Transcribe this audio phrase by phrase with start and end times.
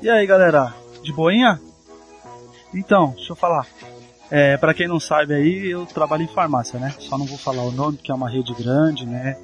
[0.00, 0.72] E aí, galera,
[1.02, 1.60] de boinha?
[2.72, 3.66] Então, deixa eu falar.
[4.30, 6.94] É, para quem não sabe aí, eu trabalho em farmácia, né?
[7.00, 9.36] Só não vou falar o nome, que é uma rede grande, né?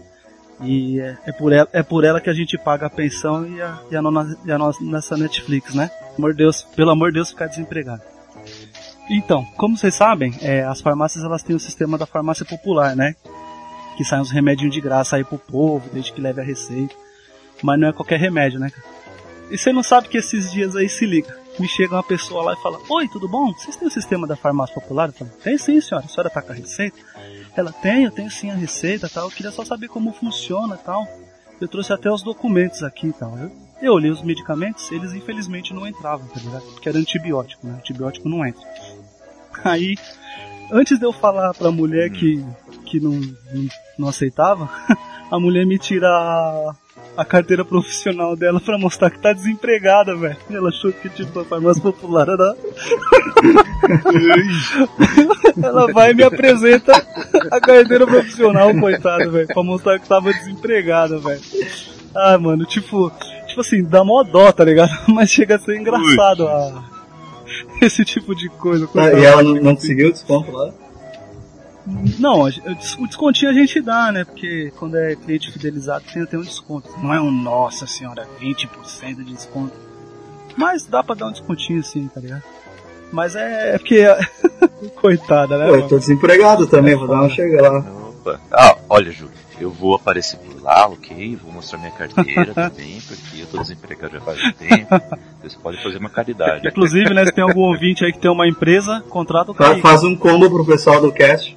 [0.60, 3.60] E é, é por, ela, é por ela que a gente paga a pensão e
[3.60, 5.90] a, e a, nona, e a nessa Netflix, né?
[6.16, 8.02] Amor Deus, pelo amor de Deus, ficar desempregado.
[9.10, 13.16] Então, como vocês sabem, é, as farmácias elas têm o sistema da farmácia popular, né?
[13.96, 16.94] Que saem os remédios de graça aí pro povo, desde que leve a receita.
[17.60, 18.70] Mas não é qualquer remédio, né?
[19.50, 21.36] E você não sabe que esses dias aí se liga.
[21.58, 23.52] Me chega uma pessoa lá e fala: Oi, tudo bom?
[23.52, 25.08] Vocês têm o sistema da farmácia popular?
[25.08, 26.06] Eu falo: Tem sim, senhora.
[26.06, 26.96] A senhora tá com a receita?
[27.56, 29.24] Ela tem, eu tenho sim a receita tal.
[29.24, 31.06] Eu queria só saber como funciona tal.
[31.60, 33.38] Eu trouxe até os documentos aqui e tal.
[33.38, 36.62] Eu, eu olhei os medicamentos, eles infelizmente não entravam, tá ligado?
[36.72, 37.74] Porque era antibiótico, né?
[37.74, 38.62] Antibiótico não entra.
[39.62, 39.96] Aí,
[40.72, 42.44] antes de eu falar pra mulher que,
[42.86, 43.68] que não, não,
[43.98, 44.68] não aceitava,
[45.30, 46.08] a mulher me tira
[47.16, 50.36] a, carteira profissional dela pra mostrar que tá desempregada, velho.
[50.50, 52.54] Ela achou que tipo a farmácia popular era.
[55.62, 56.92] Ela vai e me apresenta
[57.50, 61.40] a carteira profissional, coitada, velho, pra mostrar que tava desempregada, velho.
[62.14, 63.10] Ah, mano, tipo,
[63.48, 64.90] tipo assim, dá mó dó, tá ligado?
[65.08, 66.84] Mas chega a ser engraçado a,
[67.80, 68.88] esse tipo de coisa.
[68.94, 70.72] Ah, e ela não, não conseguiu o desconto lá?
[72.18, 74.24] Não, o descontinho a gente dá, né?
[74.24, 76.88] Porque quando é cliente fidelizado tem até um desconto.
[76.98, 79.74] Não é um, nossa senhora, 20% de desconto.
[80.56, 82.42] Mas dá pra dar um descontinho sim, tá ligado?
[83.12, 84.04] Mas é, é porque.
[84.96, 85.66] Coitada, né?
[85.66, 87.78] Pô, eu tô desempregado também, vou dar uma chega lá.
[87.78, 88.40] Opa.
[88.50, 91.36] Ah, olha, Júlio, eu vou aparecer por lá, ok?
[91.36, 94.88] Vou mostrar minha carteira também, porque eu tô desempregado já faz um tempo.
[95.42, 96.66] Você pode fazer uma caridade.
[96.66, 99.78] Inclusive, né, se tem algum ouvinte aí que tem uma empresa, contrata o cara.
[99.80, 101.56] Faz um combo pro pessoal do cast.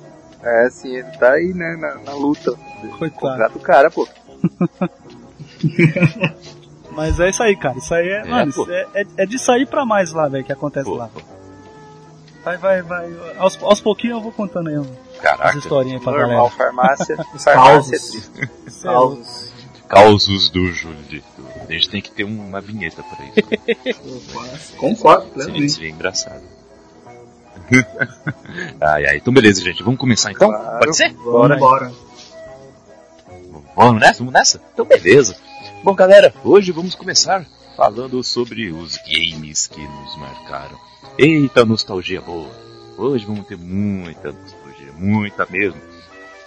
[0.50, 2.54] É, sim, ele tá aí, né, na, na luta.
[2.98, 3.20] Coitado.
[3.20, 4.08] Contrata o cara, pô.
[6.92, 7.78] Mas é isso aí, cara.
[7.78, 10.52] Isso aí é, É, mano, é, é, é de sair pra mais lá, velho, que
[10.54, 11.10] acontece Pô, lá.
[11.10, 11.22] pô,
[12.44, 13.14] Vai, vai, vai.
[13.38, 14.88] Aos, aos pouquinhos eu vou contando aí as
[15.20, 16.56] Caraca, historinhas aí pra Normal, galera.
[16.56, 17.18] farmácia.
[17.44, 18.50] farmácia é triste.
[18.68, 18.92] Cê é.
[18.92, 19.54] Causos.
[19.90, 21.24] causos do Júlio.
[21.68, 24.74] A gente tem que ter uma vinheta pra isso.
[24.78, 25.72] Concordo, Seria, plenamente.
[25.74, 26.42] seria engraçado.
[28.82, 29.18] ai, ai.
[29.18, 29.84] Então, beleza, gente.
[29.84, 30.50] Vamos começar então?
[30.50, 30.80] Claro.
[30.80, 31.14] Pode ser?
[31.14, 31.92] Bora, bora.
[33.76, 34.20] Vamos nessa?
[34.20, 34.62] Vamos nessa?
[34.74, 35.36] Então, beleza.
[35.84, 37.46] Bom, galera, hoje vamos começar
[37.76, 40.78] falando sobre os games que nos marcaram.
[41.18, 42.50] Eita, nostalgia boa.
[42.98, 45.80] Hoje vamos ter muita nostalgia, muita mesmo.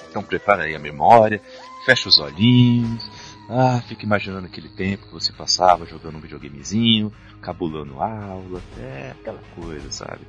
[0.09, 1.41] Então, prepara aí a memória,
[1.84, 3.09] fecha os olhinhos.
[3.48, 9.41] Ah, fica imaginando aquele tempo que você passava jogando um videogamezinho, cabulando aula, é aquela
[9.56, 10.20] coisa, sabe?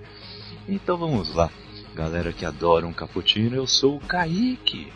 [0.71, 1.51] Então vamos lá.
[1.93, 4.87] Galera que adora um cappuccino, eu sou o Kaique.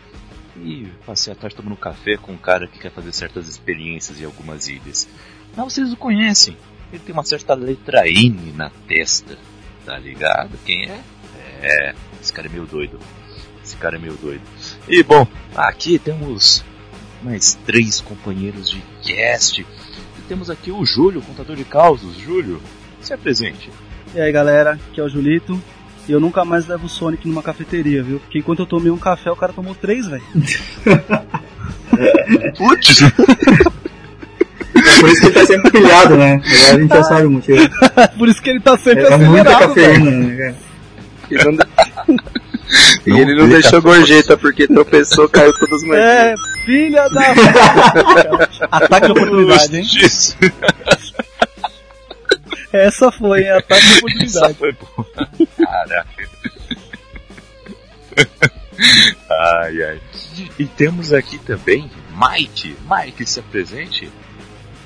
[0.56, 4.24] E passei a tarde tomando café com um cara que quer fazer certas experiências em
[4.24, 5.06] algumas ilhas.
[5.54, 6.56] Mas vocês o conhecem.
[6.90, 9.36] Ele tem uma certa letra N na testa.
[9.84, 10.56] Tá ligado?
[10.64, 11.02] Quem é?
[11.60, 12.98] É, esse cara é meio doido.
[13.62, 14.42] Esse cara é meio doido.
[14.88, 16.64] E bom, aqui temos
[17.22, 19.60] mais três companheiros de cast.
[19.60, 22.16] E temos aqui o Júlio, contador de causos.
[22.16, 22.62] Júlio,
[23.02, 23.70] se apresente.
[24.16, 25.60] E aí, galera, aqui é o Julito.
[26.08, 28.18] E eu nunca mais levo o Sonic numa cafeteria, viu?
[28.20, 30.22] Porque enquanto eu tomei um café, o cara tomou três, velho.
[32.56, 33.02] Putz!
[33.02, 33.10] É
[35.00, 36.34] por isso que ele tá sempre pilhado, né?
[36.34, 37.68] Agora a gente já sabe o motivo.
[38.18, 39.94] Por isso que ele tá sempre É muita acelerado, velho.
[39.94, 40.54] cafeína, né, cara?
[41.30, 41.58] E, não-
[43.06, 46.04] E ele não deixou gorjeta porque tropeçou, caiu todas as manhãs.
[46.06, 46.34] É,
[46.64, 47.22] filha da...
[48.70, 49.84] Ataque de oportunidade, hein?
[52.72, 53.50] Essa foi, hein?
[53.52, 54.54] Ataque de Essa oportunidade.
[54.54, 55.06] foi boa.
[55.56, 56.28] Caraca.
[59.30, 60.00] Ai, ai.
[60.58, 62.76] E temos aqui também Mike.
[62.90, 64.10] Mike, se apresente.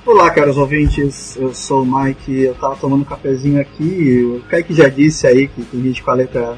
[0.06, 4.72] Olá, caros ouvintes, eu sou o Mike, eu tava tomando um cafezinho aqui, o Kaique
[4.74, 6.56] já disse aí que tem gente com a letra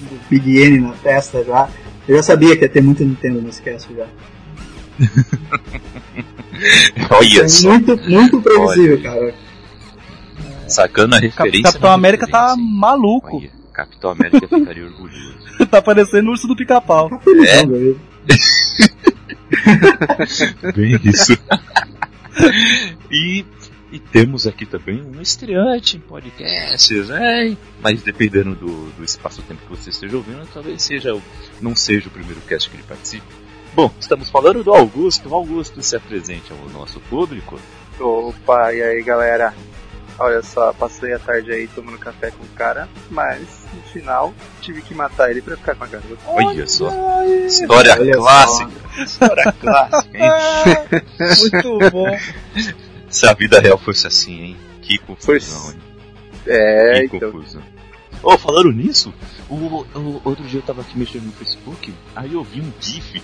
[0.00, 1.68] do Big N na testa já.
[2.08, 4.06] Eu já sabia que ia ter muito Nintendo nesse cast já.
[7.10, 9.34] Olha É só, muito, muito previsível, cara.
[10.72, 11.62] Sacando a referência.
[11.72, 12.64] Capitão América tá hein?
[12.78, 13.36] maluco.
[13.38, 15.34] Olha, Capitão América ficaria orgulhoso.
[15.70, 17.10] tá parecendo o urso do pica-pau.
[17.26, 17.98] Meu.
[20.74, 21.36] Bem isso.
[23.10, 23.44] e,
[23.90, 27.56] e temos aqui também um estreante em podcasts, né?
[27.82, 31.22] Mas dependendo do, do espaço-tempo que você esteja ouvindo, talvez seja o-
[31.60, 33.26] não seja o primeiro cast que ele participe.
[33.74, 35.28] Bom, estamos falando do Augusto.
[35.28, 37.58] O Augusto se apresente ao nosso público.
[37.98, 39.54] Opa, e aí galera?
[40.18, 44.82] Olha só, passei a tarde aí tomando café com o cara, mas no final tive
[44.82, 46.18] que matar ele pra ficar com a garota.
[46.26, 46.90] Olha só.
[47.46, 48.20] História Olha só.
[48.20, 48.70] clássica.
[49.02, 50.30] História clássica, hein?
[51.40, 52.18] Muito bom.
[53.10, 54.56] Se a vida real fosse assim, hein?
[54.82, 55.78] Que confusão, hein?
[56.46, 57.32] É, que então.
[57.32, 57.62] confusão.
[58.22, 59.12] Oh, falando nisso,
[59.48, 63.20] o, o- outro dia eu tava aqui mexendo no Facebook, aí eu vi um GIF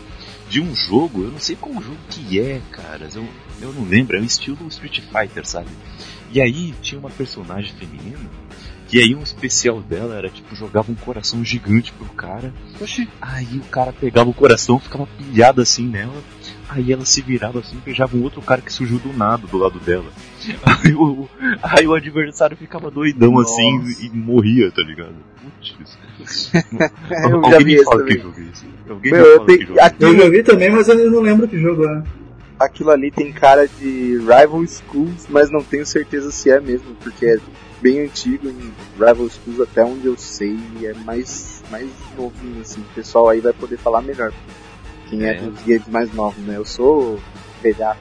[0.49, 3.25] de um jogo, eu não sei qual jogo que é, caras, eu,
[3.61, 5.69] eu não lembro, é um estilo Street Fighter, sabe?
[6.33, 8.19] E aí tinha uma personagem feminina,
[8.93, 13.59] e aí um especial dela era tipo, jogava um coração gigante pro cara, Oxi, Aí
[13.59, 16.23] o cara pegava o coração, ficava pilhado assim nela.
[16.71, 19.79] Aí ela se virava assim, beijava um outro cara que surgiu do nada do lado
[19.81, 20.05] dela.
[20.85, 21.27] Aí o,
[21.63, 23.53] aí o adversário ficava doidão Nossa.
[23.55, 25.15] assim e morria, tá ligado?
[25.43, 25.99] Putz.
[27.11, 28.67] Eu Alguém já me vi esse fala que jogo é esse.
[28.89, 29.97] Alguém Meu, me eu fala tenho- que jogo é esse.
[30.05, 32.03] Eu já vi também, mas eu não lembro que jogo é.
[32.59, 37.25] Aquilo ali tem cara de Rival Schools, mas não tenho certeza se é mesmo, porque
[37.27, 37.39] é
[37.81, 42.81] bem antigo em Rival Schools até onde eu sei, e é mais, mais novinho assim.
[42.81, 44.33] O pessoal aí vai poder falar melhor.
[45.09, 45.41] Quem é, É.
[45.41, 46.57] dos games mais novos, né?
[46.57, 47.21] Eu sou
[47.63, 48.01] velhaco.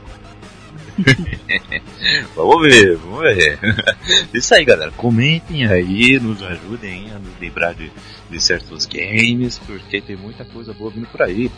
[2.35, 3.59] Vamos ver, vamos ver.
[4.33, 4.91] Isso aí, galera.
[4.91, 7.91] Comentem aí, nos ajudem a nos lembrar de,
[8.29, 11.51] de certos games, porque tem muita coisa boa vindo por aí.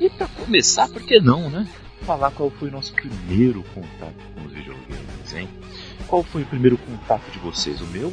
[0.00, 1.66] E pra começar, por que não, né?
[2.06, 5.48] Falar qual foi o nosso primeiro contato com os videogames, hein?
[6.06, 7.80] Qual foi o primeiro contato de vocês?
[7.80, 8.12] O meu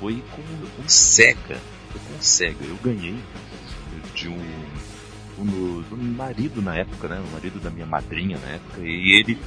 [0.00, 0.42] foi com
[0.82, 1.58] o Sega.
[1.90, 2.64] Foi com Sega.
[2.64, 3.16] Eu ganhei
[4.14, 4.38] de um
[5.38, 7.20] do meu, do meu marido na época, né?
[7.20, 8.80] O marido da minha madrinha na época.
[8.80, 9.38] E ele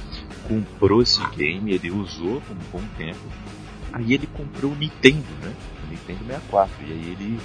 [0.48, 3.20] comprou esse game, ele usou por um bom tempo.
[3.92, 5.54] Aí ele comprou o Nintendo, né?
[5.84, 6.86] O Nintendo 64.
[6.86, 7.40] E aí ele,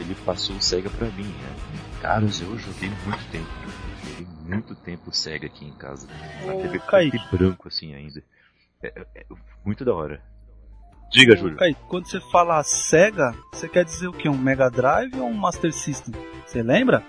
[0.00, 1.56] ele passou o Sega pra mim, né?
[2.00, 3.48] Caras, eu joguei muito tempo.
[4.06, 6.08] Joguei muito tempo o Sega aqui em casa.
[6.46, 7.18] Na Ô, TV Kaique.
[7.30, 8.22] branco assim ainda.
[8.82, 9.26] É, é- é
[9.64, 10.22] muito da hora.
[11.10, 11.56] Diga, Júlio.
[11.56, 14.28] Kaique, quando você fala Sega, você quer dizer o que?
[14.28, 16.14] Um Mega Drive ou um Master System?
[16.46, 17.02] Você lembra?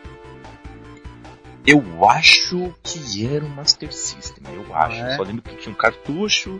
[1.67, 5.03] Eu acho que era um Master System, eu acho.
[5.03, 5.15] Ah, é?
[5.17, 6.59] Só lembro que tinha um cartucho,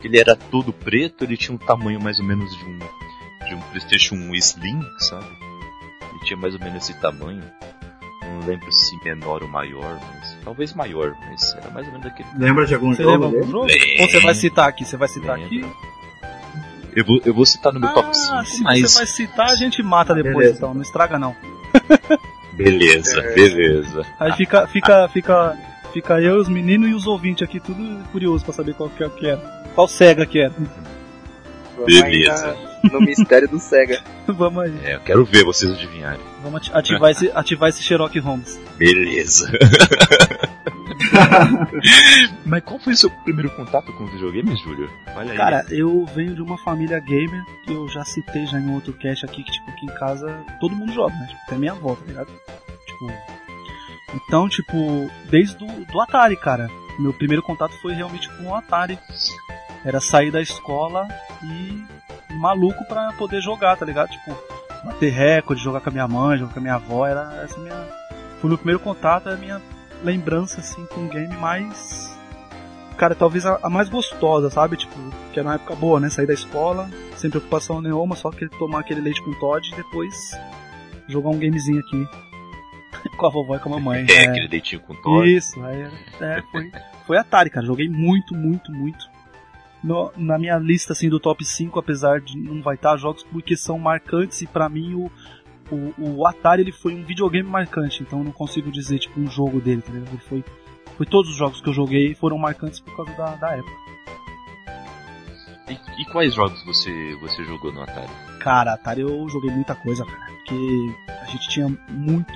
[0.00, 2.78] que ele era todo preto, ele tinha um tamanho mais ou menos de um
[3.48, 5.26] de um PlayStation 1 Slim, sabe?
[6.10, 7.42] Ele tinha mais ou menos esse tamanho.
[8.24, 12.28] Não lembro se menor ou maior, mas talvez maior, mas era mais ou menos daquele.
[12.36, 13.58] Lembra de algum Você jogo lembra jogo?
[14.00, 14.84] Ou você vai citar aqui?
[14.84, 15.60] Você vai citar aqui?
[15.60, 15.76] Lembro.
[16.96, 19.46] Eu vou, eu vou citar no meu top Ah, 5, se mas você vai citar,
[19.50, 20.56] a gente mata depois, Beleza.
[20.58, 20.74] então.
[20.74, 21.34] Não estraga não.
[22.54, 23.34] beleza, É.
[23.34, 24.06] beleza.
[24.20, 25.58] Aí fica, fica, fica,
[25.92, 27.82] fica eu, os meninos e os ouvintes aqui, tudo
[28.12, 29.40] curioso pra saber qual que é que era.
[29.74, 30.54] Qual Sega que era.
[31.86, 32.56] Beleza.
[32.92, 34.02] No mistério do Sega.
[34.28, 34.74] Vamos aí.
[34.84, 36.20] É, eu quero ver vocês adivinharem.
[36.42, 38.60] Vamos ati- ativar esse, ativar esse Sherlock Holmes.
[38.76, 39.50] Beleza.
[42.44, 44.90] Mas qual foi o seu primeiro contato com os videogames, Júlio?
[45.16, 45.36] Olha aí.
[45.36, 49.24] Cara, eu venho de uma família gamer que eu já citei já em outro cast
[49.24, 51.26] aqui, que tipo, aqui em casa todo mundo joga, né?
[51.28, 52.28] Tipo, até minha avó, tá ligado?
[52.86, 53.12] Tipo.
[54.14, 56.68] Então, tipo, desde do, do Atari, cara.
[56.98, 58.98] Meu primeiro contato foi realmente com o Atari.
[59.84, 61.06] Era sair da escola
[61.42, 61.84] e
[62.30, 64.10] ir maluco pra poder jogar, tá ligado?
[64.10, 64.36] Tipo,
[64.84, 67.76] bater recorde, jogar com a minha mãe, jogar com a minha avó, era essa minha.
[68.40, 69.60] Foi o meu primeiro contato, é a minha
[70.02, 72.14] lembrança assim com um game mais
[72.94, 74.76] cara, talvez a, a mais gostosa, sabe?
[74.76, 74.94] Tipo,
[75.32, 76.08] que era uma época boa, né?
[76.08, 80.14] Sair da escola, sem preocupação nenhuma, só que tomar aquele leite com Todd e depois
[81.08, 82.06] jogar um gamezinho aqui
[83.16, 84.06] com a vovó e com a mamãe.
[84.08, 85.28] É, É, aquele leitinho com Todd.
[85.28, 85.82] Isso, aí
[86.20, 86.72] é, foi,
[87.06, 87.66] foi Atari, cara.
[87.66, 89.13] Joguei muito, muito, muito.
[89.84, 93.54] No- na minha lista assim do top 5, apesar de não vai estar jogos porque
[93.56, 95.10] são marcantes e pra mim o,
[95.70, 99.30] o, o Atari ele foi um videogame marcante, então eu não consigo dizer tipo um
[99.30, 100.08] jogo dele, tá ligado?
[100.12, 100.44] Ele foi,
[100.96, 103.84] foi todos os jogos que eu joguei foram marcantes por causa da, da época.
[105.68, 108.08] E, e quais jogos você, você jogou no Atari?
[108.40, 110.26] Cara, Atari eu joguei muita coisa, cara.
[110.26, 112.34] Porque a gente tinha muito.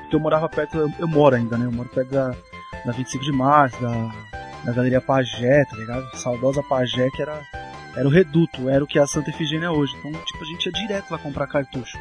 [0.00, 1.66] Porque eu morava perto, eu, eu moro ainda, né?
[1.66, 2.30] Eu moro perto da,
[2.86, 3.90] da 25 de março, da,
[4.68, 6.14] da Galeria Pagé, tá ligado?
[6.14, 7.40] Saudosa Pagé, que era,
[7.96, 9.94] era o reduto, era o que é a Santa Efigênia é hoje.
[9.98, 11.98] Então, tipo, a gente ia direto lá comprar cartucho.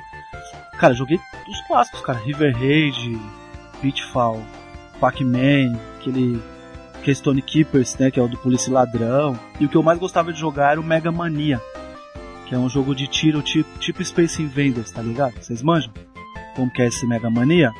[0.78, 2.20] Cara, joguei os clássicos, cara.
[2.20, 3.20] River Raid,
[3.82, 4.42] Pitfall,
[5.00, 6.42] Pac-Man, aquele.
[7.04, 8.12] Que é Stone Keepers, né?
[8.12, 9.40] Que é o do Polícia Ladrão.
[9.60, 11.62] E o que eu mais gostava de jogar era o Mega Mania
[12.48, 15.34] que é um jogo de tiro tipo, tipo Space Invaders, tá ligado?
[15.34, 15.92] Vocês manjam?
[16.56, 17.74] Como que é esse Mega Mania?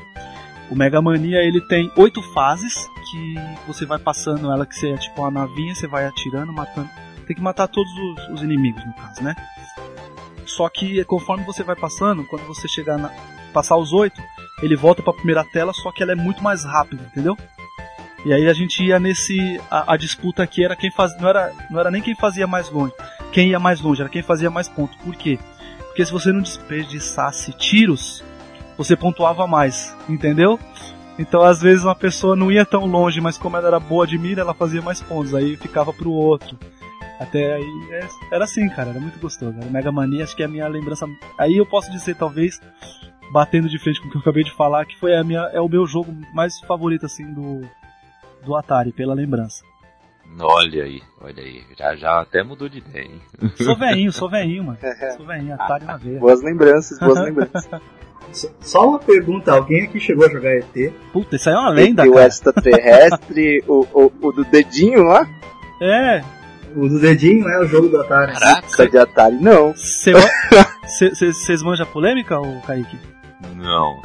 [0.70, 2.74] O Mega Mania ele tem oito fases
[3.10, 6.90] que você vai passando ela que você é tipo uma navinha, você vai atirando, matando.
[7.26, 9.36] Tem que matar todos os, os inimigos no caso, né?
[10.46, 13.12] Só que conforme você vai passando, quando você chegar na
[13.54, 14.22] passar os oito,
[14.62, 17.38] ele volta para a primeira tela, só que ela é muito mais rápida, entendeu?
[18.26, 21.80] E aí a gente ia nesse a, a disputa aqui era quem não era não
[21.80, 22.94] era nem quem fazia mais longe,
[23.32, 24.98] quem ia mais longe, era quem fazia mais pontos.
[24.98, 25.40] Por quê?
[25.80, 28.24] Porque se você não desperdiçasse tiros,
[28.78, 30.60] você pontuava mais, entendeu?
[31.18, 34.18] Então às vezes uma pessoa não ia tão longe, mas como ela era boa de
[34.18, 36.58] mira, ela fazia mais pontos, aí ficava pro outro.
[37.20, 39.58] Até aí é, era assim, cara, era muito gostoso.
[39.58, 41.08] Era Mega Mania, acho que é a minha lembrança.
[41.38, 42.62] Aí eu posso dizer, talvez,
[43.32, 45.60] batendo de frente com o que eu acabei de falar, que foi a minha, é
[45.60, 47.62] o meu jogo mais favorito, assim, do,
[48.46, 49.64] do Atari, pela lembrança.
[50.40, 51.64] Olha aí, olha aí.
[51.78, 53.22] Já, já até mudou de ideia, hein?
[53.56, 54.78] Sou veinho, sou veinho, mano.
[55.16, 56.20] Sou veinho, Atari na veia.
[56.20, 57.68] Boas lembranças, boas lembranças.
[58.62, 60.94] Só uma pergunta, alguém aqui chegou a jogar ET?
[61.14, 62.28] Puta, isso aí é uma lenda, E o cara.
[62.28, 65.28] extraterrestre, o, o, o do dedinho lá,
[65.82, 66.22] É,
[66.76, 68.34] O do dedinho é o jogo do Atari.
[68.34, 68.66] Caraca!
[68.68, 69.74] essa de Atari, não.
[70.84, 72.98] vocês manjam a polêmica, ô Kaique?
[73.56, 74.02] Não.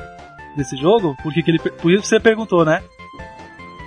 [0.57, 1.17] Desse jogo?
[1.23, 1.59] Por que, que ele.
[1.59, 2.83] Por isso que você perguntou, né?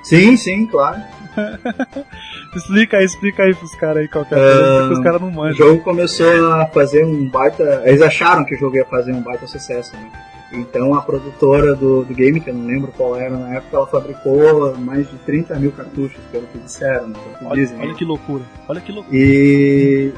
[0.04, 1.02] Sim, sim, claro.
[2.56, 5.22] Explica aí, explica aí pros caras aí qual que é a Ah, porque os caras
[5.22, 5.68] não O manjam.
[5.68, 7.82] jogo começou a fazer um baita.
[7.86, 10.10] Eles acharam que o jogo ia fazer um baita sucesso, né?
[10.54, 13.88] Então a produtora do, do game, que eu não lembro qual era na época, ela
[13.88, 17.20] fabricou mais de 30 mil cartuchos, pelo que disseram, né?
[17.24, 17.80] pelo que Olha, dizem.
[17.82, 18.44] olha que loucura.
[18.70, 19.18] Olha que loucura.
[19.18, 20.14] E,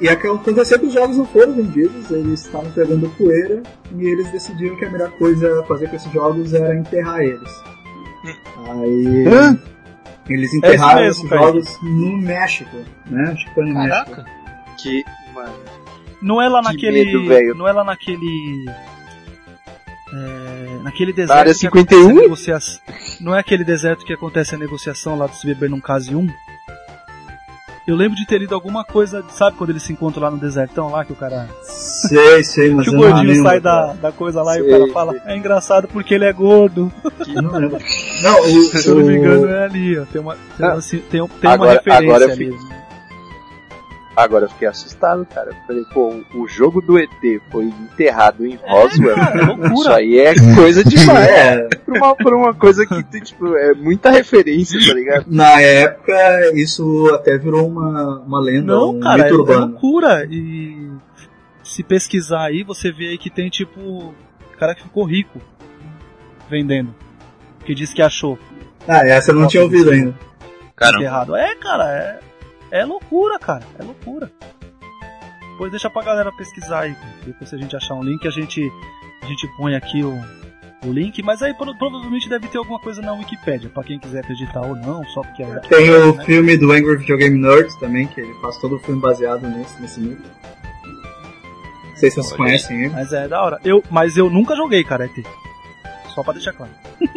[0.00, 3.62] e aconteceu que os jogos não foram vendidos, eles estavam pegando poeira
[3.98, 7.50] e eles decidiram que a melhor coisa a fazer com esses jogos era enterrar eles.
[8.66, 9.58] Aí Hã?
[10.28, 12.76] Eles enterraram mesmo, esses jogos no México,
[13.06, 13.30] né?
[13.32, 14.10] Acho que foi no México.
[14.10, 14.24] Caraca!
[14.78, 15.04] Que,
[15.34, 15.54] mano,
[16.22, 17.28] Não é lá Que naquele.
[17.28, 18.64] medo, não é lá naquele.
[20.12, 21.38] É, naquele deserto.
[21.38, 21.98] área que 51?
[22.00, 22.80] acontece a negociação-
[23.20, 26.28] Não é aquele deserto que acontece a negociação lá do se beber num case 1?
[27.86, 30.88] Eu lembro de ter lido alguma coisa, sabe quando eles se encontram lá no desertão
[30.90, 31.46] lá, que o cara.
[31.62, 34.92] Sei, sei, mas que o gordinho sai da, da coisa lá e o Sei, cara
[34.92, 36.90] fala, é engraçado porque ele é gordo.
[37.28, 37.78] Não lembro.
[38.22, 40.04] Não, o, Se eu não me engano, é ali, ó.
[40.06, 40.72] Tem uma, tem, Ah.
[40.72, 42.52] assim, tem, tem Agora- uma referência agora eu ali.
[42.52, 42.74] fico-
[44.16, 45.50] agora eu fiquei assustado, cara.
[45.50, 47.10] Eu falei, pô, o- jogo do ET
[47.50, 49.14] foi enterrado em Roswell.
[49.16, 49.72] cara, é loucura.
[49.74, 51.28] Isso aí é coisa demais.
[51.34, 55.24] É, Por uma, por uma coisa que tem, tipo, é muita referência, tá ligado?
[55.28, 59.66] na época isso até virou uma, uma lenda, Não, um cara, é, mito é urbano.
[59.72, 60.26] loucura.
[60.30, 60.90] E
[61.62, 64.14] se pesquisar aí, você vê aí que tem tipo.
[64.58, 65.40] cara que ficou rico
[66.48, 66.94] vendendo.
[67.64, 68.38] Que diz que achou
[68.86, 70.14] Ah, essa eu não tinha ouvido ainda.
[70.76, 70.98] Caramba.
[70.98, 71.36] enterrado.
[71.36, 72.20] É, cara, é,
[72.80, 73.64] é loucura, cara.
[73.78, 74.30] É loucura.
[75.52, 76.96] Depois deixa pra galera pesquisar aí.
[77.24, 78.60] Depois se a gente achar um link, a gente,
[79.22, 80.12] a gente põe aqui o,
[80.84, 81.22] o link.
[81.22, 84.74] Mas aí pro- provavelmente deve ter alguma coisa na Wikipédia, pra quem quiser acreditar ou
[84.74, 85.60] não, só porque é.
[85.60, 86.24] Tem o né?
[86.24, 89.80] filme do Angry Video Game Nerds também, que ele faz todo o filme baseado nesse,
[89.80, 90.22] nesse mito.
[90.82, 92.92] Não sei se vocês Olha conhecem ele.
[92.92, 93.60] Mas é da hora.
[93.64, 95.24] Eu, mas eu nunca joguei, cara, ET.
[96.12, 96.72] Só pra deixar claro.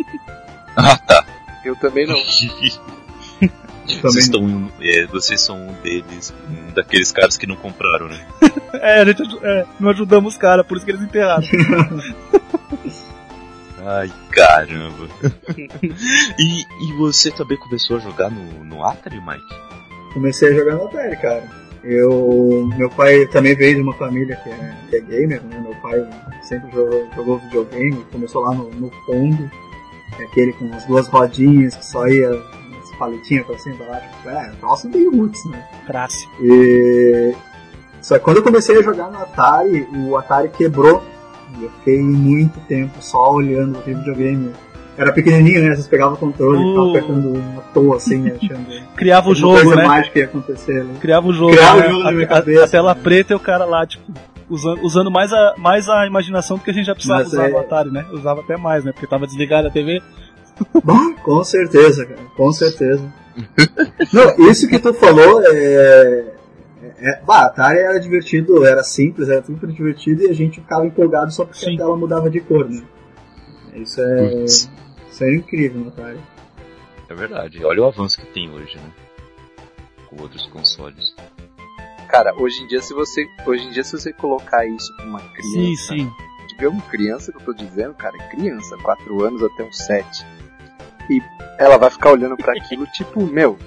[0.80, 1.26] Ah, tá.
[1.66, 2.16] Eu também não.
[4.02, 8.26] Vocês, estão, um- é, vocês são um deles, um daqueles caras que não compraram, né?
[8.80, 11.42] É, a gente é, não ajudamos os caras, por isso que eles enterraram.
[13.84, 15.08] Ai, caramba.
[16.38, 20.14] e, e você também começou a jogar no, no Atari, Mike?
[20.14, 21.44] Comecei a jogar no Atari, cara.
[21.84, 25.60] Eu, meu pai também veio de uma família que é, que é gamer, né?
[25.60, 26.06] Meu pai
[26.42, 29.50] sempre jogou, jogou videogame, começou lá no, no Pong,
[30.20, 32.30] aquele com as duas rodinhas que só ia
[32.98, 34.08] as paletinhas pra cima e pra baixo.
[34.26, 35.64] É, nossa, meio roots, né?
[35.86, 36.32] Clássico.
[36.42, 37.36] E...
[38.02, 41.04] Só que quando eu comecei a jogar no Atari, o Atari quebrou.
[41.60, 44.52] E eu fiquei muito tempo só olhando aquele videogame.
[44.98, 45.76] Era pequenininho, né?
[45.76, 46.70] Vocês pegavam o controle e Uh.
[46.70, 49.86] ficavam apertando à toa, assim, achando Criava o jogo, coisa né?
[49.86, 50.94] mágica ia acontecer ali.
[51.00, 51.52] Criava o jogo.
[51.52, 51.90] Criava o né?
[51.90, 53.02] jogo na minha cabeça, a tela né?
[53.02, 54.04] preta e o cara lá, tipo,
[54.50, 57.48] usando, usando mais, a, mais a imaginação do que a gente já precisava Mas usar
[57.48, 58.06] é- no Atari, né?
[58.12, 58.92] Usava até mais, né?
[58.92, 60.02] Porque tava desligada a TV.
[60.84, 62.22] Bah, com certeza, cara.
[62.36, 63.04] Com certeza.
[64.12, 66.26] Não, isso que tu falou é.
[67.00, 71.32] é bah, Atari era divertido, era simples, era super divertido e a gente ficava empolgado
[71.32, 71.76] só porque Sim.
[71.76, 72.82] a tela mudava de cor, né?
[73.76, 74.30] Isso é.
[74.30, 74.70] Putz.
[75.12, 76.20] Isso era incrível no Atari.
[77.10, 77.64] É verdade.
[77.64, 78.92] Olha o avanço que tem hoje, né?
[80.10, 81.16] Com outros consoles.
[82.10, 85.20] Cara, hoje em dia, se você, hoje em dia, se você colocar isso pra uma
[85.20, 86.12] Sim, criança, sim.
[86.48, 90.26] digamos criança que eu tô dizendo, cara, é criança, 4 anos até uns 7.
[91.10, 91.22] E
[91.58, 93.58] ela vai ficar olhando pra aquilo, tipo, meu,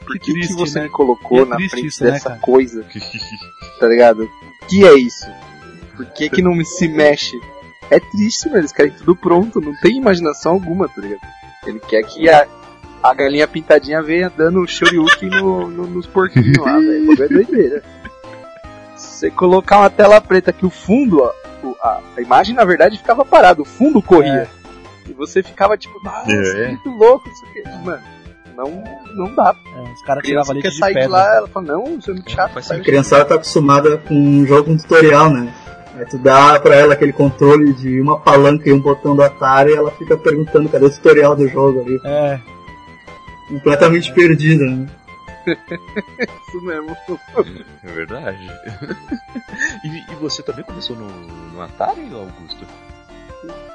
[0.00, 0.84] por Que que, que triste, você né?
[0.84, 2.40] me colocou é na triste frente isso, né, dessa cara?
[2.40, 2.84] coisa,
[3.80, 4.28] tá ligado?
[4.68, 5.26] Que é isso?
[5.96, 7.38] Por que que não se mexe?
[7.90, 11.20] É triste, mano, eles querem tudo pronto, não tem imaginação alguma, tá ligado?
[11.66, 12.46] Ele quer que a,
[13.02, 17.12] a galinha pintadinha venha dando shoryuken no, no, nos porquinhos lá, velho.
[17.22, 17.82] É doideira.
[18.94, 21.32] Você colocar uma tela preta que o fundo, ó,
[21.82, 24.48] a, a imagem na verdade ficava parada, o fundo corria.
[25.08, 26.68] E você ficava tipo, nossa, É.
[26.68, 27.62] muito louco isso aqui.
[27.84, 28.02] Mano,
[28.56, 28.84] não,
[29.14, 29.54] não dá.
[29.76, 31.10] É, os caras tiravam quer de sair de pedra.
[31.16, 32.60] lá, ela fala, não, isso é muito chato.
[32.62, 35.52] Sai A criançada tá acostumada com um jogo com tutorial, né?
[35.96, 39.70] Aí tu dá pra ela aquele controle de uma palanca e um botão do Atari
[39.70, 42.00] e ela fica perguntando cadê o tutorial do jogo ali.
[42.04, 42.38] É,
[43.48, 44.86] Completamente perdida, né?
[46.48, 46.96] Isso mesmo.
[47.82, 48.38] É verdade.
[49.84, 52.66] e, e você também começou no, no Atari, Augusto?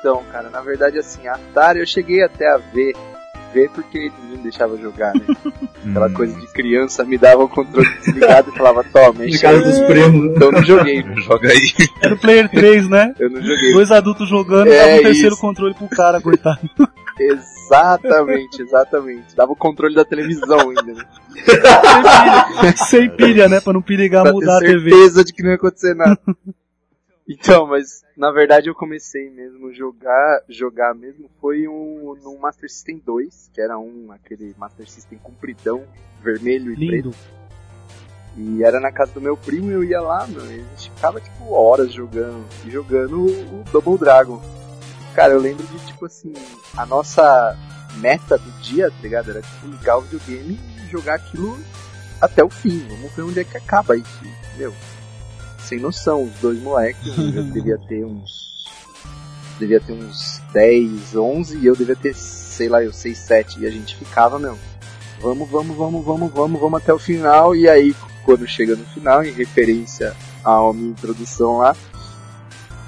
[0.04, 2.94] Então, cara, na verdade, assim, Atari eu cheguei até a ver.
[3.54, 5.22] Ver porque ninguém deixava jogar, né?
[5.88, 6.14] Aquela Hum.
[6.14, 9.80] coisa de criança me dava o controle desligado e falava, toma, De enche casa dos
[9.82, 10.24] primos.
[10.26, 10.34] né?
[10.36, 11.60] Então eu não joguei, Joga aí.
[12.02, 13.14] Era o Player 3, né?
[13.20, 13.72] eu não joguei.
[13.74, 15.42] Dois adultos jogando e É, dava um terceiro isso.
[15.42, 16.60] controle pro cara, coitado.
[17.20, 19.36] Exatamente, exatamente.
[19.36, 21.06] Dava o controle da televisão ainda, né?
[22.76, 23.62] Sem pilha, né?
[23.62, 24.90] Pra não perigar pra mudar a TV.
[24.90, 26.20] certeza de que não ia acontecer nada.
[27.30, 32.70] Então, mas na verdade eu comecei mesmo a jogar, jogar mesmo foi um no Master
[32.70, 35.84] System 2, que era um aquele Master System compridão,
[36.22, 36.92] vermelho e preto.
[36.92, 37.16] Lindo.
[38.36, 40.92] E era na casa do meu primo e eu ia lá, meu, e a gente
[40.92, 44.42] ficava tipo horas jogando, e jogando o, Double Dragon.
[45.14, 46.34] Cara, eu lembro de tipo assim,
[46.76, 47.56] a nossa
[47.98, 49.30] meta do dia, tá ligado?
[49.30, 51.56] Era tipo ligar o videogame e jogar aquilo
[52.20, 52.80] até o fim.
[52.90, 54.24] Vamos ver onde é que acaba isso,
[54.58, 54.74] meu.
[55.64, 58.54] Sem noção, os dois moleques, eu devia ter uns.
[59.60, 63.60] Devia ter uns 10, 11 e eu devia ter, sei lá, eu 6, 7.
[63.62, 64.58] E a gente ficava, meu.
[65.22, 67.56] Vamos, vamos, vamos, vamos, vamos, vamos até o final.
[67.56, 71.76] E aí, quando chega no final, em referência à minha introdução lá,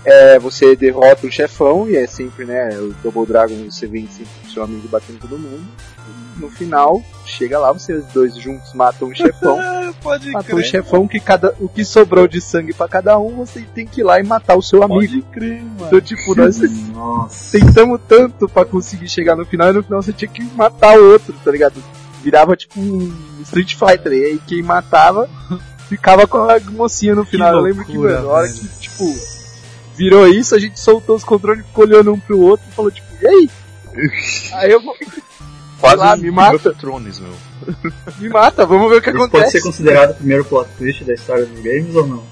[0.04, 4.32] é, você derrota o chefão e é sempre, né, o Double Dragon você vem sempre
[4.42, 5.66] com seu amigo batendo todo mundo.
[6.08, 9.60] E no final, chega lá, vocês dois juntos matam o chefão.
[9.86, 10.70] Ah, pode matou o crer.
[10.70, 14.04] chefão que cada, o que sobrou de sangue pra cada um, você tem que ir
[14.04, 15.02] lá e matar o seu amigo.
[15.02, 15.78] Pode crer, mano.
[15.88, 16.60] Então, tipo, nós
[16.92, 17.58] Nossa.
[17.58, 21.12] tentamos tanto pra conseguir chegar no final e no final você tinha que matar o
[21.12, 21.84] outro, tá ligado?
[22.24, 23.14] Virava tipo um
[23.44, 25.30] Street Fighter, e aí quem matava
[25.88, 27.54] ficava com a mocinha no final.
[27.54, 29.16] Eu lembro que, loucura, mano, a hora que, tipo,
[29.96, 33.08] virou isso, a gente soltou os controles, ficou olhando um pro outro e falou, tipo,
[33.22, 33.50] e aí?
[34.54, 34.96] aí eu vou,
[35.86, 36.58] Quase lá, me mata.
[36.58, 37.34] Game of Thrones, meu.
[38.20, 39.52] me mata, vamos ver o que pode acontece.
[39.52, 42.24] ser considerado o primeiro plot twist da história dos games ou não?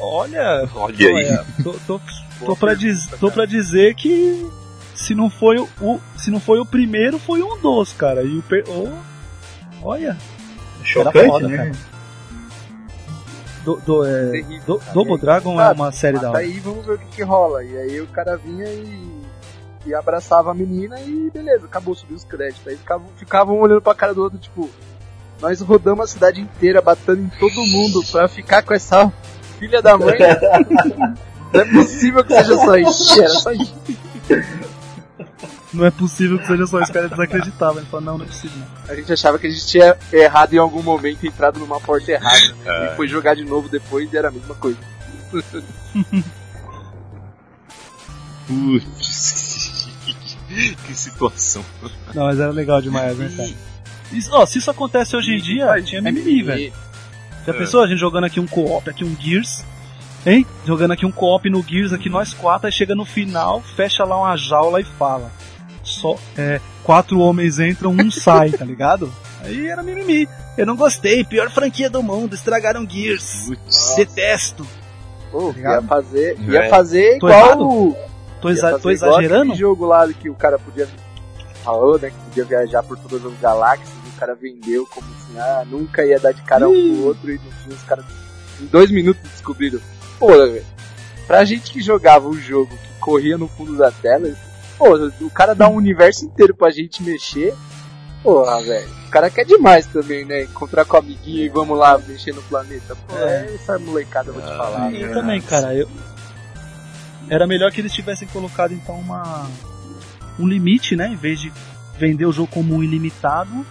[0.00, 1.38] Olha, Olha aí.
[1.62, 2.00] tô, tô,
[2.44, 4.48] tô, pra diz, tô pra dizer que
[4.94, 8.22] se não foi o, o- se não foi o primeiro, foi um dos, cara.
[8.22, 8.88] E o per, oh,
[9.82, 10.16] olha,
[10.82, 11.56] Chocante, foda, né?
[11.58, 11.72] cara.
[13.64, 14.80] do, do, é, Terrível, do-.
[14.94, 16.38] Double aí, Dragon é uma série da hora.
[16.38, 17.62] aí, vamos ver o que, que rola.
[17.62, 19.25] E aí o cara vinha e,
[19.86, 22.66] e abraçava a menina e beleza, acabou, subiu os créditos.
[22.66, 24.68] Aí ficavam, ficavam olhando pra cara do outro, tipo,
[25.40, 29.12] nós rodamos a cidade inteira, batendo em todo mundo pra ficar com essa
[29.58, 30.18] filha da mãe.
[31.52, 33.20] Não é possível que seja só isso.
[33.20, 33.74] Era só isso.
[35.72, 37.78] Não é possível que seja só esse cara desacreditava.
[37.78, 38.58] Ele falou, não, não é possível.
[38.58, 38.66] Não.
[38.92, 42.48] A gente achava que a gente tinha errado em algum momento, entrado numa porta errada.
[42.64, 42.88] Né?
[42.88, 42.92] É.
[42.92, 44.78] E foi jogar de novo depois e era a mesma coisa.
[48.46, 49.55] Putz.
[50.86, 51.64] que situação.
[52.14, 53.48] Não, mas era legal demais, né, cara?
[54.12, 56.72] Isso, ó, se isso acontece hoje em dia, tinha mimimi, velho.
[57.46, 57.56] Já É.
[57.58, 59.64] pensou a gente jogando aqui um co-op, aqui um Gears?
[60.24, 60.44] Hein?
[60.64, 64.18] Jogando aqui um co-op no Gears, aqui nós quatro, aí chega no final, fecha lá
[64.18, 65.30] uma jaula e fala.
[65.82, 69.12] Só, é, quatro homens entram, um sai, tá ligado?
[69.42, 70.28] Aí era mimimi.
[70.58, 73.44] Eu não gostei, pior franquia do mundo, estragaram Gears.
[73.46, 73.94] Putz.
[73.96, 74.66] Detesto.
[75.30, 75.86] Pô, ia ligado?
[75.86, 77.62] fazer, ia fazer Tô igual errado?
[77.68, 77.96] o,
[78.40, 79.42] Tô, exa tô exagerando?
[79.52, 80.88] aquele jogo lá que o cara podia
[81.64, 85.36] falou, né, que podia viajar por todas as galáxias, e o cara vendeu como assim,
[85.38, 86.94] ah, nunca ia dar de cara um Ih.
[86.96, 88.04] pro outro e no fim os caras
[88.60, 89.80] em dois minutos descobriram.
[90.18, 90.64] Pô, velho.
[91.26, 94.32] Pra gente que jogava o jogo que corria no fundo da tela,
[94.78, 97.52] pô, o cara dá um universo inteiro pra gente mexer.
[98.22, 98.88] Porra, velho.
[99.06, 100.42] O cara quer demais também, né?
[100.44, 102.96] Encontrar com o amiguinho e vamos lá mexer no planeta.
[103.08, 103.46] Pô, É.
[103.48, 104.92] é essa molecada, eu vou te Ah, falar.
[104.94, 105.74] Eu também, cara.
[105.74, 105.88] Eu...
[107.28, 109.48] Era melhor que eles tivessem colocado então uma
[110.38, 111.08] um limite, né?
[111.08, 111.52] Em vez de
[111.98, 113.66] vender o jogo como um ilimitado,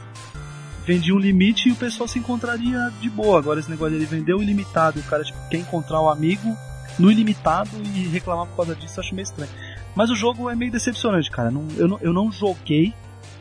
[0.86, 3.38] vendia um limite e o pessoal se encontraria de boa.
[3.40, 6.56] Agora esse negócio ele vender o ilimitado, o cara tipo, quer encontrar o amigo
[6.98, 9.52] no ilimitado e reclamar por causa disso, eu acho meio estranho.
[9.96, 11.50] Mas o jogo é meio decepcionante, cara.
[11.52, 12.94] Não- eu, não, eu não joguei,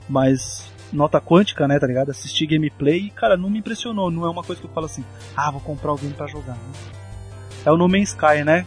[0.09, 2.11] mas nota quântica, né, tá ligado?
[2.11, 4.11] Assisti gameplay e, cara, não me impressionou.
[4.11, 5.05] Não é uma coisa que eu falo assim,
[5.37, 6.53] ah, vou comprar game pra jogar.
[6.55, 6.72] né?
[7.64, 8.64] É o No Man's Sky, né?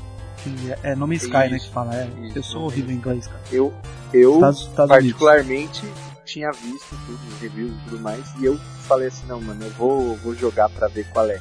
[0.56, 1.96] Que é, é No Man's Sky, né, Isso, que fala.
[1.96, 3.42] É, isso, eu sou horrível em inglês, cara.
[3.52, 3.74] Eu,
[4.14, 5.20] eu Estados, Estados Unidos.
[5.20, 5.84] particularmente
[6.26, 10.16] tinha visto tudo, reviews e tudo mais, e eu falei assim, não, mano, eu vou,
[10.18, 11.40] vou jogar pra ver qual é.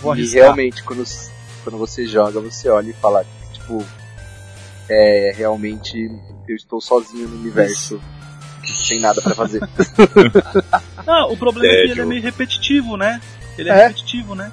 [0.00, 0.42] Vou e arriscar.
[0.42, 1.04] realmente, quando,
[1.64, 3.84] quando você joga, você olha e fala, tipo,
[4.88, 6.10] é, realmente
[6.48, 8.00] eu estou sozinho no universo,
[8.64, 9.60] sem nada pra fazer.
[11.06, 13.20] Não, o problema é que ele é meio repetitivo, né?
[13.58, 13.86] Ele é, É.
[13.88, 14.52] repetitivo, né?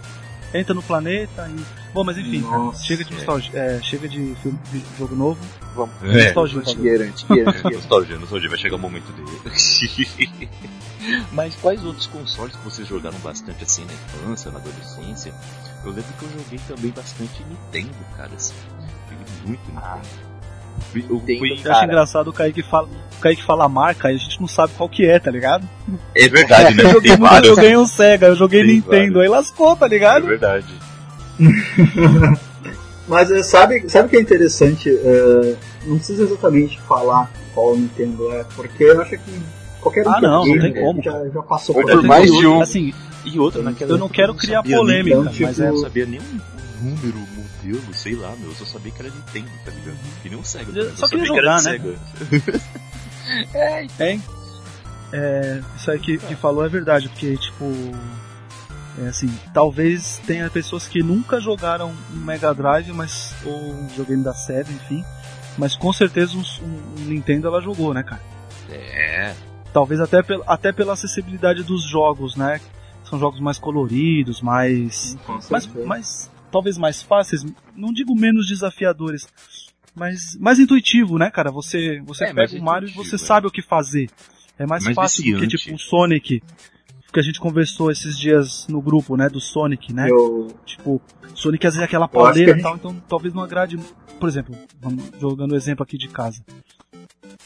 [0.54, 1.94] Entra no planeta e.
[1.94, 5.40] Bom, mas enfim, cara, Nossa, chega de nostalgia, é, chega de, filme, de jogo novo.
[5.76, 5.96] Vamos.
[6.04, 6.60] É, nostalgia, por favor.
[6.60, 7.78] Antigueira, antigueira, antigueira.
[7.78, 10.42] nostalgia, nostalgia, vai chegar o momento dele.
[11.32, 15.34] Mas quais outros consoles que vocês jogaram bastante assim na infância, na adolescência?
[15.84, 18.32] Eu lembro que eu joguei também bastante Nintendo, cara.
[18.36, 18.54] Assim.
[19.10, 20.08] Joguei muito Nintendo.
[20.22, 20.27] Eu
[20.94, 21.86] Nintendo, fui- Eu acho Cara.
[21.86, 22.88] engraçado o Kaique fala,
[23.18, 25.68] o Kaique fala a marca e a gente não sabe qual que é, tá ligado?
[26.16, 26.84] É verdade, né?
[26.86, 27.50] Eu joguei, Tem muito, vários.
[27.50, 29.22] eu ganhei um Sega, eu joguei Tem Nintendo, vários.
[29.24, 30.26] aí lascou, tá É ligado?
[30.26, 30.66] verdade.
[33.08, 34.90] Mas eh, sabe, sabe o que é interessante?
[34.90, 39.20] Eh, não precisa exatamente falar qual Nintendo é, porque eu acho que
[39.80, 42.30] qualquer um Ah, que é não, não tem como, já, já passou Ou por mais
[42.30, 42.62] de um.
[42.62, 45.68] Assim, E outra, naquela eu não quero criar polêmica, então, mas tipo, é.
[45.70, 47.18] Eu não sabia nem um número,
[47.68, 48.50] modelo, sei lá, meu.
[48.50, 49.98] Eu só sabia que era Nintendo, tá ligado?
[50.22, 50.72] Que nem um Sega.
[50.72, 52.62] Eu só sabia queria que era jogar, de Sega.
[54.00, 54.24] Hein?
[55.12, 57.66] É, isso aí que, que falou é verdade, porque, tipo.
[59.00, 63.36] É assim, talvez tenha pessoas que nunca jogaram um Mega Drive, mas.
[63.46, 65.04] ou um videogame da série, enfim.
[65.58, 66.44] Mas com certeza um,
[67.02, 68.22] um Nintendo ela jogou, né, cara?
[68.70, 69.36] É.
[69.74, 72.62] Talvez até, pel, até pela acessibilidade dos jogos, né?
[73.04, 75.18] São jogos mais coloridos, mais.
[75.26, 75.86] Com mais, certeza.
[75.86, 79.28] mais talvez mais fáceis, não digo menos desafiadores,
[79.96, 81.52] mas mais intuitivo, né, cara?
[81.52, 83.18] Você você É, pega o Mario e você é.
[83.18, 84.10] sabe o que fazer.
[84.60, 85.58] É mais, Mais fácil do que viciante.
[85.58, 86.42] tipo o Sonic,
[87.14, 90.10] que a gente conversou esses dias no grupo, né, do Sonic, né?
[90.10, 91.02] Eu, Tipo,
[91.36, 93.78] Sonic às vezes é aquela pauleira e tal, então talvez não agrade.
[94.20, 96.44] Por exemplo, vamos jogando o exemplo aqui de casa.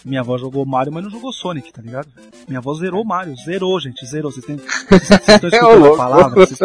[0.03, 2.07] Minha avó jogou Mario, mas não jogou Sonic, tá ligado?
[2.47, 4.31] Minha avó zerou Mario, zerou, gente, zerou.
[4.31, 6.45] Vocês têm- vocês estão Ô, escutando a palavra?
[6.45, 6.59] Vocês...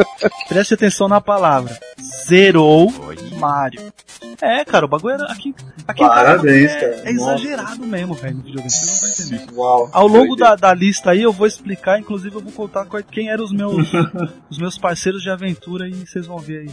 [0.48, 1.78] Preste atenção na palavra.
[2.26, 3.36] Zerou Olha.
[3.38, 3.92] Mario.
[4.40, 5.54] É, cara, o bagulho era aqui,
[5.88, 7.08] aqui casa Parabéns, é, cara.
[7.08, 8.70] é exagerado mesmo, velho, no videogame.
[8.70, 9.58] Vocês não vão entender.
[9.58, 9.90] uau.
[9.92, 13.44] Ao longo da, da lista aí eu vou explicar, inclusive eu vou contar quem eram
[13.44, 13.90] os meus
[14.50, 16.70] os meus parceiros de aventura e vocês vão ver aí.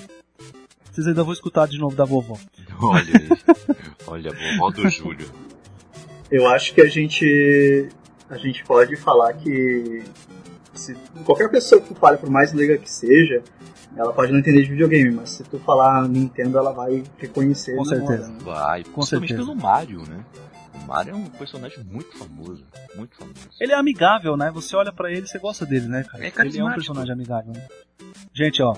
[0.92, 2.38] Vocês ainda vão escutar de novo da vovó.
[2.82, 3.56] Olha aí.
[4.08, 5.28] Olha, a vovó do Júlio.
[6.34, 7.90] Eu acho que a gente
[8.28, 10.04] a gente pode falar que
[10.74, 13.44] se qualquer pessoa que tu fale, por mais leiga que seja,
[13.96, 17.76] ela pode não entender de videogame, mas se tu falar Nintendo, ela vai reconhecer.
[17.76, 18.30] Com certeza.
[18.30, 18.38] né?
[18.42, 19.52] Vai, Com principalmente certeza.
[19.52, 20.26] pelo Mario, né?
[20.74, 22.66] O Mario é um personagem muito famoso.
[22.96, 23.38] Muito famoso.
[23.62, 24.50] Ele é amigável, né?
[24.56, 26.26] Você olha pra ele e você gosta dele, né, cara?
[26.26, 27.68] É ele é um personagem amigável, né?
[28.34, 28.76] Gente, ó,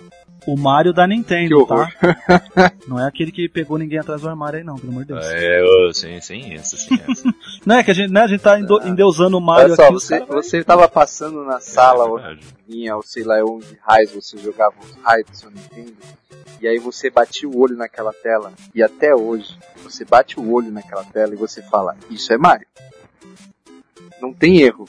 [0.48, 1.89] o Mario da Nintendo, tá?
[2.88, 5.26] Não é aquele que pegou ninguém atrás do armário aí não, pelo amor de Deus.
[5.26, 5.62] É,
[6.21, 7.24] sem essa, sem essa.
[7.65, 9.84] Não é que a gente, né, a gente tá endo- endeusando o Mario Olha só,
[9.86, 13.78] aqui, você, caras vai- você tava passando na sala, É vinha, ou sei lá onde
[13.82, 15.93] raios você jogava os raios do seu Nintendo,
[16.62, 20.71] e aí você batia o olho naquela tela, e até hoje, você bate o olho
[20.71, 22.67] naquela tela e você fala, isso é Mario.
[24.21, 24.88] Não tem erro.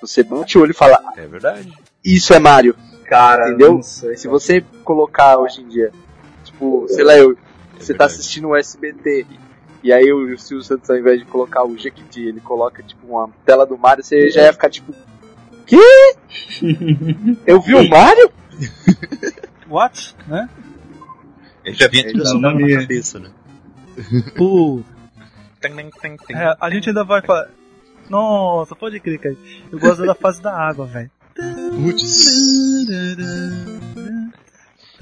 [0.00, 1.72] Você bate o olho e fala, É verdade.
[2.04, 2.74] isso é Mario.
[3.04, 3.82] Cara, Entendeu?
[3.82, 4.38] sei, Se cara.
[4.38, 5.92] você colocar hoje em dia,
[6.44, 7.36] tipo, sei lá, eu,
[7.78, 9.26] você tá assistindo o SBT,
[9.82, 13.28] e aí o Silvio Santos, ao invés de colocar o Jequiti, ele coloca, tipo, uma
[13.44, 14.94] tela do Mario, você já ia ficar, tipo,
[15.66, 15.76] quê?
[17.46, 18.32] Eu vi o Mario?
[19.68, 20.16] What?
[20.26, 20.48] Né?
[21.64, 23.30] Ele já vinha tudo na cabeça, né?
[24.36, 24.82] Pô,
[26.30, 27.48] é, a gente ainda vai falar.
[28.08, 29.36] Nossa, pode crer, cara.
[29.72, 31.10] Eu gosto da fase da água, velho.
[31.82, 32.26] Putz.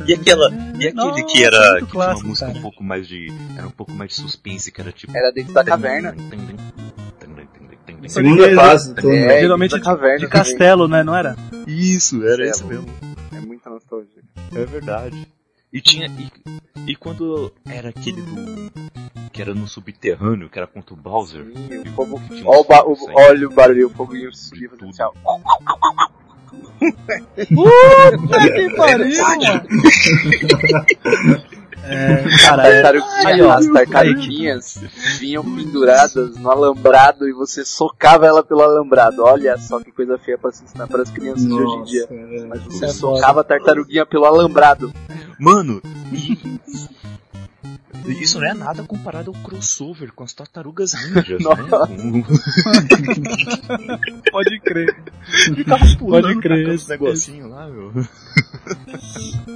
[0.07, 0.51] E aquela.
[0.53, 1.59] E aquele Nossa, que era.
[1.59, 2.59] Que tinha uma clássico, música cara.
[2.59, 3.29] um pouco mais de.
[3.57, 5.17] Era um pouco mais de suspense, que era tipo.
[5.17, 6.15] Era dentro da caverna.
[8.09, 10.45] Segunda fase, tô É, Geralmente da caverna De também.
[10.45, 11.05] castelo, né?
[11.05, 11.37] Não era?
[11.69, 12.51] Isso, era Castelo.
[12.51, 12.87] esse mesmo.
[13.33, 14.23] É muita nostalgia.
[14.55, 15.29] É verdade.
[15.73, 16.07] E tinha.
[16.09, 18.73] E, e quando era aquele do.
[19.33, 21.45] Que era no subterrâneo, que era contra o Bowser.
[21.47, 24.31] Sim, o fogo, que tinha olha, o ba- o- barulho, o foguinho
[25.25, 25.39] ó.
[27.55, 29.63] Puta que pariu, mano!
[31.85, 33.01] É, cara,
[33.45, 33.51] ó.
[33.51, 34.81] as tartaruguinhas
[35.19, 39.23] vinham penduradas no alambrado e você socava ela pelo alambrado.
[39.23, 42.07] Olha só que coisa feia pra se ensinar para as crianças de hoje em dia.
[42.09, 42.45] é.
[42.47, 44.93] Mas Isso você é socava a tartaruguinha pelo alambrado.
[45.39, 45.83] Mano.
[48.07, 51.55] Isso não é nada comparado ao crossover com as tartarugas ninjas, né?
[54.31, 54.97] Pode crer.
[55.55, 57.93] Ficava pulando, Pode crer, esse- os negocinhos lá, meu.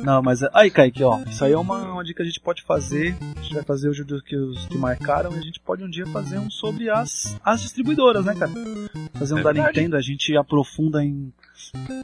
[0.03, 2.40] Não, mas é- aí, Kaique, ó, isso aí é uma, uma dica que a gente
[2.40, 3.16] pode fazer.
[3.37, 5.90] A gente vai fazer hoje do que os que marcaram e a gente pode um
[5.90, 8.53] dia fazer um sobre as, as distribuidoras, né, cara?
[9.18, 9.79] Fazer um É da verdade.
[9.79, 11.33] Nintendo, a gente aprofunda em.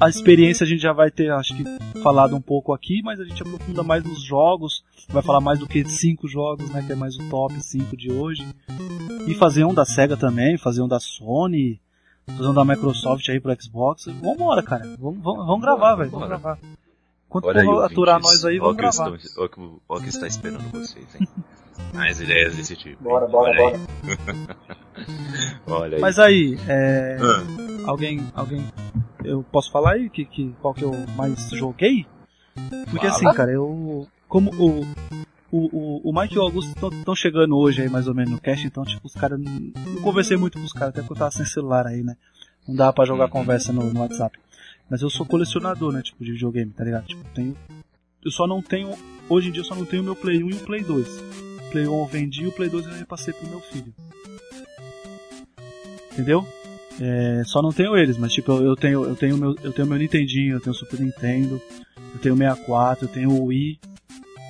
[0.00, 1.64] A experiência a gente já vai ter, acho que,
[2.00, 4.84] falado um pouco aqui, mas a gente aprofunda mais nos jogos.
[5.08, 6.82] Vai falar mais do que cinco jogos, né?
[6.84, 8.44] Que é mais o top 5 de hoje.
[9.26, 11.80] E fazer um da SEGA também, fazer um da Sony,
[12.26, 14.06] fazer um da Microsoft aí pro Xbox.
[14.06, 14.84] Vambora, cara.
[14.98, 16.10] Vamos, vamos, vamos gravar, velho.
[16.10, 16.58] Vamos gravar.
[17.28, 19.08] Quando Olha aí, for aturar ouvintes, nós aí, vamos gravar.
[19.08, 19.50] olha
[19.88, 21.28] o que está esperando vocês, hein?
[21.94, 23.02] Mais ideias desse tipo.
[23.02, 23.80] Bora, bora, Olha bora.
[25.66, 26.00] Olha aí.
[26.00, 27.44] Mas aí, é, Ah,
[27.86, 28.64] alguém, alguém,
[29.24, 32.06] eu posso falar aí que, que qual que eu mais joguei?
[32.90, 33.16] Porque Fala.
[33.16, 34.86] assim, cara, eu como o
[35.50, 38.40] o, o, o Mike e o Augusto estão chegando hoje aí mais ou menos no
[38.40, 41.30] cast, então tipo os caras não conversei muito com os caras até porque eu tava
[41.30, 42.16] sem celular aí, né?
[42.66, 43.30] Não dava pra jogar Uhum.
[43.30, 44.38] conversa no, no WhatsApp.
[44.88, 47.06] Mas eu sou colecionador, né, tipo de videogame, tá ligado?
[47.06, 47.56] Tipo, tenho
[48.24, 48.94] eu só não tenho
[49.28, 51.06] hoje em dia eu só não tenho o meu Play 1 e o Play 2.
[51.72, 53.92] Play 1 eu vendi e o Play 2 eu repassei pro meu filho.
[56.12, 56.46] Entendeu?
[57.00, 59.88] É, só não tenho eles, mas tipo, eu, eu tenho eu tenho meu eu tenho
[59.88, 61.60] meu Nintendinho, eu tenho o Super Nintendo,
[62.14, 63.80] eu tenho o 64, eu tenho o Wii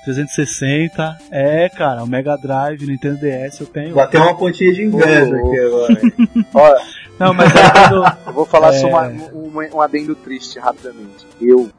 [0.05, 1.19] 360.
[1.31, 3.95] É, cara, o Mega Drive, Nintendo DS eu tenho.
[3.95, 6.01] Bateu uma pontinha de inveja aqui agora.
[6.53, 6.83] Olha,
[7.21, 8.79] Não, mas aí quando eu vou falar É.
[8.81, 11.25] só uma, um, um adendo triste rapidamente.
[11.41, 11.71] Eu,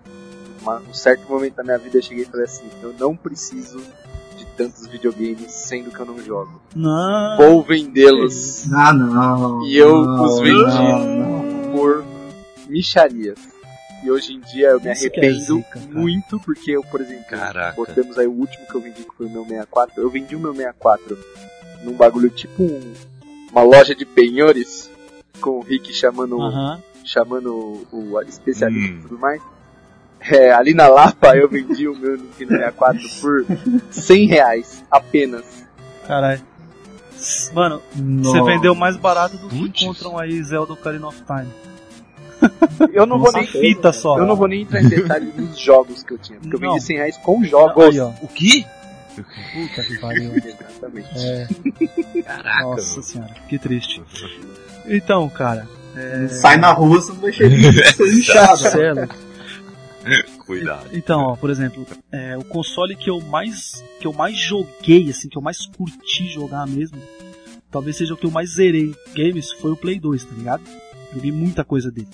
[0.61, 3.81] uma- um certo momento da minha vida, eu cheguei e falei assim: eu não preciso
[4.57, 6.61] tantos videogames sendo que eu não jogo.
[6.75, 9.65] não, Vou vendê-los Ah, não.
[9.65, 10.53] E eu não, os vendi.
[10.63, 11.71] não, não.
[11.71, 12.05] por
[12.67, 13.37] micharias.
[14.03, 15.85] E hoje em dia eu me é arrependo zica, cara.
[15.91, 17.73] muito, porque eu, por exemplo, Caraca.
[17.75, 20.01] botamos aí o último que eu vendi, que foi o meu 64.
[20.01, 21.17] Eu vendi o meu 64
[21.83, 22.93] num bagulho tipo um-
[23.51, 24.89] uma loja de penhores,
[25.39, 26.81] com o Rick chamando, Aham.
[27.05, 28.97] chamando o, o especialista Hum.
[28.99, 29.41] e tudo mais.
[30.29, 33.45] É, ali na Lapa eu vendi o meu Nintendo 64 por
[33.91, 35.43] 100 reais apenas.
[36.07, 36.41] Caralho.
[37.53, 37.81] Mano,
[38.21, 39.81] você vendeu mais barato do que Putz.
[39.81, 41.47] encontram aí Zelda Ocarina of Time.
[42.91, 44.17] Eu não vou nem fita só.
[44.19, 46.73] eu não vou nem entrar em detalhes dos jogos que eu tinha, porque eu Não.
[46.73, 47.85] vendi 100 reais com jogos.
[47.85, 48.09] Aí, ó.
[48.21, 48.65] O quê?
[49.15, 50.31] Puta que pariu.
[50.35, 51.09] Exatamente.
[51.15, 54.03] É, Caraca, nossa senhora, que triste.
[54.85, 57.55] Então, cara, é, Sai na rua, você não vai chegar
[58.11, 59.07] inchado.
[60.45, 60.89] Cuidado.
[60.93, 65.29] Então, ó, por exemplo, é, o console que eu mais que eu mais joguei, assim,
[65.29, 66.97] que eu mais curti jogar mesmo,
[67.71, 70.63] talvez seja o que eu mais zerei games, foi o Play 2, tá ligado?
[71.13, 72.07] Joguei muita coisa dele.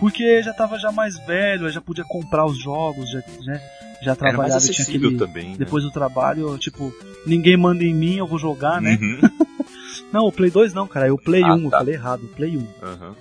[0.00, 3.62] Porque já tava já mais velho, eu já podia comprar os jogos, já, né,
[4.02, 5.16] já trabalhava e tinha aquele...
[5.16, 5.50] também.
[5.50, 5.56] né?
[5.58, 6.92] Depois do trabalho, eu, tipo,
[7.26, 8.98] ninguém manda em mim, eu vou jogar, né?
[9.00, 9.20] Uhum.
[10.12, 11.78] Não, o Play 2 não, cara, é o Play Ah, 1, eu tá.
[11.78, 12.66] falei errado, o Play 1.
[12.82, 13.16] Aham.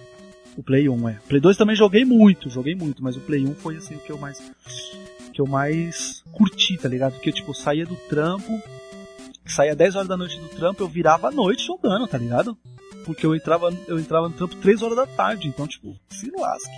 [0.58, 1.20] O Play 1, é.
[1.28, 4.12] Play 2 também joguei muito, joguei muito, mas o Play 1 foi assim o que
[4.12, 4.40] eu mais
[5.34, 7.14] que eu mais curti, tá ligado?
[7.14, 8.62] Porque tipo, eu saía do trampo,
[9.46, 12.58] saía 10 horas da noite do trampo, eu virava a noite jogando, tá ligado?
[13.04, 16.72] Porque eu entrava, eu entrava no trampo 3 horas da tarde, então tipo, se lasque.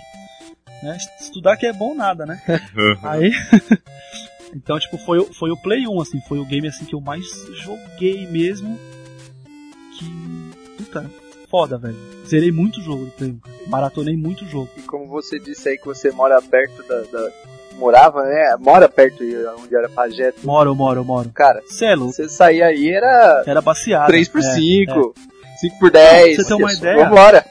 [0.82, 0.96] Né?
[1.20, 2.40] Estudar que é bom nada, né?
[3.02, 3.30] Aí
[4.54, 7.00] Então, tipo, foi, o- foi o Play 1, assim, foi o game assim que eu
[7.00, 7.24] mais
[7.62, 8.78] joguei mesmo.
[9.98, 10.78] Que.
[10.78, 11.10] Puta,
[11.50, 11.96] foda, velho.
[12.26, 13.56] Zerei muito jogo do Play 1, cara.
[13.66, 14.68] Maratonei muito jogo.
[14.76, 17.00] E como você disse aí que você mora perto da.
[17.02, 17.30] da-
[17.76, 18.56] morava, né?
[18.58, 20.32] Mora perto de onde era Pajé.
[20.42, 21.30] Moro, moro, moro.
[21.32, 24.08] Cara, Cê é você saía aí era Era baseado.
[24.08, 25.14] 3 por é, 5
[25.60, 27.44] 5 por 10 Pra você ter uma ideia- Vambora.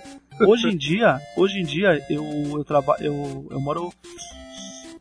[0.45, 2.23] Hoje em dia, hoje em dia eu
[2.57, 3.89] eu trabalho eu, eu moro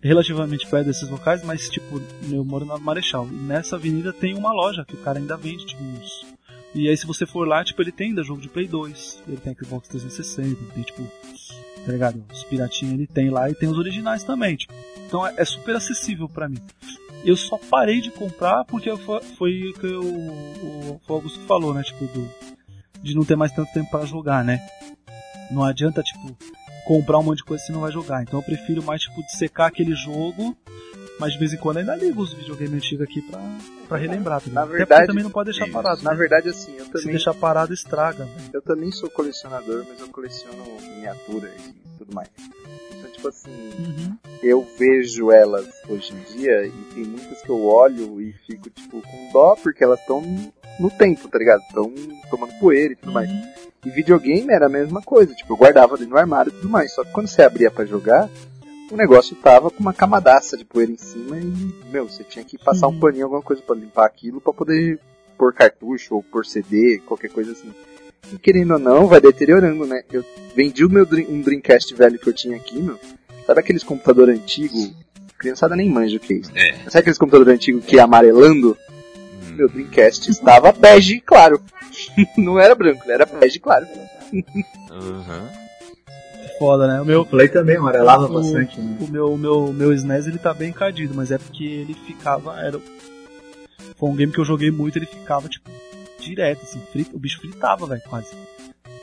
[0.00, 3.26] relativamente perto desses locais, mas tipo, eu moro na Marechal.
[3.30, 6.35] E nessa avenida tem uma loja que o cara ainda vende, tipo, uns.
[6.76, 9.38] E aí se você for lá, tipo, ele tem ainda jogo de Play 2, ele
[9.38, 11.02] tem Xbox 360, ele tem tipo,
[11.86, 12.22] tá ligado?
[12.30, 14.74] Os piratinhos ele tem lá e tem os originais também, tipo.
[15.06, 16.58] Então é, é super acessível pra mim.
[17.24, 18.94] Eu só parei de comprar porque
[19.38, 21.82] foi, o que eu, o, o Augusto falou, né?
[21.82, 22.28] Tipo, do,
[23.02, 24.60] de não ter mais tanto tempo pra jogar, né?
[25.50, 26.36] Não adianta, tipo,
[26.86, 28.22] comprar um monte de coisa se não vai jogar.
[28.22, 30.54] Então eu prefiro mais, tipo, de secar aquele jogo,
[31.18, 33.40] mas de vez em quando ainda ligo os videogames antigos aqui pra,
[33.88, 34.40] pra relembrar.
[34.44, 34.54] Ligado?
[34.54, 36.02] Na Até verdade, porque também não pode deixar parado.
[36.02, 36.16] Na né?
[36.16, 38.24] verdade, assim, eu Se também, deixar parado, estraga.
[38.24, 38.50] velho.
[38.52, 42.28] eu também sou colecionador, mas eu coleciono miniaturas e tudo mais.
[42.98, 44.16] Então, tipo assim, Uhum.
[44.42, 49.00] eu vejo elas hoje em dia e tem muitas que eu olho e fico, tipo,
[49.00, 50.22] com dó porque elas estão
[50.78, 51.60] no tempo, tá ligado?
[51.62, 51.92] Estão
[52.30, 53.30] tomando poeira e tudo mais.
[53.30, 53.52] Uhum.
[53.86, 56.92] E videogame era a mesma coisa, tipo, eu guardava dentro do armário e tudo mais.
[56.92, 58.28] Só que quando você abria pra jogar,
[58.90, 62.56] o negócio tava com uma camadaça de poeira em cima e, meu, você tinha que
[62.58, 63.00] passar um Uhum.
[63.00, 64.98] paninho, alguma coisa pra limpar aquilo pra poder
[65.36, 67.72] pôr cartucho ou pôr CD, qualquer coisa assim.
[68.32, 70.02] E querendo ou não, vai deteriorando, né?
[70.12, 72.98] Eu vendi o meu Dream- um Dreamcast velho que eu tinha aqui, meu.
[73.46, 74.76] Sabe aqueles computador antigo?
[75.38, 76.50] Criançada nem manja o que é isso.
[76.54, 76.72] É.
[76.88, 78.76] Sabe aqueles computador antigo que é amarelando?
[79.48, 79.54] Hum.
[79.56, 81.60] Meu Dreamcast estava bege claro.
[82.36, 83.86] não era branco, era bege claro.
[84.90, 85.48] Aham.
[86.58, 87.00] Foda, né?
[87.00, 88.80] O meu, O Play também amarelava O- bastante.
[88.80, 88.96] Né?
[89.00, 92.58] o meu, o meu, meu SNES ele tá bem encadido, mas é porque ele ficava.
[92.60, 92.80] Era,
[93.98, 95.70] foi um game que eu joguei muito, ele ficava, tipo,
[96.20, 98.28] direto, assim, frito, o bicho fritava, velho, quase.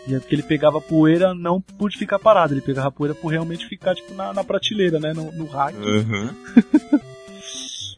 [0.08, 3.66] E é porque ele pegava poeira não por ficar parado, ele pegava poeira por realmente
[3.68, 5.14] ficar tipo na, na prateleira, né?
[5.14, 5.78] No, no rack.
[5.78, 6.30] Uhum.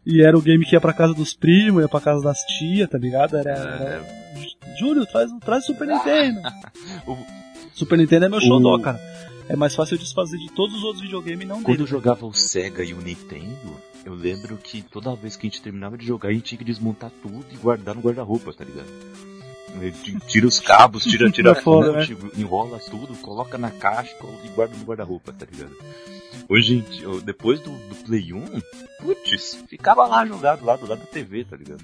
[0.07, 2.87] E era o game que ia pra casa dos primos, ia pra casa das tias,
[2.87, 3.37] tá ligado?
[3.37, 3.49] Era.
[3.51, 4.03] era...
[4.77, 6.41] Júlio, traz, traz o Super Nintendo.
[7.07, 7.17] O-
[7.73, 8.99] Super Nintendo é meu xodó, O- cara.
[9.47, 11.89] É mais fácil desfazer de todos os outros videogames e não Quando eu dele.
[11.89, 15.97] jogava o Sega e o Nintendo, eu lembro que toda vez que a gente terminava
[15.97, 18.87] de jogar, a gente tinha que desmontar tudo e guardar no guarda-roupa, tá ligado?
[20.27, 22.29] Tira os cabos, tira, tira a É fonte, né?
[22.37, 25.75] enrola tudo, coloca na caixa e guarda no guarda-roupa, tá ligado?
[26.49, 26.83] Hoje,
[27.23, 28.45] depois do, do Play 1,
[29.01, 31.83] putz, ficava lá jogado, lá do lado da TV, tá ligado?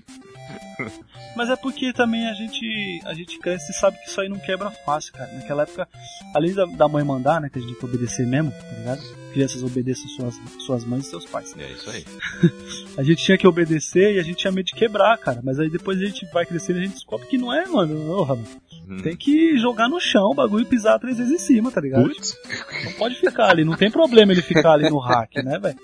[1.36, 4.40] Mas é porque também a gente, a gente cresce e sabe que isso aí não
[4.40, 5.32] quebra fácil, cara.
[5.34, 5.88] Naquela época,
[6.34, 9.02] além da, da mãe mandar, né, que a gente tem que obedecer mesmo, tá ligado?
[9.32, 11.56] Crianças obedeçam suas, suas mães e seus pais.
[11.58, 12.06] É isso aí.
[12.98, 15.40] A gente tinha que obedecer e a gente tinha medo de quebrar, cara.
[15.42, 17.96] Mas aí depois a gente vai crescendo e a gente descobre que não é, mano.
[18.08, 18.48] Porra, mano.
[18.90, 18.98] Hum.
[19.02, 22.04] Tem que jogar no chão o bagulho e pisar três vezes em cima, tá ligado?
[22.04, 22.36] Putz,
[22.84, 25.80] Não pode ficar ali, não tem problema ele ficar ali no hack, né, velho?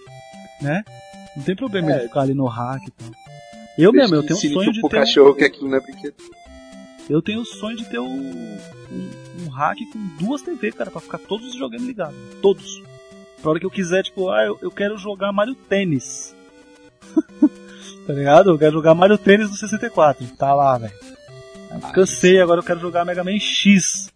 [0.62, 0.84] Né?
[1.38, 1.96] Não tem problema É.
[1.96, 3.12] ele ficar ali no hack e tal.
[3.78, 4.86] Eu mesmo, eu tenho um sonho de ter.
[4.88, 6.16] um- cachorro que aquilo não é brinquedo.
[7.10, 8.06] Eu tenho o sonho de ter um,
[8.92, 9.10] um,
[9.46, 12.16] um hack com duas TV, cara, pra ficar todos os videogames ligados.
[12.42, 12.82] Todos.
[13.42, 16.36] Pra hora que eu quiser, tipo, ah, eu, eu quero jogar Mario Tênis.
[18.08, 18.50] tá ligado?
[18.50, 20.26] Eu quero jogar Mario Tênis no 64.
[20.38, 20.94] Tá lá, velho.
[21.72, 24.10] Ah, Cansei, agora eu quero jogar Mega Man X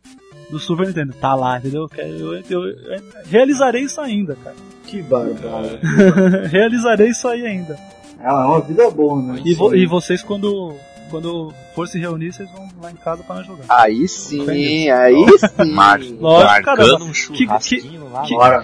[0.50, 1.14] do Super Nintendo.
[1.14, 1.84] Tá lá, entendeu?
[1.84, 4.56] Eu, quero- eu- eu- eu realizarei isso ainda, cara.
[4.86, 5.80] Que barbaro.
[6.52, 7.78] realizarei isso aí ainda.
[8.24, 9.42] É uma vida boa, né?
[9.46, 10.76] E, vo- e vocês, quando,
[11.10, 13.64] quando for se reunir, vocês vão lá em casa pra nós jogar.
[13.70, 15.72] Aí sim, aí sim.
[15.74, 17.06] Lógico, marcando caramba.
[17.06, 17.80] um Que- lá que-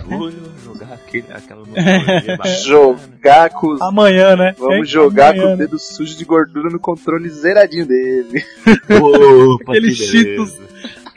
[0.10, 1.63] Júlio, jogar aquele, aquela.
[2.63, 3.82] Jogar com os...
[3.82, 4.56] Amanhã, né?
[4.58, 5.58] Vamos É, jogar amanhã, com o né?
[5.58, 8.43] dedo sujo de gordura no controle zeradinho dele.
[9.56, 10.58] Opa, Aquele que Cheetos.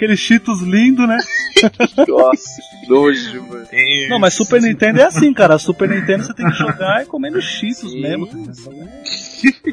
[0.00, 1.18] Aquele Cheetos lindo, né?
[2.08, 3.66] Nossa, que nojo, mano.
[4.08, 5.58] Não, mas Super Nintendo é assim, cara.
[5.58, 8.26] Super Nintendo você tem que jogar e comendo Cheetos Sim, mesmo.
[8.26, 8.40] cara.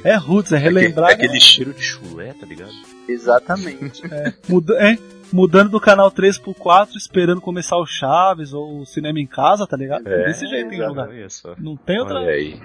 [0.04, 1.12] É roots, é relembrar.
[1.12, 2.74] É aquele cheiro de chulé, tá ligado?
[3.08, 4.02] Exatamente.
[4.50, 4.98] Muda, é,
[5.32, 9.66] mudando do canal 3 pro 4, esperando começar o Chaves ou o cinema em casa,
[9.66, 10.04] tá ligado?
[10.04, 11.08] Desse jeito tem que jogar.
[11.58, 12.16] Não tem outra.
[12.16, 12.60] Olha aí.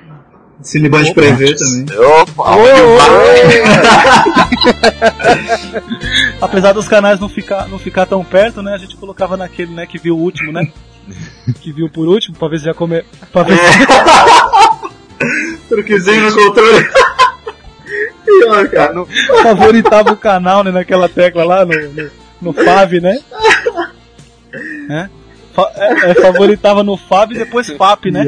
[0.63, 1.15] Cineband Opa.
[1.15, 1.87] prevê também.
[1.99, 2.57] Opa,
[6.41, 8.73] Apesar dos canais não ficar, não ficar tão perto, né?
[8.75, 10.67] A gente colocava naquele, né, que viu o último, né?
[11.61, 13.05] que viu por último, pra ver se já come.
[13.33, 13.63] Pra ver se
[15.69, 16.89] Truquezinho no controle.
[18.25, 18.93] Pior, cara.
[18.93, 19.07] No-
[19.43, 20.71] favoritava o canal, né?
[20.71, 23.19] Naquela tecla lá no, no, no Fav, né?
[24.91, 25.09] É?
[25.55, 28.25] Fa- é, é, favoritava no Fav e depois FAP, né?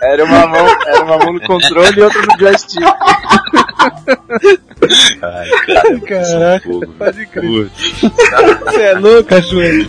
[0.00, 2.82] Era uma mão, era uma mão no controle e outra no joystick.
[5.22, 7.68] Ai, cara, Caraca, fogo, pode crer.
[8.64, 9.88] Você é louco, Cachoeira?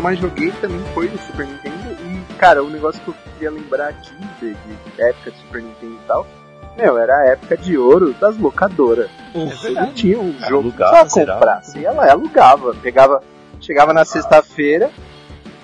[0.00, 3.50] Eu mais joguei também foi do Super Nintendo e, cara, o negócio que eu queria
[3.50, 6.26] lembrar aqui de, de época de Super Nintendo e tal,
[6.78, 9.10] meu, era a época de ouro das locadoras.
[9.34, 11.38] Você não tinha um jogo Alugava, pra zerava.
[11.38, 13.22] comprar, você ia lá e alugava, pegava,
[13.60, 14.90] chegava na sexta-feira,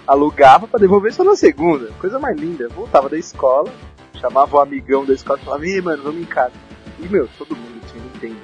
[0.06, 3.72] alugava pra devolver só na segunda, coisa mais linda, voltava da escola,
[4.20, 6.52] chamava o amigão da escola e falava, ei, mano, vamos em casa.
[6.98, 8.40] E, meu, todo mundo tinha Nintendo.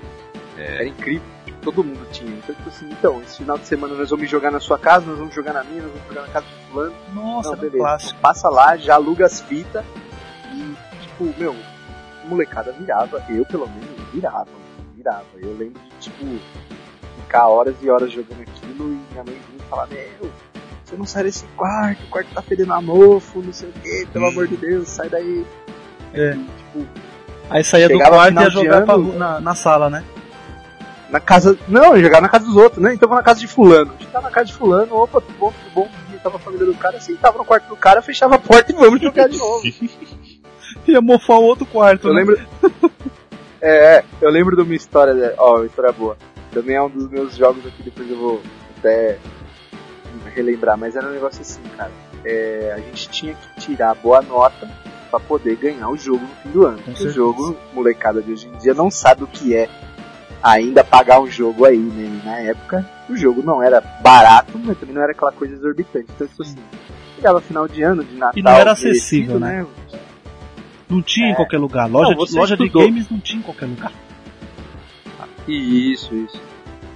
[0.56, 1.22] Era incrível.
[1.62, 2.30] Todo mundo tinha.
[2.30, 5.18] Então, tipo assim, então, esse final de semana nós vamos jogar na sua casa, nós
[5.18, 6.94] vamos jogar na minha, nós vamos jogar na casa do fulano.
[7.14, 7.78] Nossa, Não, beleza.
[7.78, 8.20] clássico.
[8.20, 9.84] Passa lá, já aluga as fitas
[10.52, 11.54] e, tipo, meu,
[12.24, 13.22] molecada virava.
[13.28, 14.48] Eu, pelo menos, virava.
[14.96, 15.24] Virava.
[15.40, 16.24] Eu lembro de, tipo,
[17.22, 20.30] ficar horas e horas jogando aquilo e minha mãe vinha e falar, meu,
[20.84, 24.06] você não sai desse quarto, o quarto tá fedendo a mofo, não sei o que,
[24.12, 24.28] pelo Hum.
[24.28, 25.46] amor de Deus, sai daí.
[26.12, 26.32] É.
[26.32, 26.86] Tipo,
[27.48, 30.02] Aí saía do quarto e ia jogar pra ano, ru- na, na sala, né?
[31.12, 31.58] Na casa.
[31.68, 32.94] Não, eu jogava na casa dos outros, né?
[32.94, 33.92] Então vou na casa de fulano.
[34.00, 35.88] Chegava na casa de fulano, opa, tudo bom, tudo bom.
[36.22, 39.00] Tava a família do cara, sentava no quarto do cara, fechava a porta e vamos
[39.00, 39.60] jogar de novo.
[40.86, 42.20] Ia mofar o outro quarto, Eu né?
[42.20, 42.40] lembro.
[43.60, 46.16] é, é, eu lembro de uma história, ó, uma história boa.
[46.52, 48.40] Também é um dos meus jogos aqui, depois eu vou
[48.78, 49.18] até
[50.32, 51.90] relembrar, mas era um negócio assim, cara.
[52.24, 54.70] é, a gente tinha que tirar boa nota
[55.10, 56.78] para poder ganhar o jogo no fim do ano.
[56.86, 59.68] O jogo, molecada de hoje em dia não sabe o que é
[60.42, 62.20] ainda pagar um jogo aí, né?
[62.22, 66.06] E na época, o jogo não era barato, mas também não era aquela coisa exorbitante.
[66.14, 66.56] Então, isso assim,
[67.16, 68.32] chegava final de ano, de Natal.
[68.38, 69.64] E não era acessível, né?
[70.88, 71.34] Não tinha em É.
[71.34, 71.88] qualquer lugar.
[71.88, 73.92] Loja, Não, de, loja de games não tinha em qualquer lugar.
[75.48, 76.40] Isso, isso.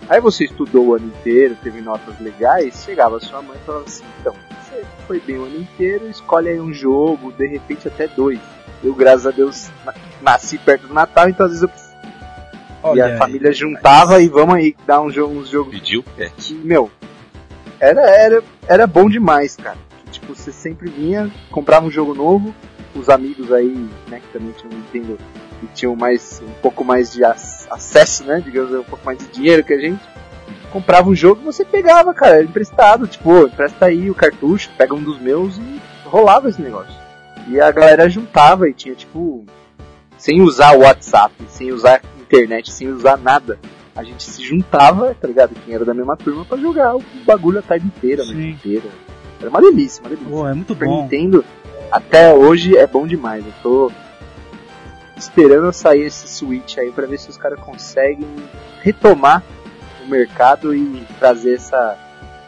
[0.08, 3.84] Aí você estudou o ano inteiro, teve notas legais, chegava a sua mãe e falava
[3.84, 4.32] assim, então,
[4.62, 8.38] você foi bem o ano inteiro, escolhe aí um jogo, de repente até dois.
[8.84, 11.68] Eu, graças a Deus, na- nasci perto do Natal, então às vezes eu
[12.94, 13.16] e a aí.
[13.18, 16.32] família juntava e vamos aí dar um jogo, uns jogos Pediu pet.
[16.36, 16.90] que, meu,
[17.80, 19.78] era, era, era bom demais, cara.
[20.10, 22.54] Tipo, você sempre vinha, comprava um jogo novo,
[22.94, 25.18] os amigos aí, né, que também tinham Nintendo
[25.62, 29.26] e tinham mais, um pouco mais de ac- acesso, né, digamos, um pouco mais de
[29.26, 30.00] dinheiro que a gente,
[30.72, 34.70] comprava um jogo e você pegava, cara, era emprestado, tipo, "Ô, empresta aí o cartucho,
[34.78, 36.94] pega um dos meus e rolava esse negócio.
[37.48, 39.44] E a galera juntava e tinha, tipo,
[40.18, 43.58] sem usar o WhatsApp, sem usar internet, sem usar nada
[43.96, 45.54] a gente se juntava, tá ligado?
[45.64, 48.88] Quem era da mesma turma pra jogar o bagulho a tarde inteira, a noite inteira.
[49.40, 50.30] Era uma delícia, uma delícia.
[50.30, 51.02] Pô, é muito Super bom.
[51.02, 51.44] Nintendo,
[51.90, 53.44] até hoje é bom demais.
[53.46, 53.92] Eu tô
[55.16, 58.28] esperando sair esse Switch aí pra ver se os caras conseguem
[58.82, 59.42] retomar
[60.04, 61.98] o mercado e trazer essa,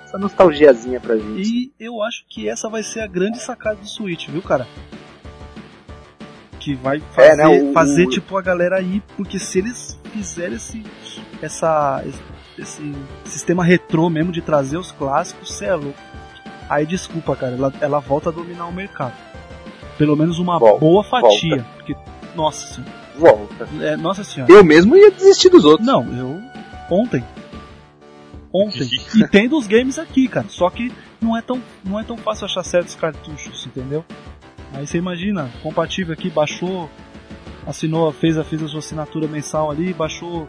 [0.05, 1.49] essa nostalgiazinha pra gente.
[1.49, 4.67] E eu acho que essa vai ser a grande sacada do Switch, viu, cara?
[6.69, 9.99] Que vai fazer, É, né, o- fazer o- tipo a galera ir, porque se eles
[10.13, 10.85] fizerem esse,
[11.41, 12.05] essa,
[12.59, 12.95] esse
[13.25, 15.99] sistema retrô mesmo de trazer os clássicos, cê é louco.
[16.69, 19.15] Aí desculpa, cara, ela, ela volta a dominar o mercado.
[19.97, 21.65] Pelo menos uma Volta, boa fatia.
[21.77, 21.97] Porque,
[22.37, 23.69] nossa senhora, Volta.
[23.81, 24.53] é, nossa senhora.
[24.53, 25.87] Eu mesmo ia desistir dos outros.
[25.87, 26.39] Não, eu.
[26.91, 27.25] Ontem.
[28.53, 28.89] Ontem.
[29.17, 30.47] e tem dos games aqui, cara.
[30.51, 34.05] Só que não é tão, não é tão fácil achar certos cartuchos, entendeu?
[34.73, 36.91] Aí você imagina, compatível aqui, baixou,
[37.67, 40.49] assinou, fez a, fez a sua assinatura mensal ali, baixou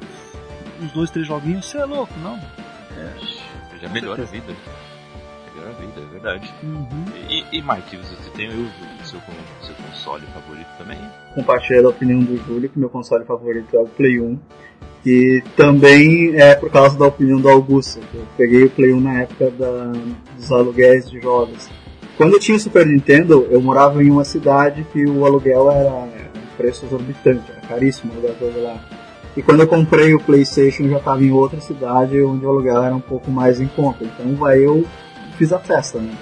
[0.82, 2.40] uns dois, três joguinhos, você é louco, não?
[3.82, 4.54] Já melhora a vida.
[5.56, 6.54] Melhora a vida, é verdade.
[6.64, 7.06] Uhum.
[7.30, 8.70] E, e Mike, você tem o
[9.06, 11.00] seu, o seu console favorito também?
[11.34, 14.40] Compartilhei a opinião do Júlio, que meu console favorito é o Play 1.
[15.06, 18.02] E também é por causa da opinião do Augusto.
[18.12, 19.94] que Eu peguei o Play 1 na época da,
[20.36, 21.70] dos aluguéis de jogos.
[22.20, 25.90] Quando eu tinha o Super Nintendo, eu morava em uma cidade que o aluguel era
[25.90, 26.12] um
[26.58, 28.84] preço exorbitante, era caríssimo alugar coisa lá.
[29.38, 32.84] E quando eu comprei o PlayStation, eu já estava em outra cidade onde o aluguel
[32.84, 34.04] era um pouco mais em conta.
[34.04, 34.86] Então vai eu
[35.38, 36.14] fiz a festa, né?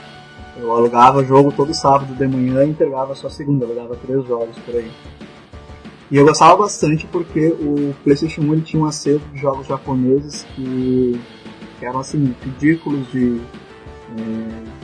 [0.56, 4.76] Eu alugava jogo todo sábado de manhã e entregava só segunda, alugava três jogos por
[4.76, 4.92] aí.
[6.12, 10.46] E eu gostava bastante porque o PlayStation 1 ele tinha um acervo de jogos japoneses
[10.56, 11.20] que,
[11.80, 13.40] que eram assim, ridículos de,
[14.16, 14.77] de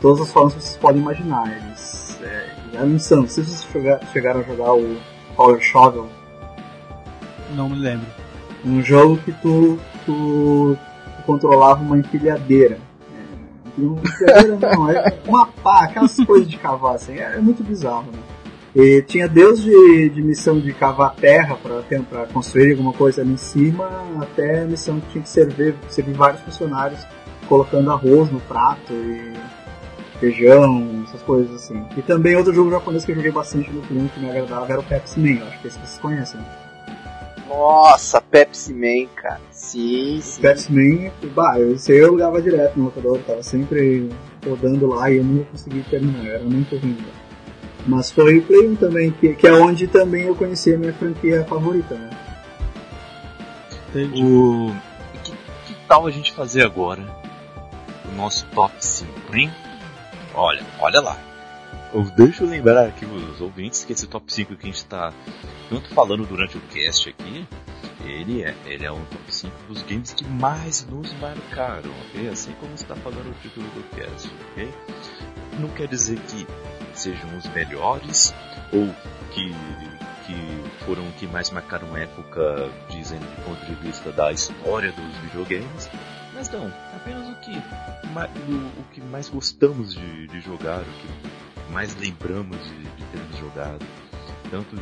[0.00, 1.50] todas as formas que vocês podem imaginar.
[1.50, 3.24] Eles é, eram insanos.
[3.24, 4.96] Não sei se vocês chegar- chegaram a jogar o
[5.36, 6.06] Power Shovel,
[7.54, 8.06] Não me lembro.
[8.64, 10.76] um jogo que tu, tu,
[11.16, 12.78] tu controlava uma empilhadeira.
[13.12, 17.62] É, uma empilhadeira não, é uma pá, aquelas coisas de cavar, assim, é, é muito
[17.62, 18.18] bizarro, né?
[18.76, 23.88] E tinha desde de missão de cavar terra para construir alguma coisa ali em cima,
[24.20, 27.00] até missão que tinha que servir, servir vários funcionários
[27.48, 29.32] colocando arroz no prato e
[30.18, 31.82] feijão, essas coisas assim.
[31.96, 34.80] E também outro jogo japonês que eu joguei bastante no filme que me agradava era
[34.80, 36.40] o Pepsi Man, acho que esse vocês conhecem.
[37.48, 39.40] Nossa, Pepsi Man, cara.
[39.50, 40.40] Sim, sim.
[40.42, 44.08] Pepsi Man, bah, eu sei eu jogava direto no locador, tava sempre
[44.46, 46.92] rodando lá e eu nunca consegui terminar, era muito ruim.
[46.92, 47.28] né?
[47.86, 50.92] Mas foi o Play 1 também, que, que é onde também eu conheci a minha
[50.92, 52.10] franquia favorita, né?
[53.88, 54.22] Entendi.
[54.22, 54.74] O...
[55.24, 57.02] Que, que tal a gente fazer agora
[58.12, 59.50] o nosso top 5, hein?
[60.38, 61.16] Olha, olha lá.
[61.92, 65.12] Eu- Deixa eu lembrar aqui os ouvintes que esse top 5 que a gente está
[65.68, 67.46] tanto falando durante o cast aqui,
[68.04, 72.28] ele é, ele é um top 5 dos games que mais nos marcaram, ok?
[72.28, 74.72] Assim como está falando o título do cast, ok?
[75.58, 76.46] Não quer dizer que
[76.94, 78.32] sejam os melhores
[78.72, 78.86] ou
[79.32, 79.50] que,
[80.26, 85.90] que foram que mais marcaram época, dizendo do ponto de vista da história dos videogames,
[86.34, 87.60] mas não, apenas o que,
[88.14, 93.36] o, o que mais gostamos de, de jogar, o que mais lembramos de, de termos
[93.36, 93.84] jogado.
[94.50, 94.76] Tanto,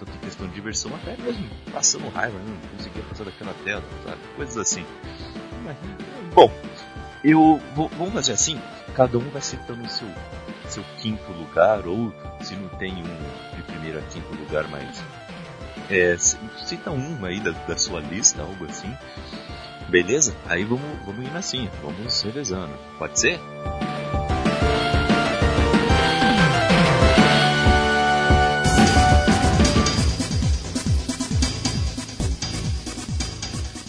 [0.00, 2.44] tanto em questão de diversão, até mesmo passando raiva, né?
[2.48, 4.18] não conseguia passar daquela tela, sabe?
[4.34, 4.84] Coisas assim.
[5.64, 5.76] Mas,
[6.34, 6.52] Bom,
[7.22, 8.60] eu vou, vamos fazer assim,
[8.94, 10.08] cada um vai citando o seu,
[10.66, 15.00] seu quinto lugar, ou se não tem um de primeiro a quinto lugar, mas
[15.90, 18.92] é, cita um aí da, da sua lista, algo assim.
[19.88, 20.36] Beleza?
[20.44, 22.74] Aí vamos, vamos indo assim, vamos revezando.
[22.98, 23.40] Pode ser?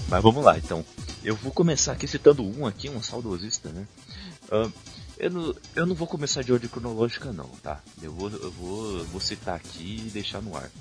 [0.07, 0.85] Mas vamos lá, então.
[1.21, 3.85] Eu vou começar aqui citando um aqui, um saudosista, né?
[4.49, 4.71] Uh,
[5.17, 7.81] eu, não, eu não vou começar de ordem cronológica, não, tá?
[8.01, 10.71] Eu vou, eu vou, vou citar aqui e deixar no ar.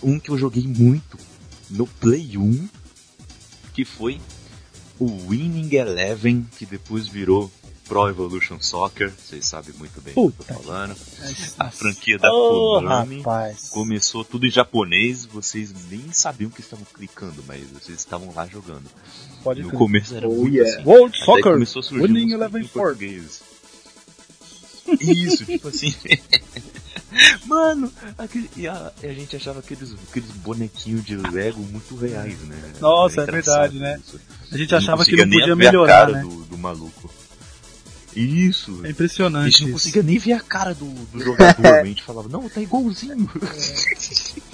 [0.00, 1.18] Um que eu joguei muito
[1.68, 2.68] no Play 1
[3.78, 4.20] que foi
[4.98, 7.48] o Winning Eleven, que depois virou
[7.86, 10.96] Pro Evolution Soccer, vocês sabem muito bem o que eu tô falando.
[11.60, 13.68] A franquia da oh, Konami rapaz.
[13.68, 18.90] começou tudo em japonês, vocês nem sabiam que estavam clicando, mas vocês estavam lá jogando.
[19.44, 20.80] Pode no começo era Oh, muito yeah.
[20.80, 20.84] assim.
[20.84, 21.52] World Até Soccer.
[21.52, 23.42] começou a surgir Winning Eleven português.
[24.98, 25.94] Isso, tipo assim.
[27.46, 32.38] Mano, aquele, e a, e a gente achava aqueles, aqueles bonequinhos de Lego muito reais,
[32.40, 32.56] né?
[32.80, 33.98] Nossa, é verdade, né?
[34.06, 34.20] isso.
[34.52, 36.20] A gente achava que não nem podia ver a melhorar, cara né?
[36.22, 37.10] do, do maluco.
[38.14, 38.80] Isso.
[38.84, 39.78] É A impressionante gente não isso.
[39.78, 43.30] conseguia nem ver a cara do, do jogador, a gente falava, não, tá igualzinho.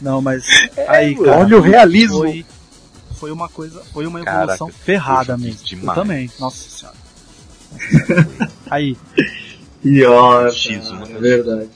[0.00, 0.44] Não, mas
[0.88, 2.18] aí, cara, Olha o realismo.
[2.20, 2.46] foi,
[3.16, 5.90] foi uma coisa, foi uma Caraca, evolução ferrada eu joguei mesmo.
[5.90, 6.96] Eu também, nossa senhora.
[7.70, 8.50] Nossa senhora.
[8.70, 8.96] aí,
[9.82, 11.14] Pior, X1, cara, né?
[11.16, 11.68] é verdade.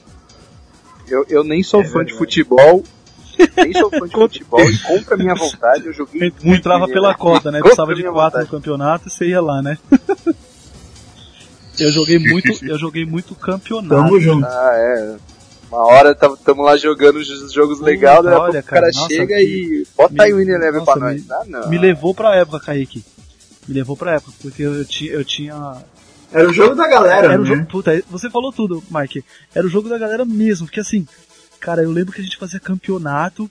[1.09, 2.19] Eu, eu nem sou É fã de verdade.
[2.19, 2.85] futebol.
[3.57, 6.47] Nem sou fã de futebol e contra a minha vontade eu joguei muito.
[6.47, 7.59] entrava pela cota, né?
[7.59, 8.49] Contra Precisava a de quatro no vontade.
[8.51, 9.77] campeonato e você ia lá, né?
[11.79, 13.89] Eu joguei muito, eu joguei muito campeonato.
[14.05, 14.47] Tamo junto.
[14.47, 15.17] Ah, é.
[15.69, 18.93] Uma hora tamo, tamo lá jogando os jogos legais, daí a pouco olha, o cara
[18.93, 21.21] cara, chega que- e bota me- aí o Winning Eleven pra nós.
[21.27, 21.69] me- Ah, não.
[21.69, 23.05] Me levou pra época, Kaique.
[23.67, 25.77] Me levou pra época, porque eu tinha, eu tinha
[26.35, 27.49] Era o jogo da galera, Era o né?
[27.49, 29.25] jogo, puta, você falou tudo, Mike.
[29.55, 31.07] Era o jogo da galera mesmo, porque assim,
[31.61, 33.49] cara, eu lembro que a gente fazia campeonato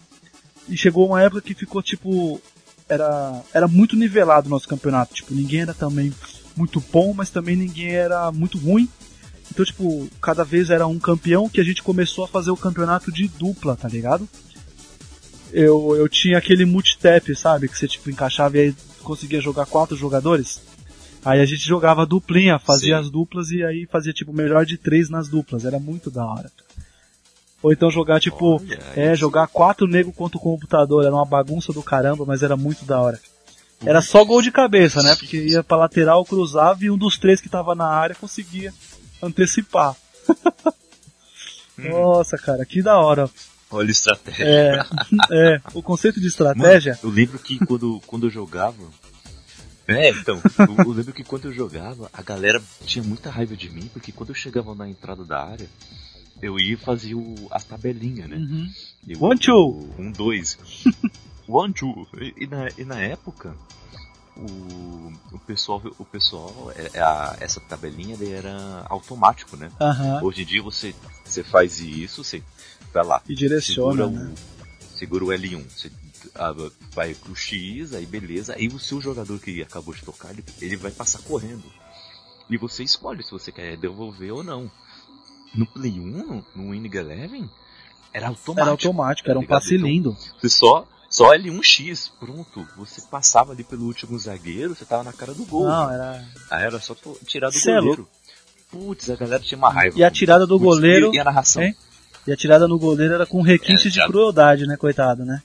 [0.68, 2.42] e chegou uma época que ficou tipo
[2.88, 6.14] era era muito nivelado o nosso campeonato, tipo, ninguém era também
[6.56, 8.90] muito bom, mas também ninguém era muito ruim.
[9.52, 13.12] Então, tipo, cada vez era um campeão que a gente começou a fazer o campeonato
[13.12, 14.28] de dupla, tá ligado?
[15.52, 17.68] Eu, eu tinha aquele multitap, sabe?
[17.68, 20.60] Que você tipo encaixava e aí conseguia jogar quatro jogadores.
[21.26, 23.02] Aí a gente jogava duplinha, fazia Sim.
[23.02, 25.66] as duplas e aí fazia tipo melhor de três nas duplas.
[25.66, 26.52] Era muito da hora.
[27.62, 31.06] Ou então jogar tipo, Olha, é, jogar quatro negros contra o computador.
[31.06, 33.20] Era uma bagunça do caramba, mas era muito da hora.
[33.86, 35.16] Era só gol de cabeça, né?
[35.16, 38.74] Porque ia pra lateral, cruzava e um dos três que tava na área conseguia
[39.22, 39.96] antecipar.
[41.78, 41.90] Hum.
[41.90, 43.30] Nossa, cara, que da hora.
[43.72, 44.46] Olha a estratégia.
[44.46, 44.86] É,
[45.32, 46.94] é, o conceito de estratégia.
[47.02, 48.78] Mano, eu lembro que quando, quando eu jogava.
[49.88, 53.70] É, então, eu, eu lembro que quando eu jogava, a galera tinha muita raiva de
[53.70, 55.68] mim, porque quando eu chegava na entrada da área,
[56.42, 58.38] eu ia fazer o, as tabelinhas, né?
[58.38, 58.72] Uhum.
[59.08, 59.90] Eu- One, two.
[60.00, 60.58] Um, dois.
[61.48, 62.08] One, two.
[62.20, 63.56] E, e na, e na época,
[64.38, 69.70] o, o pessoal, o pessoal é, a- essa tabelinha ele era automático, né?
[69.80, 70.24] Aham.
[70.24, 72.42] Hoje em dia você, você faz isso, você
[72.94, 74.34] vai lá, E direciona, segura, né?
[74.34, 75.92] o, segura o L1, você
[76.36, 76.54] ah,
[76.94, 80.76] vai pro X, aí beleza, aí o seu jogador que acabou de tocar, ele, ele
[80.78, 81.64] vai passar correndo.
[82.50, 84.70] E você escolhe se você quer devolver ou não.
[85.56, 86.04] No Play 1,
[86.56, 87.50] no- Winning Eleven,
[88.12, 88.60] era automático.
[88.62, 89.60] Era automático, era um tá ligado?
[89.62, 90.18] passe Então, lindo.
[90.42, 92.68] Você só, só L1X, pronto.
[92.78, 95.68] Você passava ali pelo último zagueiro, você tava na cara do gol.
[95.68, 96.26] Não, era.
[96.50, 96.96] Aí era só
[97.26, 98.08] tirar do Cê é goleiro.
[98.72, 99.98] Putz, a galera tinha uma raiva.
[99.98, 101.14] E a tirada do Putz, goleiro.
[101.14, 101.62] E, a narração.
[101.62, 101.76] hein?
[102.26, 105.42] E a tirada no goleiro era com requinte É, de crueldade, né, coitado, né?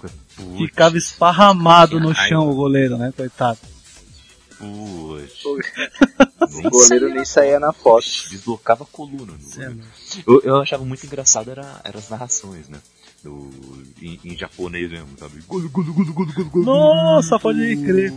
[0.00, 3.58] Putz, Ficava esparramado no chão o goleiro, né, coitado.
[5.42, 5.42] Putz.
[6.56, 8.06] O goleiro nem saía na foto.
[8.30, 9.32] Deslocava a coluna.
[9.58, 9.72] é.
[10.26, 12.78] Eu, eu achava muito engraçado era, era as narrações, né?
[13.22, 13.50] Do,
[14.00, 15.42] em, em japonês mesmo, sabe?
[16.64, 18.12] Nossa, pode crer.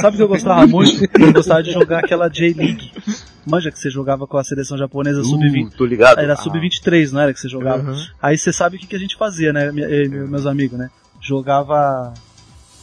[0.00, 0.92] Sabe o que eu gostava muito?
[1.18, 2.92] Eu gostava de jogar aquela J-League.
[3.46, 5.66] Manja que você jogava com a seleção japonesa sub-20.
[5.66, 6.18] Uh, tô ligado.
[6.20, 7.82] Era Ah, sub-23, não era que você jogava?
[7.90, 8.06] Aham.
[8.20, 10.78] Aí você sabe o que, que a gente fazia, né, minha- eu e meus amigos,
[10.78, 10.90] né?
[11.20, 12.14] Jogava.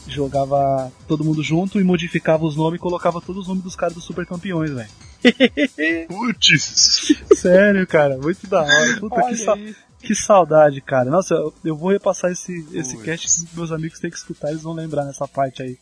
[0.08, 3.94] Jogava todo mundo junto e modificava os nomes e colocava todos os nomes dos caras
[3.94, 4.88] dos super campeões, velho.
[6.08, 7.12] Putz.
[7.36, 8.96] Sério, cara, muito da hora.
[8.98, 9.58] Puta, que, sa-
[10.02, 11.10] que saudade, cara.
[11.10, 14.62] Nossa, eu, eu vou repassar esse, esse cast que meus amigos têm que escutar, eles
[14.62, 15.76] vão lembrar nessa parte aí.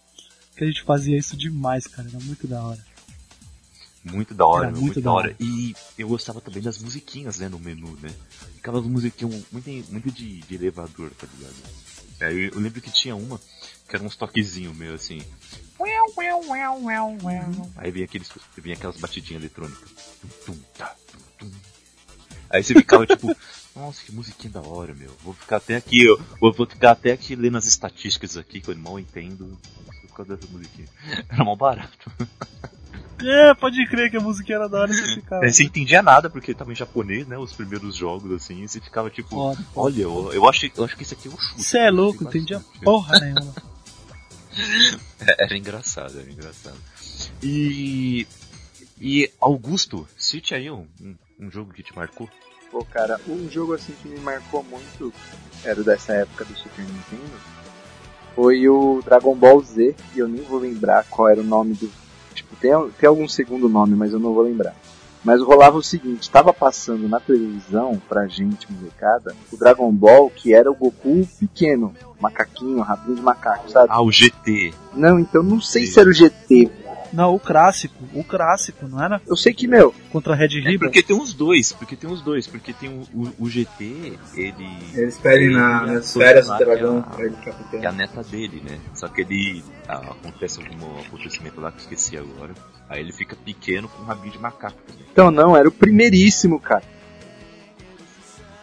[0.56, 2.08] Que a gente fazia isso demais, cara.
[2.08, 2.80] Era muito da hora.
[4.04, 5.28] Muito da hora, muito muito, da hora.
[5.28, 5.36] hora.
[5.40, 8.14] E eu gostava também das musiquinhas, né, no menu, né?
[8.58, 11.54] Aquelas musiquinhas muito, muito de, de elevador, tá ligado?
[12.20, 13.40] É, eu, eu lembro que tinha uma
[13.88, 15.22] que era uns toquezinhos meio assim.
[17.76, 19.90] Aí vinha, aqueles, vinha aquelas batidinhas eletrônicas.
[20.76, 20.94] Tá.
[22.50, 23.34] Aí você ficava tipo,
[23.74, 25.10] nossa, que musiquinha da hora, meu.
[25.22, 28.68] Vou ficar até aqui, eu vou, vou ficar até aqui lendo as estatísticas aqui, que
[28.68, 29.58] eu mal entendo
[30.08, 30.88] por causa dessa musiquinha.
[31.28, 32.10] Era mal barato.
[33.20, 35.44] É, pode crer que a música era da hora você ficava.
[35.44, 37.36] É, você entendia nada, porque tava em japonês, né?
[37.36, 40.96] Os primeiros jogos, assim, e você ficava tipo, Foda, olha, eu, eu, acho, eu acho
[40.96, 41.62] que isso aqui é um chute.
[41.62, 43.54] Você é louco, entendia porra nenhuma.
[45.20, 46.76] É, Era engraçado, era engraçado.
[47.40, 48.26] E.
[49.00, 52.28] E Augusto, cite aí um, um, um jogo que te marcou.
[52.70, 55.12] Pô, cara, um jogo assim que me marcou muito,
[55.64, 57.38] era dessa época do Super Nintendo,
[58.34, 61.90] foi o Dragon Ball Z, e eu nem vou lembrar qual era o nome do.
[62.38, 64.74] Tipo, tem, tem algum segundo nome, mas eu não vou lembrar.
[65.24, 70.54] Mas rolava o seguinte, tava passando na televisão, pra gente, molecada, o Dragon Ball, que
[70.54, 73.88] era o Goku pequeno, macaquinho, rabinho de macaco, sabe?
[73.90, 74.72] Ah, o GT.
[74.94, 76.70] Não, então não sei se era o GT.
[77.12, 79.20] Não, o clássico, o clássico, não era?
[79.26, 80.84] Eu sei que, meu, Contra a Red É Ribbon?
[80.86, 84.68] porque tem uns dois, porque tem uns dois, porque tem o, o, o GT, ele.
[84.94, 87.54] Eles pedem na, ele nas é férias do dragão a- pra ele que é a
[87.56, 87.92] capitão.
[87.92, 88.78] neta dele, né?
[88.94, 89.64] Só que ele.
[89.88, 92.52] ah, acontece algum acontecimento lá que eu esqueci agora.
[92.88, 94.76] Aí ele fica pequeno com um rabinho de macaco.
[94.88, 95.04] né?
[95.10, 96.84] então não, era o primeiríssimo, cara.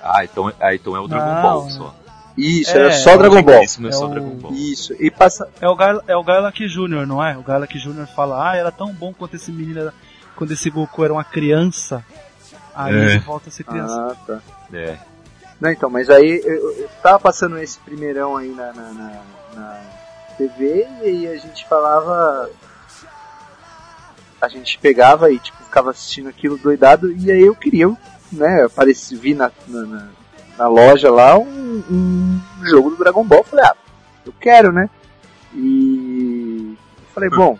[0.01, 1.41] Ah, então, ah, então é o Dragon Não.
[1.41, 1.95] Ball só.
[2.37, 3.63] Isso, É, era só Dragon Ball.
[3.63, 4.53] Isso não é, É só o- Dragon Ball.
[4.53, 5.47] Isso, e passa.
[5.61, 7.37] É o Gaila, é o Gailak Jr., não é?
[7.37, 8.07] O Gailak Jr.
[8.15, 9.93] fala, ah, era tão bom quanto esse menino era,
[10.35, 12.03] quando esse Goku era uma criança.
[12.75, 12.97] Aí É.
[13.11, 13.95] ele volta a ser criança.
[14.11, 14.39] Ah, tá.
[14.73, 14.97] É.
[15.61, 19.21] Não, então, mas aí eu, eu tava passando esse primeirão aí na, na, na,
[19.55, 19.81] na
[20.37, 22.49] TV e aí a gente falava.
[24.41, 27.87] A gente pegava e tipo, ficava assistindo aquilo doidado e aí eu queria,
[28.31, 30.09] né, apareci, vi na, na, na-
[30.57, 33.75] na loja lá um, um jogo do Dragon Ball, falei, ah,
[34.25, 34.89] eu quero, né?
[35.53, 37.57] E eu falei, bom,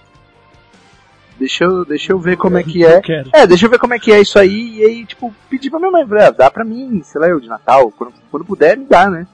[1.39, 2.97] deixa eu, deixa eu ver como é que é.
[2.97, 3.25] Eu.
[3.33, 4.77] É, deixa eu ver como é que é isso aí.
[4.79, 7.39] E aí, tipo, pedi pra minha mãe, falei, ah, dá pra mim, sei lá, eu
[7.39, 9.27] de Natal, quando, quando puder, me dá, né?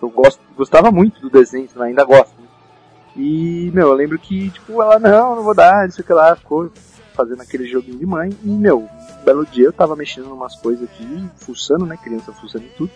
[0.00, 2.34] Eu gosto, gostava muito do desenho, ainda gosto.
[2.40, 2.46] né?
[3.16, 6.12] E, meu, eu lembro que, tipo, ela, não, não vou dar, não sei o que
[6.12, 6.70] lá, ficou
[7.18, 8.30] fazendo aquele joguinho de mãe.
[8.44, 11.96] E, meu, um belo dia eu tava mexendo em umas coisas aqui, fuçando, né?
[12.02, 12.90] Criança fuçando em tudo.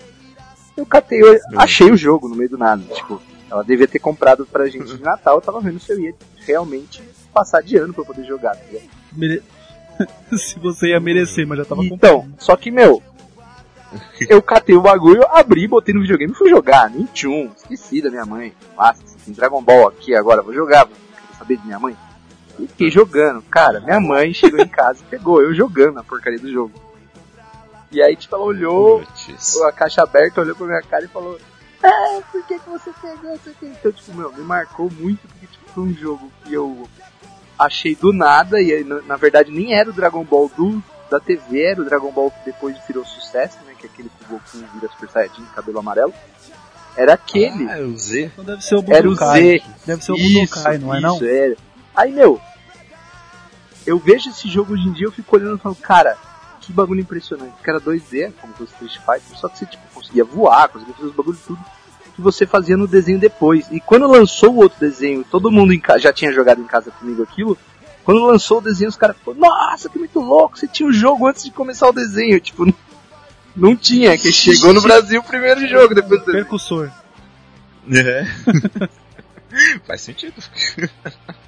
[0.76, 3.20] Eu catei, eu achei o jogo no meio do nada, tipo,
[3.50, 6.14] ela devia ter comprado pra gente de Natal, eu tava vendo se eu ia
[6.46, 7.02] realmente
[7.34, 8.62] passar de ano pra eu poder jogar, tá?
[9.12, 9.42] Mere-
[10.38, 13.02] Se você ia merecer, mas já tava Então, só que, meu,
[14.30, 16.88] eu catei o bagulho, abri, botei no videogame e fui jogar.
[16.88, 18.54] Nem tchum, esqueci da minha mãe.
[18.74, 21.94] Nossa, tem Dragon Ball aqui agora, vou jogar, vou quero saber de minha mãe.
[22.58, 23.42] E fiquei jogando.
[23.42, 26.72] Cara, minha mãe chegou em casa e pegou eu jogando a porcaria do jogo.
[27.90, 29.04] E aí, tipo, ela olhou,
[29.66, 31.38] a caixa aberta, olhou pra minha cara e falou:
[31.82, 33.66] Ah, por que, que você pegou isso aqui?
[33.66, 36.88] Então, tipo, meu, me marcou muito porque tipo, foi um jogo que eu
[37.58, 41.62] achei do nada, e aí, na, verdade nem era o Dragon Ball do, da TV,
[41.62, 43.74] era o Dragon Ball que depois virou sucesso, né?
[43.78, 46.14] Que é aquele que o Goku vira Super Saiyajin, cabelo amarelo.
[46.96, 47.68] Era aquele.
[47.68, 48.30] Ah, é o Z.
[48.32, 49.42] Então deve ser o era o Budokai.
[49.58, 49.62] Z.
[49.86, 51.14] Deve ser o Isso, Budokai, não é não?
[51.16, 51.56] isso, era.
[51.94, 52.40] Aí, meu,
[53.86, 56.16] eu vejo esse jogo hoje em dia, eu fico olhando e falo, cara,
[56.60, 57.54] que bagulho impressionante.
[57.62, 61.08] Que era 2D, como fosse Street Fighter, só que você tipo, conseguia voar, conseguia fazer
[61.08, 61.60] os bagulhos tudo
[62.14, 63.66] que você fazia no desenho depois.
[63.70, 67.56] E quando lançou o outro desenho, todo mundo já tinha jogado em casa comigo aquilo,
[68.04, 71.26] quando lançou o desenho, os caras falaram, nossa, que muito louco, você tinha o jogo
[71.26, 72.40] antes de começar o desenho.
[72.40, 72.74] Tipo, não,
[73.54, 76.44] não tinha, que chegou no Brasil o primeiro jogo depois do desenho.
[76.44, 76.90] Percussor.
[77.90, 78.26] É.
[79.86, 80.34] Faz sentido.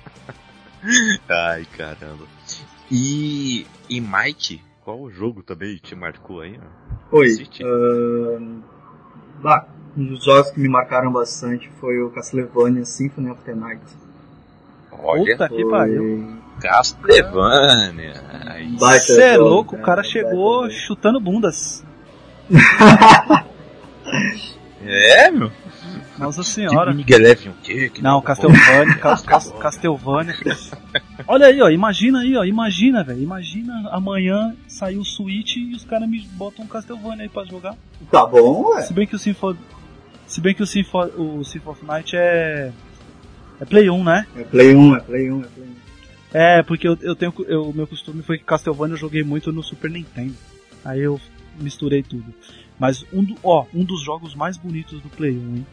[1.28, 2.24] Ai, caramba.
[2.90, 6.58] E, e Mike, qual o jogo também te marcou aí?
[7.10, 7.28] Oi.
[7.62, 8.60] Ahn,
[9.42, 9.66] bah,
[9.96, 13.82] um dos jogos que me marcaram bastante foi o Castlevania Symphony of the Night.
[14.92, 16.36] Olha, Puta que pariu.
[16.60, 18.14] Castlevania.
[18.78, 21.84] Você é jogo, louco, o cara baita chegou chutando bundas.
[24.86, 25.50] É, meu?
[26.18, 26.92] Nossa Que senhora.
[26.94, 27.90] Miguel o quê?
[27.90, 29.00] Que Não, Castlevania, Ball.
[29.00, 30.34] Cas- Cas- Castlevania.
[31.26, 35.84] Olha aí, ó, imagina aí, ó, imagina, velho, imagina amanhã sair o Switch e os
[35.84, 37.76] caras me botam um Castlevania aí pra jogar.
[38.10, 38.82] Tá bom, ué.
[38.82, 39.58] Se bem que o Symphony,
[40.26, 42.72] se bem que o Symphony, o Symphony of Night é
[43.60, 44.26] é Play 1, né?
[44.36, 45.74] É Play 1, é Play 1, é Play 1.
[46.32, 49.52] É, porque eu, eu tenho eu, o meu costume foi que Castlevania eu joguei muito
[49.52, 50.34] no Super Nintendo.
[50.84, 51.20] Aí eu
[51.60, 52.34] misturei tudo.
[52.78, 55.66] Mas um do, ó, um dos jogos mais bonitos do Play 1, hein?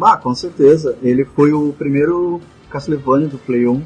[0.00, 0.96] Ah, com certeza.
[1.02, 3.82] Ele foi o primeiro Castlevania do Play 1.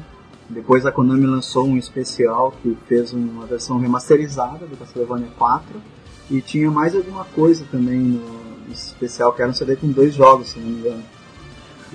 [0.49, 5.65] Depois a Konami lançou um especial que fez uma versão remasterizada do Castlevania 4.
[6.29, 10.49] E tinha mais alguma coisa também no especial, que era um CD com dois jogos,
[10.49, 11.03] se não me engano.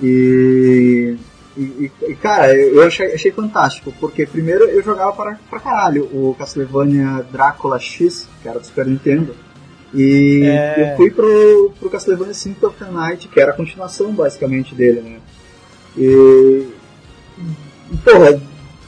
[0.01, 1.15] E,
[1.57, 6.05] e, e- e, cara, eu achei, achei fantástico, porque primeiro eu jogava para, pra caralho
[6.05, 9.35] o Castlevania Drácula X, que era do Super Nintendo.
[9.93, 10.93] E É.
[10.93, 15.01] eu fui pro, pro Castlevania Symphony of the Night, que era a continuação basicamente dele,
[15.01, 15.19] né?
[15.97, 16.67] E,
[18.03, 18.41] porra,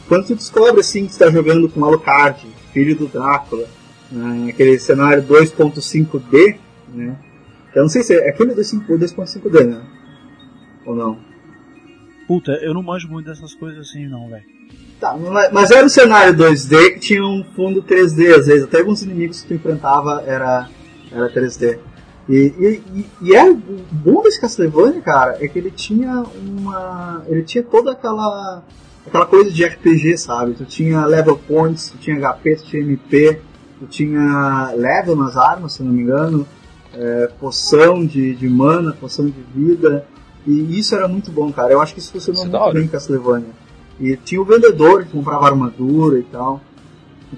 [0.07, 3.67] quando tu descobre assim que tu tá jogando com Alucard, filho do Drácula,
[4.11, 6.55] né, aquele cenário 2.5D,
[6.93, 7.15] né?
[7.75, 9.81] Eu não sei se é aquele 2.5D, né?
[10.85, 11.17] Ou não?
[12.27, 14.43] Puta, eu não manjo muito dessas coisas assim, não, velho.
[14.99, 15.17] Tá,
[15.51, 18.63] mas era um cenário 2D que tinha um fundo 3D, às vezes.
[18.63, 20.69] Até alguns inimigos que tu enfrentava era,
[21.13, 21.79] era 3D.
[22.27, 23.55] E, e, e é o
[23.91, 27.21] bom desse Castlevania, cara, é que ele tinha uma.
[27.27, 28.63] Ele tinha toda aquela.
[29.05, 30.53] aquela coisa de RPG, sabe?
[30.53, 33.41] Tu tinha level points, tu tinha HP, tu tinha MP,
[33.79, 36.47] tu tinha level nas armas, se não me engano,
[36.93, 40.05] é, poção de, de mana, poção de vida.
[40.47, 41.73] E isso era muito bom, cara.
[41.73, 43.63] Eu acho que isso funcionou isso muito bem em Castlevania.
[43.99, 46.61] E tinha o vendedor que comprava armadura e tal.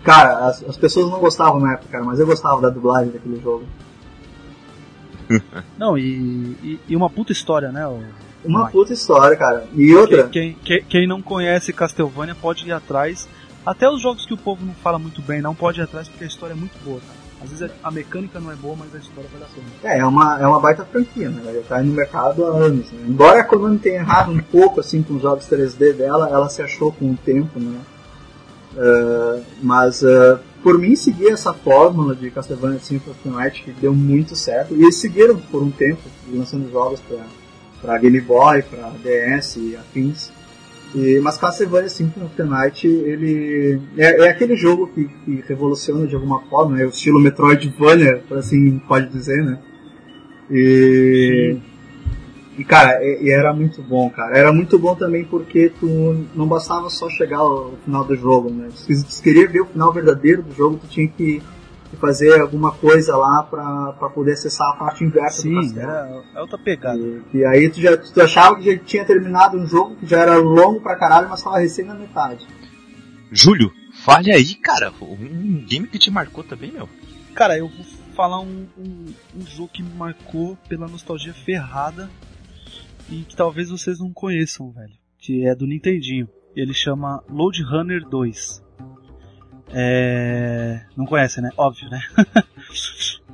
[0.04, 3.40] Cara, as, as pessoas não gostavam na época, cara, mas eu gostava da dublagem daquele
[3.42, 3.66] jogo.
[5.78, 7.88] Não, e, e, e, uma puta história, né?
[7.88, 8.04] O...
[8.44, 9.66] Uma puta história, cara.
[9.74, 10.28] E outra.
[10.28, 13.28] Quem, quem, quem, não conhece Castlevania pode ir atrás.
[13.66, 16.24] Até os jogos que o povo não fala muito bem, não pode ir atrás porque
[16.24, 17.26] a história é muito boa, cara.
[17.44, 19.86] Às vezes a mecânica não é boa, mas a história vai dar certo.
[19.86, 21.42] É, é uma, é uma baita franquia, né?
[21.46, 22.92] Ela tá no mercado há anos.
[22.92, 23.06] Né?
[23.08, 26.62] Embora a Konami tenha errado um pouco assim com os jogos 3D dela, ela se
[26.62, 27.80] achou com o tempo, né?
[28.76, 33.72] Uh, mas uh, por mim seguir essa fórmula de Castlevania Symphony of the Night que
[33.72, 36.02] deu muito certo e eles seguiram por um tempo
[36.34, 37.02] lançando jogos
[37.82, 40.30] para Game Boy, para DS e afins.
[40.94, 46.06] E, mas Castlevania Symphony of the Night ele é, é aquele jogo que, que, revoluciona
[46.06, 49.60] de alguma forma, é o estilo Metroidvania, por assim pode dizer, né?
[50.52, 51.75] E Sim.
[52.58, 54.38] E cara, e, e, era muito bom, cara.
[54.38, 58.70] Era muito bom também porque tu não bastava só chegar ao final do jogo, né?
[58.74, 61.44] Se tu queria ver o final verdadeiro do jogo, tu tinha que,
[61.90, 65.92] que fazer alguma coisa lá pra, pra poder acessar a parte inversa Sim, do castelo.
[65.92, 66.98] Sim, é, é outra pegada.
[66.98, 70.22] E, e, aí tu, já, tu achava que já tinha terminado um jogo que já
[70.22, 72.48] era longo pra caralho, mas tava recém na metade.
[73.32, 73.70] Júlio,
[74.06, 74.94] fale aí, cara.
[75.02, 76.88] Um game que te marcou também, meu.
[77.34, 77.86] Cara, eu vou
[78.16, 82.10] falar um, um, um jogo que me marcou pela nostalgia ferrada
[83.10, 84.94] e que talvez vocês não conheçam, velho.
[85.18, 86.28] Que é do Nintendinho.
[86.56, 88.64] Ele chama Load Runner 2.
[89.74, 90.86] É...
[90.96, 91.52] Não conhece, né?
[91.58, 92.02] Óbvio, né?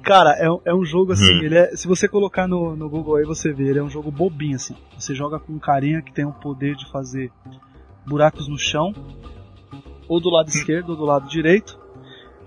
[0.01, 1.43] Cara, é, é, um jogo assim, hum.
[1.43, 4.09] ele é, se você colocar no, no Google aí você vê, ele é um jogo
[4.09, 4.75] bobinho assim.
[4.97, 7.31] Você joga com um carinha que tem o poder de fazer
[8.05, 8.93] buracos no chão,
[10.07, 11.79] ou do lado esquerdo ou do lado direito.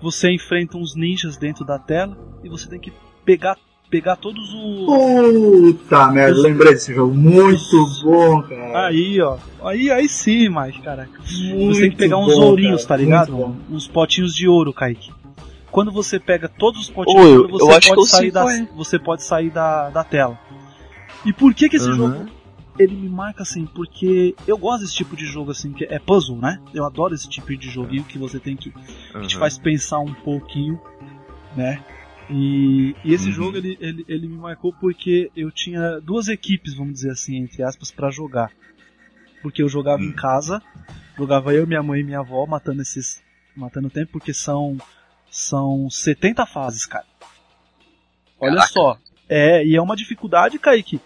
[0.01, 2.91] Você enfrenta uns ninjas dentro da tela e você tem que
[3.23, 3.57] pegar
[3.95, 4.85] pegar todos os.
[4.85, 6.43] Puta merda, os...
[6.43, 7.13] lembrei desse jogo.
[7.13, 8.87] Muito bom, cara.
[8.87, 9.37] Aí, ó.
[9.63, 11.07] Aí, aí sim, mas, cara.
[11.31, 12.99] Muito você tem que pegar uns bom, ourinhos, cara.
[12.99, 13.55] tá ligado?
[13.69, 15.11] Uns potinhos de ouro, Kaique.
[15.71, 19.49] Quando você pega todos os potinhos de ouro, você, pode sair, da, você pode sair
[19.49, 20.37] da, da tela.
[21.25, 21.95] E por que que esse uhum.
[21.95, 22.25] jogo
[22.77, 26.37] ele me marca assim, porque eu gosto desse tipo de jogo assim, que é puzzle,
[26.37, 26.59] né?
[26.73, 30.13] Eu adoro esse tipo de joguinho que você tem que, que te faz pensar um
[30.13, 30.79] pouquinho,
[31.55, 31.81] né?
[32.29, 33.33] E, e esse uhum.
[33.33, 37.63] jogo ele, ele, ele me marcou porque eu tinha duas equipes, vamos dizer assim, entre
[37.63, 38.51] aspas, para jogar.
[39.41, 40.09] Porque eu jogava uhum.
[40.09, 40.61] em casa,
[41.17, 43.21] jogava eu, minha mãe e minha avó matando esses.
[43.55, 44.77] matando o tempo, porque são.
[45.29, 47.05] são 70 fases, cara.
[48.39, 48.73] Olha Caraca.
[48.73, 48.97] só.
[49.29, 50.99] É, e é uma dificuldade, Kaique.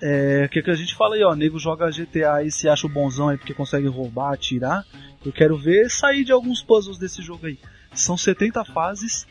[0.00, 2.86] É, o que, que a gente fala aí, ó, nego joga GTA e se acha
[2.86, 4.84] o bonzão aí porque consegue roubar, atirar.
[5.24, 7.58] Eu quero ver sair de alguns puzzles desse jogo aí.
[7.92, 9.26] São 70 fases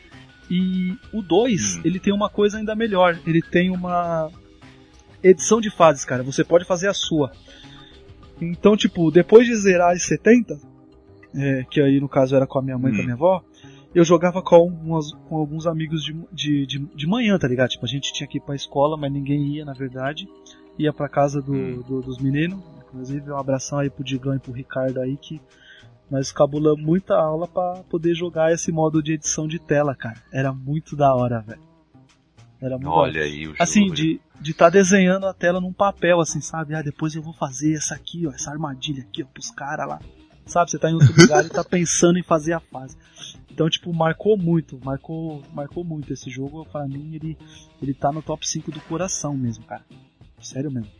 [0.50, 1.80] e o 2, hum.
[1.84, 3.18] ele tem uma coisa ainda melhor.
[3.26, 4.30] Ele tem uma
[5.22, 6.22] edição de fases, cara.
[6.22, 7.32] Você pode fazer a sua.
[8.40, 10.58] Então, tipo, depois de zerar as 70,
[11.34, 13.44] é, que aí no caso era com a minha mãe e com a minha avó,
[13.94, 17.70] eu jogava com, umas, com alguns amigos de, de, de, de, manhã, tá ligado?
[17.70, 20.28] Tipo, a gente tinha que ir pra escola, mas ninguém ia, na verdade.
[20.78, 21.82] Ia pra casa do, hum.
[21.86, 22.62] do dos meninos.
[22.86, 25.40] Inclusive, um abração aí pro Digão e pro Ricardo aí, que
[26.10, 30.22] nós cabulamos muita aula para poder jogar esse modo de edição de tela, cara.
[30.32, 31.62] Era muito da hora, velho.
[32.60, 33.62] Era muito Olha aí o jogo.
[33.62, 36.74] Assim, de de estar tá desenhando a tela num papel, assim, sabe?
[36.74, 40.00] Ah, depois eu vou fazer essa aqui, ó, essa armadilha aqui, ó, pros caras lá.
[40.46, 42.96] Sabe, você tá em outro lugar e tá pensando em fazer a fase.
[43.50, 46.64] Então, tipo, marcou muito, marcou, marcou muito esse jogo.
[46.66, 47.36] Para mim, ele,
[47.82, 49.84] ele tá no top 5 do coração mesmo, cara.
[50.40, 50.90] Sério mesmo.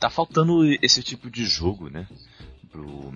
[0.00, 2.08] Tá faltando esse tipo de jogo, né?
[2.70, 3.12] Pro,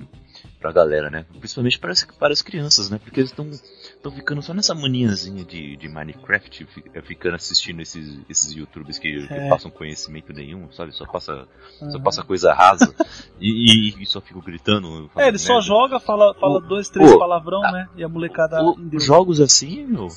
[0.60, 1.24] pra galera, né?
[1.38, 3.00] Principalmente para as, para as crianças, né?
[3.02, 8.18] Porque eles estão estão ficando só nessa maniazinha de, de Minecraft, eh, ficando assistindo esses,
[8.28, 9.26] esses youtubers que, é.
[9.26, 10.92] que passam conhecimento nenhum, sabe?
[10.92, 11.46] Só passa,
[11.80, 11.90] uhum.
[11.90, 12.94] só passa coisa rasa
[13.40, 15.10] e, e, e, só fica gritando.
[15.16, 17.88] É, ele só joga, fala, fala o, dois, três o, palavrão, a, né?
[17.96, 18.62] E a molecada.
[18.62, 20.08] O, jogos assim, meu,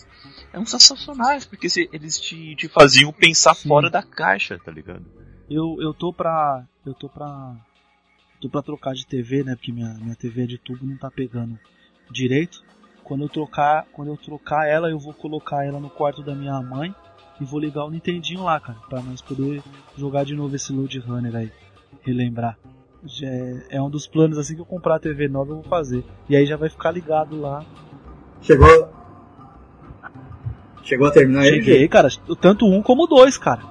[0.52, 3.70] é um sensacionais, porque se, eles te, te faziam pensar Sim.
[3.70, 5.06] fora da caixa, tá ligado?
[5.50, 6.64] Eu, eu tô pra.
[6.86, 7.56] Eu tô pra
[8.44, 9.56] tô pra trocar de TV, né?
[9.56, 11.58] Porque minha, minha TV é de tubo não tá pegando
[12.12, 12.62] direito.
[13.04, 16.60] Quando eu trocar, quando eu trocar ela, eu vou colocar ela no quarto da minha
[16.62, 16.94] mãe
[17.40, 19.62] e vou ligar o Nintendinho lá, cara, pra nós poder
[19.98, 21.52] jogar de novo esse Load Runner aí,
[22.02, 22.58] relembrar.
[23.06, 25.64] Já é, é um dos planos assim que eu comprar a TV nova eu vou
[25.64, 26.04] fazer.
[26.30, 27.66] E aí já vai ficar ligado lá.
[28.42, 28.90] Chegou.
[30.84, 31.64] Chegou a terminar ele?
[31.64, 32.10] Cheguei, cara,
[32.42, 33.62] tanto um como dois, cara.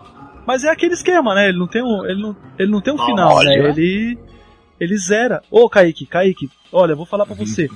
[0.46, 1.48] Mas é aquele esquema, né?
[1.48, 3.54] Ele não tem um, ele não, ele não tem um final, né?
[3.54, 4.18] Ele
[4.82, 5.42] ele zera.
[5.50, 7.46] Ô, Kaique, Kaique, olha, eu vou falar pra Uhum.
[7.46, 7.68] você.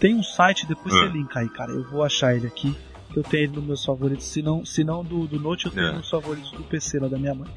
[0.00, 0.98] Tem um site, depois Ah.
[0.98, 1.70] você linka aí, cara.
[1.72, 2.74] Eu vou achar ele aqui.
[3.14, 4.26] Eu tenho ele nos meus favoritos.
[4.26, 5.92] Se não, se não do, do Note, eu tenho É.
[5.92, 7.48] nos favoritos do PC lá da minha mãe.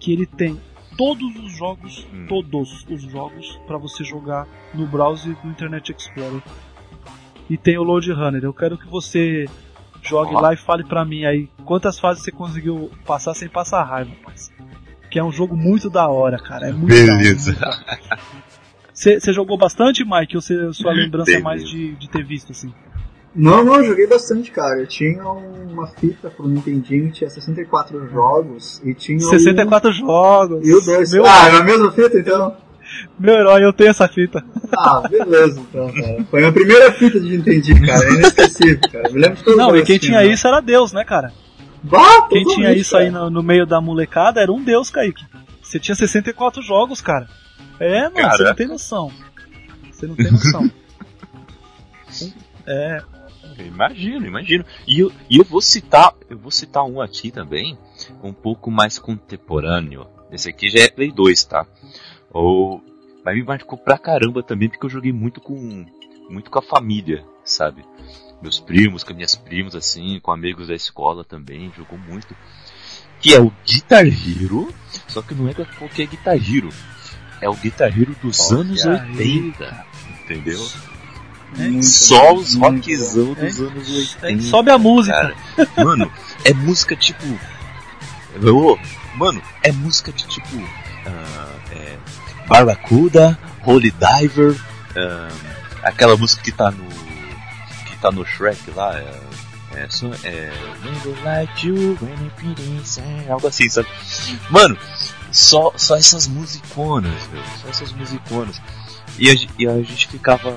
[0.00, 0.58] Que ele tem
[0.96, 2.26] todos os jogos, Hum.
[2.28, 6.40] todos os jogos, pra você jogar no browser do Internet Explorer.
[7.50, 8.42] E tem o Load Runner.
[8.42, 9.46] Eu quero que você
[10.02, 14.10] jogue lá e fale pra mim aí quantas fases você conseguiu passar sem passar raiva,
[14.20, 14.50] rapaz.
[15.16, 16.68] Que é um jogo muito da hora, cara.
[16.68, 17.56] É muito Beleza.
[18.92, 20.36] Você jogou bastante, Mike?
[20.36, 21.42] Ou cê- sua lembrança é Beleza.
[21.44, 22.70] mais de, de ter visto, assim?
[23.34, 24.78] Não, não, eu joguei bastante, cara.
[24.78, 29.18] Eu tinha uma fita pro Nintendinho, tinha 64 jogos e tinha.
[29.18, 30.58] 64 jogos.
[30.58, 30.62] Um...
[30.68, 31.12] E o 2.
[31.14, 32.54] Meu, Ah, é a mesma fita então?
[33.18, 34.44] meu herói, eu tenho essa fita.
[34.76, 36.24] Ah, beleza então, cara.
[36.30, 38.04] Foi a minha primeira fita de Nintendinho, cara.
[38.06, 39.08] É inesquecível, cara.
[39.10, 40.26] Me lembro de Não, e quem assim, tinha né?
[40.26, 41.32] isso era Deus, né, cara?
[41.88, 43.24] Bah, Quem tinha isso aí cara.
[43.24, 45.24] no, no meio da molecada era um Deus, Kaique.
[45.62, 47.28] Você tinha 64 jogos, cara.
[47.78, 48.44] É, mano, você Caraca.
[48.44, 49.12] não tem noção.
[49.90, 50.70] Você não tem noção.
[52.66, 53.02] é,
[53.58, 54.64] Eu Imagino, imagino.
[54.86, 57.78] E eu, e eu vou citar, eu vou citar um aqui também,
[58.22, 60.06] um pouco mais contemporâneo.
[60.30, 61.66] Esse aqui já é Play 2, tá?
[62.30, 62.82] Ou,
[63.24, 65.86] mas me marcou pra caramba também porque eu joguei muito com,
[66.28, 67.84] muito com a família, sabe?
[68.42, 72.36] Meus primos, com minhas primas assim, com amigos da escola também, jogou muito.
[73.20, 74.72] Que é o Guitar Hero,
[75.08, 76.68] só que não é qualquer Guitar Hero.
[77.40, 79.86] É o Guitar Hero dos Olha anos aí, 80,
[80.24, 80.68] entendeu?
[81.56, 84.32] Muito Só bom, os rockzão dos anos 80.
[84.32, 85.16] é, sobe a música.
[85.16, 85.34] Cara,
[85.84, 86.12] mano,
[86.44, 87.24] é música tipo.
[89.16, 90.56] Mano, é música de tipo.
[91.06, 91.96] ah, é,
[92.46, 94.54] Barracuda, Holy Diver,
[94.96, 95.28] ah,
[95.82, 97.05] aquela música que tá no.
[98.10, 99.20] Tá no Shrek lá, é.
[103.02, 103.88] É, é algo assim, sabe?
[104.48, 104.78] Mano,
[105.32, 108.60] só, só essas musiconas, velho, só essas musiconas.
[109.18, 110.56] E a, e a gente ficava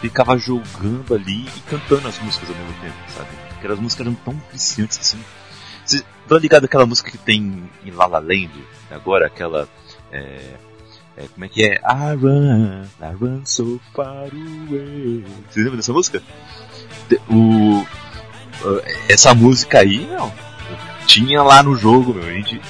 [0.00, 3.28] ficava jogando ali e cantando as músicas ao mesmo tempo, sabe?
[3.56, 5.22] Aquelas músicas eram tão viciantes assim.
[5.84, 8.52] Vocês estão ligados àquela música que tem em La La Land?
[8.90, 9.68] Agora, aquela.
[10.12, 10.54] É,
[11.18, 11.74] é, como é que é?
[11.74, 15.24] I run, I run so far away.
[15.48, 16.22] Vocês lembram dessa música?
[17.30, 17.84] O,
[19.08, 20.32] essa música aí, não.
[21.06, 22.24] Tinha lá no jogo, meu.
[22.26, 22.60] A gente,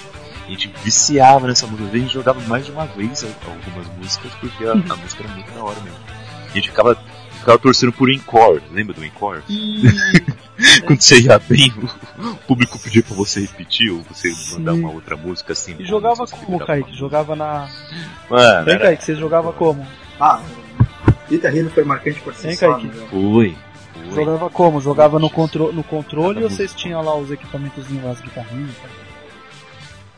[0.46, 1.90] a gente viciava nessa música.
[1.92, 5.32] A gente jogava mais de uma vez al- algumas músicas porque a, a música era
[5.34, 5.98] muito da hora mesmo.
[6.50, 6.94] A gente ficava,
[7.38, 8.62] ficava torcendo por Encore.
[8.70, 9.42] Lembra do Encore?
[10.86, 11.72] Quando você ia bem,
[12.18, 14.80] o público pedia pra você repetir ou você mandar Sim.
[14.80, 15.76] uma outra música assim.
[15.78, 16.90] E jogava como, Kaique?
[16.90, 17.68] uma- Jogava na.
[18.28, 19.86] Mano, Vem, era, Kaique, você jogava como?
[20.20, 20.40] Ah,
[21.30, 22.86] Guitar Hero foi marcante por si só, Kaique?
[22.88, 23.56] né, foi.
[24.10, 24.14] foi.
[24.14, 24.80] Jogava como?
[24.80, 28.74] Jogava no, contro no controle Cada ou vocês tinham lá os equipamentos lá, as guitarrinhas?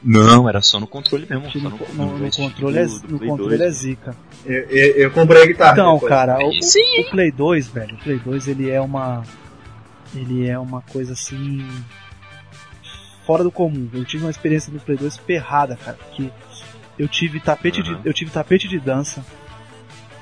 [0.02, 1.50] Não, era só no controle mesmo.
[1.50, 3.60] Só no, no, no- controle, é, no controle 2.
[3.60, 4.16] é zica.
[4.46, 5.72] Eu, eu, eu comprei a guitarra.
[5.72, 6.08] Então, depois.
[6.08, 7.00] cara, o, sim.
[7.06, 9.22] o Play 2, velho, o Play 2 ele é uma.
[10.14, 11.66] Ele é uma coisa assim.
[13.26, 13.88] Fora do comum.
[13.92, 15.96] Eu tive uma experiência no Play 2 ferrada, cara.
[15.96, 16.30] Porque
[16.98, 18.00] eu tive tapete, Uhum.
[18.00, 19.24] de, eu tive tapete de dança.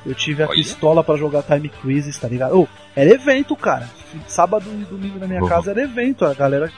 [0.04, 0.54] Eu tive a Olha.
[0.54, 2.58] pistola pra jogar Time Quizzes, tá ligado?
[2.60, 3.88] Ô, era evento, cara.
[4.26, 5.48] Sábado e domingo na minha Uhum.
[5.48, 6.24] casa era evento.
[6.24, 6.70] A galera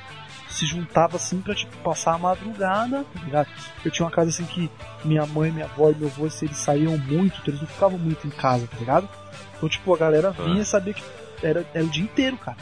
[0.49, 3.49] se juntava assim pra tipo, passar a madrugada, tá ligado?
[3.85, 4.71] Eu tinha uma casa assim que
[5.05, 7.99] minha mãe, minha avó e meu avô, se eles saíam muito, então eles não ficavam
[7.99, 9.09] muito em casa, tá ligado?
[9.57, 11.03] Então, tipo, a galera vinha e sabia que
[11.43, 12.57] era, era o dia inteiro, cara.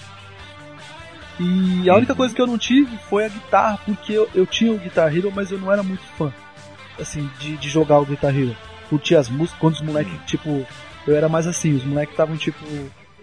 [1.40, 4.72] E a única coisa que eu não tive foi a guitarra, porque eu, eu tinha
[4.72, 6.32] o Guitar Hero, mas eu não era muito fã,
[7.00, 8.56] assim, de, de jogar o Guitar Hero.
[8.90, 10.66] Curtia as músicas, quando os moleques, tipo,
[11.06, 12.58] eu era mais assim, os moleques estavam, tipo,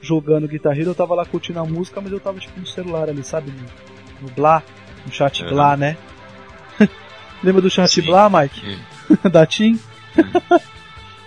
[0.02, 3.10] jogando Guitar Hero, eu tava lá curtindo a música, mas eu tava, tipo, no celular
[3.10, 3.52] ali, sabe?
[3.52, 4.64] No, no Blá,
[5.06, 5.50] no chat Uhum.
[5.50, 5.98] Blá, né?
[7.44, 8.02] Lembra do chat Sim.
[8.04, 8.80] Blá, Mike?
[9.30, 9.78] da Tim?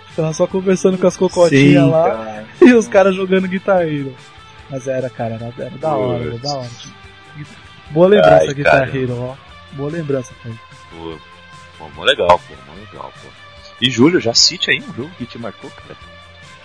[0.09, 2.47] Ficava só conversando com as cocotinhas Sim, lá cara.
[2.62, 4.14] e os caras jogando Guitar Hero.
[4.71, 6.71] Mas era, cara, era, era da hora, era da hora.
[7.91, 8.97] Boa lembrança, Ai, Guitar cara.
[8.99, 9.37] Hero, ó.
[9.73, 10.55] Boa lembrança, cara.
[10.91, 13.29] Pô, pô, legal, pô, mó legal, pô.
[13.81, 15.97] E Júlio, já cite aí um jogo que te marcou, cara.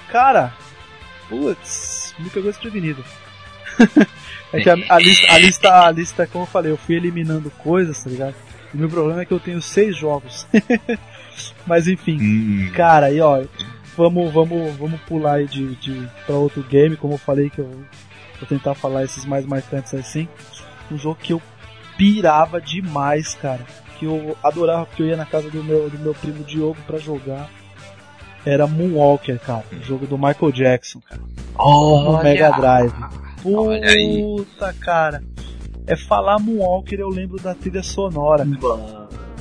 [0.09, 0.53] Cara,
[1.29, 3.03] putz, me pegou desprevenido.
[4.51, 7.49] é que a, a lista, a lista, a lista, como eu falei, eu fui eliminando
[7.51, 8.35] coisas, tá ligado?
[8.73, 10.47] O meu problema é que eu tenho seis jogos.
[11.65, 13.43] Mas enfim, Hum, cara, aí ó,
[13.95, 17.69] vamos, vamos, vamos pular aí de, de pra outro game, como eu falei que eu
[18.39, 20.27] vou tentar falar esses mais marcantes assim.
[20.91, 21.41] Um jogo que eu
[21.97, 23.61] pirava demais, cara.
[23.97, 26.97] Que eu adorava porque eu ia na casa do meu, do meu primo Diogo pra
[26.97, 27.49] jogar.
[28.45, 29.63] Era Moonwalker, cara.
[29.71, 31.21] O jogo do Michael Jackson, cara.
[31.21, 32.23] No olha!
[32.23, 32.93] Mega Drive.
[33.41, 35.23] Puta, cara.
[35.87, 38.45] É falar Moonwalker, eu lembro da trilha sonora.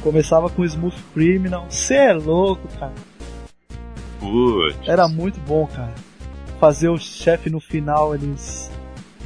[0.03, 1.67] Começava com Smooth Criminal.
[1.69, 2.93] Cê é louco, cara.
[4.23, 4.89] Putz.
[4.89, 5.93] Era muito bom, cara.
[6.61, 8.71] Fazer o chefe no final, eles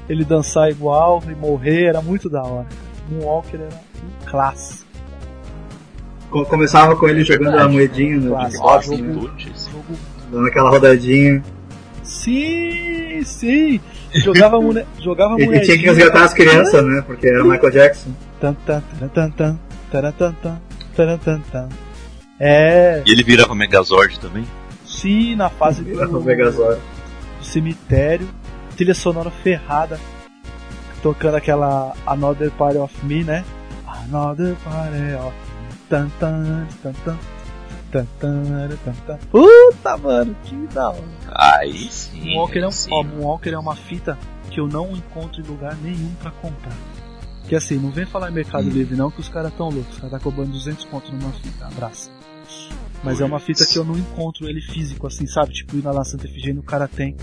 [0.08, 2.66] ele dançar igual e morrer, era muito da hora.
[3.10, 4.86] Moonwalker era um clássico.
[6.30, 8.50] Co- Começava com ele jogando a moedinha no.
[8.50, 9.14] Xbox, né?
[10.30, 11.42] dando aquela rodadinha.
[12.02, 13.80] Sim, sim.
[14.14, 14.84] Jogava, mone...
[15.00, 15.92] Jogava E, e tinha que moedinha.
[15.92, 17.02] resgatar as crianças, né?
[17.06, 18.10] Porque era Michael Jackson.
[22.38, 24.44] É, E ele virava Megazord também?
[24.96, 26.80] Sim, na fase do, do
[27.42, 28.28] cemitério,
[28.76, 30.00] trilha sonora ferrada,
[31.02, 33.44] tocando aquela Another Part of Me, né?
[33.86, 35.56] Another Part of Me.
[35.88, 37.18] Tan, tan, tan, tan.
[39.30, 41.04] Puta, mano, que da hora.
[41.32, 42.34] Aí sim.
[42.34, 42.90] Moonwalker é, um, sim.
[42.92, 44.18] ó, Moonwalker é uma fita
[44.50, 46.76] que eu não encontro em lugar nenhum pra comprar.
[47.48, 48.70] Que assim, não vem falar em Mercado Hum.
[48.70, 49.94] Livre não, que os caras tão loucos.
[49.94, 52.10] Os caras tá cobrando 200 pontos numa fita, abraço.
[53.06, 55.52] Mas é uma fita que eu não encontro ele físico, assim, sabe?
[55.54, 57.16] Tipo, ir na La Santa Efigênia o cara tem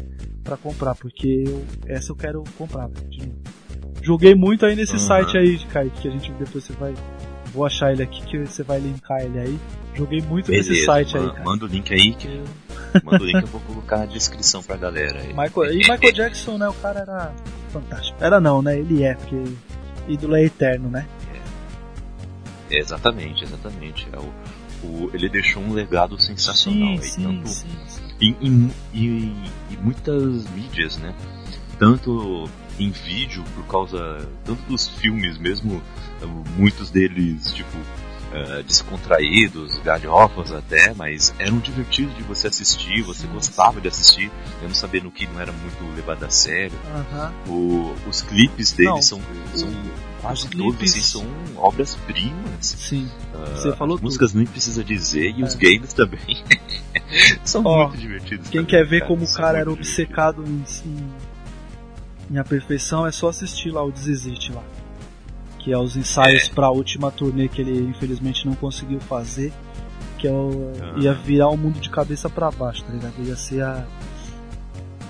[0.44, 3.34] pra comprar, porque eu, essa eu quero comprar, velho.
[4.02, 5.06] Joguei muito aí nesse Aham.
[5.06, 6.94] site aí, Kaique, que a gente depois você vai.
[7.54, 9.60] Vou achar ele aqui que você vai linkar ele aí.
[9.94, 11.46] Joguei muito nesse Beleza, site aí, man- cara.
[11.46, 12.44] Manda o link aí que eu...
[13.04, 15.28] Manda o link que eu vou colocar na descrição pra galera aí.
[15.28, 16.68] Michael, e Michael Jackson, né?
[16.68, 17.34] O cara era
[17.70, 18.18] fantástico.
[18.20, 18.78] Era não, né?
[18.80, 19.44] Ele é, porque
[20.08, 21.06] ídolo é eterno, né?
[22.70, 24.08] Exatamente, exatamente.
[24.12, 24.34] É o,
[24.84, 27.50] o- ele deixou um legado sensacional Sim, aí, sim, tanto
[28.22, 31.14] em, em- em- em muitas mídias, né?
[31.80, 35.82] Tanto em vídeo, por causa tanto dos filmes mesmo,
[36.58, 37.78] muitos deles, tipo,
[38.32, 44.32] eh, descontraídos, galhofas até, mas eram divertidos de você assistir, você gostava de assistir,
[44.62, 46.78] mesmo sabendo que não era muito levado a sério.
[46.96, 47.34] Aham.
[47.48, 49.22] O- os clipes deles Não, são,
[49.54, 49.70] são
[50.32, 51.26] os todos clipes- são
[51.58, 52.36] obras-primas.
[52.62, 53.10] Sim.
[53.34, 54.06] Ah, Você falou as tudo.
[54.06, 55.58] músicas nem precisa dizer e os É.
[55.58, 56.20] games também
[57.44, 58.48] são Ó, muito divertidos.
[58.50, 61.14] Quem também, quer ver como o cara era obcecado em, em,
[62.32, 64.64] em a perfeição, é só assistir lá o Desisite lá.
[65.60, 69.52] Que é os ensaios pra última turnê que ele infelizmente não conseguiu fazer.
[70.18, 71.00] Que é o, Ah.
[71.00, 73.14] ia virar o mundo de cabeça pra baixo, tá ligado?
[73.26, 73.86] Ia ser a.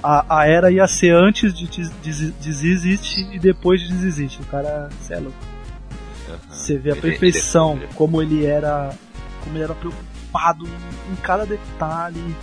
[0.04, 4.42] A, a era ia ser antes de Des- Des- Desisite e depois de Desisite.
[4.42, 5.34] O cara, é divertido.
[6.30, 6.40] Aham.
[6.50, 8.94] Você vê a perfeição, ele como ele era.
[9.44, 12.36] Como ele era preocupado em, cada detalhe.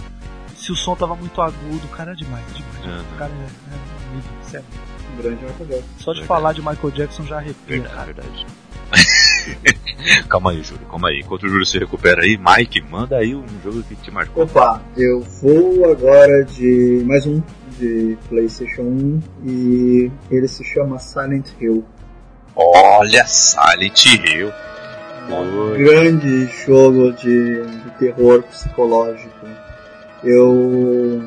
[0.57, 2.85] Se o som tava muito agudo, o cara é demais, demais.
[2.87, 3.05] Aham.
[3.15, 4.67] O cara é, é amigo, sério.
[5.13, 5.89] Um grande Michael Jackson.
[5.99, 6.27] Só de Verdade.
[6.29, 8.07] falar de Michael Jackson já arrepia, Verdade, cara.
[8.07, 8.47] verdade.
[10.29, 11.21] calma aí, Júlio, calma aí.
[11.21, 14.45] Enquanto o Júlio se recupera aí, Mike, manda aí um jogo que te marcou.
[14.45, 17.43] Opa, eu vou agora de mais um
[17.79, 21.85] de PlayStation 1 e ele se chama Silent Hill.
[22.55, 24.53] Olha, Silent Hill.
[25.33, 25.79] Oi.
[25.79, 29.47] grande jogo de, de terror psicológico.
[30.25, 31.23] Eu,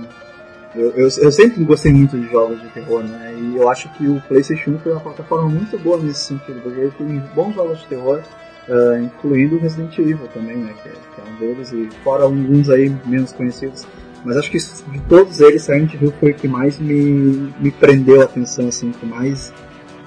[0.76, 3.36] eu, eu, eu sempre gostei muito de jogos de terror, né?
[3.38, 6.80] E eu acho que o PlayStation 1 foi uma plataforma muito boa nesse sentido, porque
[6.80, 8.22] ele tem bons jogos de terror,
[8.70, 10.74] ah, incluindo Resident Evil também, né?
[10.82, 13.86] Que é, que é um deles, e fora alguns aí menos conhecidos.
[14.26, 18.22] Mas acho que de todos eles, Silent Hill foi o que mais me, me prendeu
[18.22, 19.54] a atenção, assim, que mais,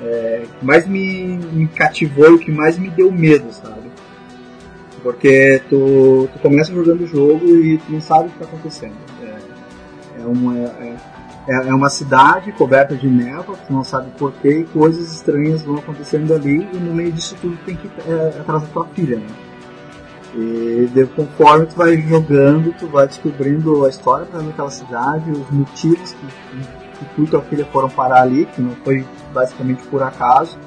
[0.00, 3.90] é, mais me, me cativou e que mais me deu medo, sabe?
[5.02, 8.94] Porque tu, tu começa jogando o jogo e tu não sabe o que está acontecendo.
[9.22, 9.55] É,
[10.18, 10.96] é, uma, é,
[11.48, 15.76] é- é uma cidade coberta de névoa, tu não sabe porquê, e coisas estranhas vão
[15.76, 19.16] acontecendo ali, e no meio disso tudo tem que ir é, atrás da tua filha,
[19.18, 19.26] né?
[20.34, 26.12] E de, conforme tu vai jogando, tu vai descobrindo a história daquela cidade, os motivos
[26.12, 26.58] que, que,
[26.98, 30.58] que tu e tua filha foram parar ali, que não foi basicamente por acaso.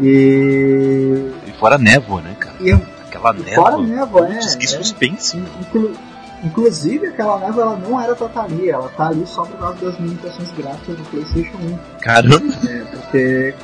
[0.00, 2.56] E, E fora névoa, né, cara?
[2.60, 3.54] e Aquela névoa.
[3.54, 4.68] fora névoa, é, que é.
[4.68, 5.36] suspense.
[5.36, 5.44] hein?
[5.60, 5.92] Inclu-
[6.44, 9.84] inclusive aquela névoa ela não era pra estar ali, ela tá ali só por causa
[9.84, 11.78] das limitações gráficas do Playstation 1.
[12.00, 12.54] Caramba.
[12.68, 13.54] É, porque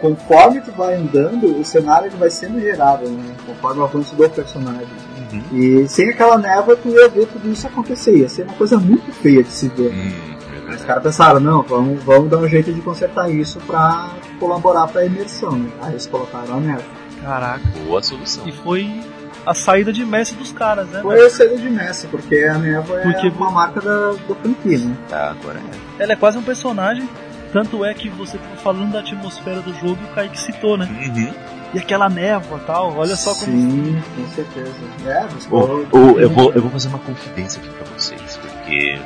[0.00, 3.34] conforme tu vai andando, o cenário ele vai sendo gerado, né?
[3.46, 4.88] Conforme o avanço do personagem.
[5.32, 5.58] Uhum.
[5.58, 8.16] E sem aquela névoa tu ia ver tudo isso acontecer.
[8.16, 9.92] Ia ser uma coisa muito feia de se ver.
[9.92, 13.60] Hum, é Mas os caras pensaram, não, vamos, vamos dar um jeito de consertar isso
[13.60, 15.70] pra colaborar pra imersão, né?
[15.82, 17.00] Aí eles colocaram a névoa.
[17.22, 17.60] Caraca.
[17.86, 18.48] Boa solução.
[18.48, 19.00] E foi
[19.46, 21.00] a saída de Messi dos caras, né?
[21.02, 24.78] Foi a saída de Messi, porque a névoa Porque- é uma marca da, da franquia,
[24.78, 24.96] né?
[25.08, 25.58] Tá, agora
[25.98, 26.02] é.
[26.02, 27.08] Ela é quase um personagem.
[27.52, 30.86] Tanto é que você tava falando da atmosfera do jogo e o Kaique citou, né?
[30.88, 31.32] Uhum.
[31.74, 33.46] E aquela névoa e tal, olha só como.
[33.52, 34.72] Sim, com certeza.
[35.06, 39.00] É, falou- ô, eu, vou, eu vou fazer uma confidência aqui pra vocês, porque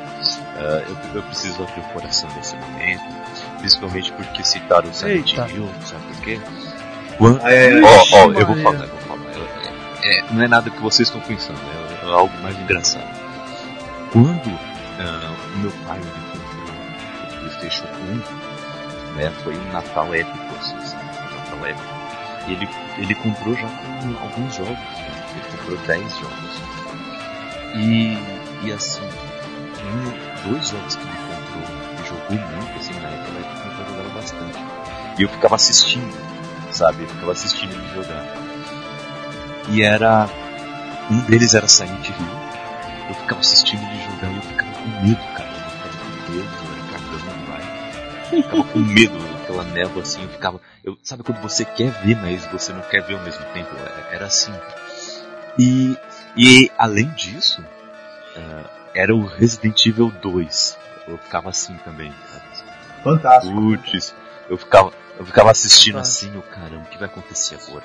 [0.58, 3.02] ah, eu, eu preciso abrir o coração nesse momento,
[3.60, 5.32] principalmente porque citaram o Silent.
[5.32, 6.40] Hill, sabe por quê?
[7.16, 9.03] Quando, Ah, é, Ó, eu vou falar, eu vou
[10.04, 13.08] é, não é nada que vocês estão pensando, é, é algo mais engraçado.
[14.12, 16.74] Quando o meu pai me comprou
[17.22, 21.04] o PlayStation 1, né, foi um Natal épico, assim, sabe?
[21.04, 21.94] Um Natal épico.
[22.46, 25.24] Ele, ele comprou já com alguns jogos, né?
[25.32, 26.62] ele comprou 10 jogos.
[27.76, 28.18] E,
[28.62, 31.64] e assim, um, dois jogos que ele comprou
[31.98, 34.58] e jogou muito, assim, na época, eu jogava bastante.
[35.18, 36.14] E eu ficava assistindo,
[36.70, 37.04] sabe?
[37.04, 38.43] Eu ficava assistindo ele jogar.
[39.68, 40.28] E era.
[41.10, 42.16] Um deles era Silent Hill.
[43.08, 45.50] Eu ficava assistindo ele jogar e eu ficava com medo, cara.
[45.50, 48.28] Eu ficava com medo, eu era cagando vai.
[48.32, 50.60] Eu ficava com medo daquela névoa assim, eu ficava.
[50.82, 53.68] Eu, sabe quando você quer ver, mas você não quer ver ao mesmo tempo?
[53.76, 54.52] É- Era assim.
[55.58, 55.96] E,
[56.36, 57.62] e além disso,
[58.36, 60.78] ah, era o Resident Evil 2.
[61.06, 62.12] Eu ficava assim também?
[63.02, 63.54] Fantástico.
[63.54, 64.14] Putz,
[64.48, 66.00] eu ficava, eu ficava assistindo Tá.
[66.00, 67.84] assim, o caramba, o que vai acontecer agora?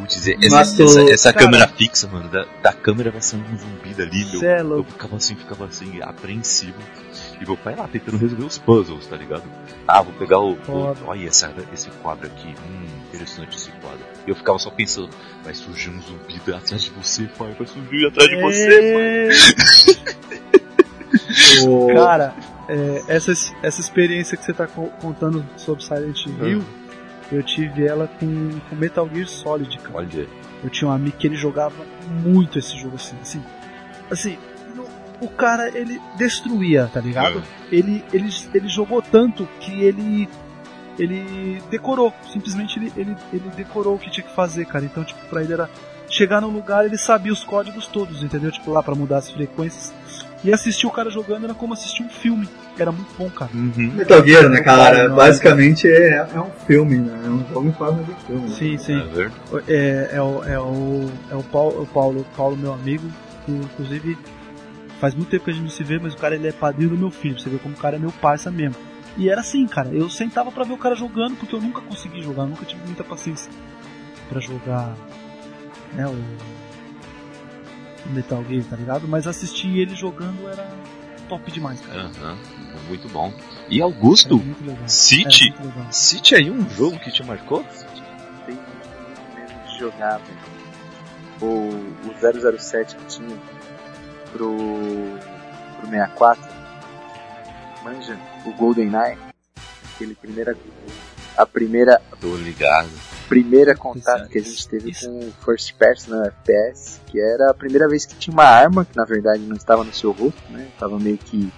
[0.00, 3.94] Putz, essa, essa, essa cara- câmera fixa, mano, da, da câmera vai sair um zumbi
[3.94, 4.44] dali, meu.
[4.44, 6.78] É Eu ficava assim, ficava assim, apreensivo.
[7.40, 9.44] E meu pai lá tentando resolver os puzzles, tá ligado?
[9.88, 10.52] Ah, vou pegar o.
[10.68, 12.48] o olha essa, esse quadro aqui.
[12.68, 14.00] Hum, interessante esse quadro.
[14.26, 15.10] E eu ficava só pensando,
[15.44, 20.26] vai surgir um zumbi atrás de você, pai, vai surgir atrás de você, pai.
[21.94, 22.34] Cara,
[22.68, 23.32] é, essa,
[23.62, 26.64] essa experiência que você tá co- contando sobre Silent Hill,
[27.30, 29.98] eu tive ela com, com Metal Gear Solid, cara.
[29.98, 30.28] Olha,
[30.62, 31.74] Eu tinha um amigo que ele jogava
[32.22, 33.42] muito esse jogo assim, assim,
[34.10, 34.38] assim,
[35.20, 37.42] o cara ele destruía, tá ligado?
[37.70, 40.28] Ele, ele, ele jogou tanto que ele
[40.98, 44.84] ele decorou, simplesmente ele, ele, ele decorou o que tinha que fazer, cara.
[44.84, 45.68] Então, tipo, pra ele era
[46.08, 48.50] chegar no lugar, ele sabia os códigos todos, entendeu?
[48.50, 49.92] Tipo, lá pra mudar as frequências.
[50.44, 52.48] E assistir o cara jogando era como assistir um filme.
[52.78, 53.50] Era muito bom, cara.
[53.54, 53.92] Uhum.
[53.94, 55.08] Metal Gear, né, cara?
[55.08, 57.22] Não, Basicamente é, é um filme, né?
[57.24, 58.42] É um jogo em forma de filme.
[58.42, 58.54] né?
[58.54, 59.02] Sim, sim.
[59.16, 59.72] É.
[59.72, 63.08] É, é, o, é, o, é o, Paulo, o Paulo, Paulo, meu amigo,
[63.44, 64.18] que inclusive
[65.00, 66.90] faz muito tempo que a gente não se vê, mas o cara ele é padrinho
[66.90, 67.38] do meu filho.
[67.38, 68.76] Você vê como o cara é meu parça mesmo.
[69.16, 69.88] E era assim, cara.
[69.90, 72.82] Eu sentava pra ver o cara jogando, porque eu nunca consegui jogar, eu nunca tive
[72.84, 73.50] muita paciência
[74.28, 74.94] pra jogar
[75.94, 76.16] né, o
[78.10, 79.06] Metal Gear, tá ligado?
[79.08, 80.68] Mas assistir ele jogando era
[81.28, 82.02] top demais, cara.
[82.02, 82.38] Aham,
[82.88, 83.32] muito bom.
[83.68, 84.88] E Augusto, Era muito legal.
[84.88, 85.86] Cite, legal.
[85.92, 87.64] cite aí um jogo que te marcou?
[88.44, 90.56] Tem muito medo de jogar, velho.
[91.42, 91.68] O,
[92.08, 93.36] o 007 que tinha
[94.32, 94.56] pro,
[95.80, 96.42] pro 64.
[97.82, 99.18] Manja, o GoldenEye.
[99.94, 100.56] Aquele primeira,
[101.36, 102.90] a primeira, Tô ligado.
[103.28, 105.08] Primeira contato que a gente teve Isso.
[105.10, 108.84] com o First Person no FPS, que era a primeira vez que tinha uma arma,
[108.84, 110.66] que na verdade não estava no seu rosto, né?
[110.78, 111.52] Tava meio que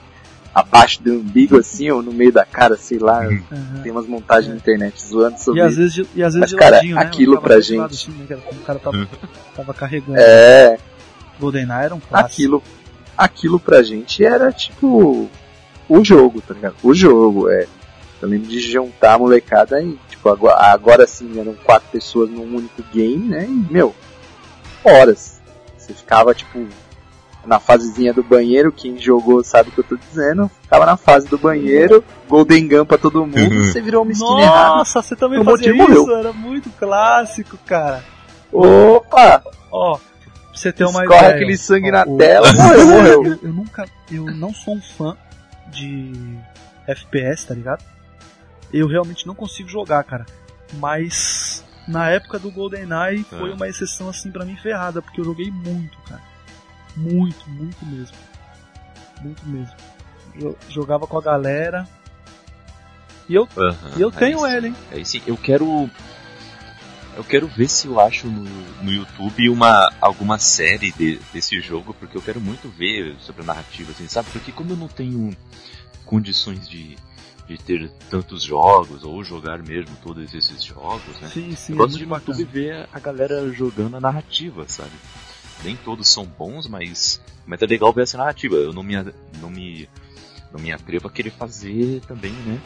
[0.55, 3.25] abaixo do umbigo assim, ou no meio da cara, sei lá.
[3.25, 3.83] Aham.
[3.83, 6.57] Tem umas montagens na internet zoando sobre E às vezes, e às vezes Mas, de
[6.57, 7.03] cara, ladinho, né?
[7.03, 9.09] aquilo pra lado gente- assim, né, que era como o cara tava,
[9.55, 10.19] tava carregando.
[10.19, 10.79] É,
[11.39, 12.27] GoldenEye era um clássico.
[12.33, 12.63] aquilo,
[13.17, 15.29] aquilo pra gente era tipo
[15.89, 16.75] o jogo, tá ligado?
[16.83, 17.67] O jogo, é.
[18.21, 19.97] Eu lembro de juntar a molecada e,
[20.37, 23.45] tipo, agora, agora sim eram quatro pessoas num único game, né?
[23.45, 23.95] E, meu,
[24.85, 25.41] horas.
[25.77, 26.67] Você ficava, tipo,
[27.47, 31.27] na fasezinha do banheiro, quem jogou sabe o que eu tô dizendo, ficava na fase
[31.29, 33.65] do banheiro, Golden Gun pra todo mundo, Uhum.
[33.65, 34.77] você virou uma skin errada.
[34.77, 35.77] Nossa, você também fazia isso?
[35.79, 36.17] morreu.
[36.19, 38.05] Era muito clássico, cara.
[38.53, 39.43] Opa!
[39.71, 40.03] Ó, pra
[40.53, 41.35] você ter uma Escorre ideia.
[41.37, 43.25] aquele sangue ó, na o- tela, morreu, morreu.
[43.25, 45.17] Eu, eu nunca, eu não sou um fã
[45.69, 46.13] de
[46.87, 47.83] FPS, tá ligado?
[48.73, 50.27] Eu realmente não consigo jogar, cara.
[50.75, 53.55] Mas na época do GoldenEye foi É.
[53.55, 56.23] uma exceção assim pra mim ferrada, porque eu joguei muito, cara.
[56.97, 58.17] Muito, muito mesmo.
[59.23, 59.75] Muito mesmo.
[60.39, 61.89] Jo- Jogava com a galera.
[63.29, 63.47] E eu,
[63.97, 64.47] e eu tenho sim.
[64.51, 64.77] ele, hein?
[64.91, 65.89] Aí sim, eu quero.
[67.17, 68.45] Eu quero ver se eu acho no,
[68.83, 73.47] no YouTube uma, alguma série de- desse jogo, porque eu quero muito ver sobre a
[73.47, 74.29] narrativa, assim, sabe?
[74.33, 75.37] Porque como eu não tenho
[76.07, 76.97] condições de,
[77.49, 81.29] de ter tantos jogos, ou jogar mesmo todos esses jogos, né?
[81.33, 81.73] Sim, sim.
[81.73, 82.53] Eu é gosto de no YouTube bacana.
[82.53, 84.91] ver a galera jogando a narrativa, sabe?
[85.65, 88.55] Nem todos são bons, mas, mas é legal ver essa narrativa.
[88.57, 88.95] Eu não me,
[89.41, 89.89] não me,
[90.53, 92.61] não me atrevo a querer fazer também, né?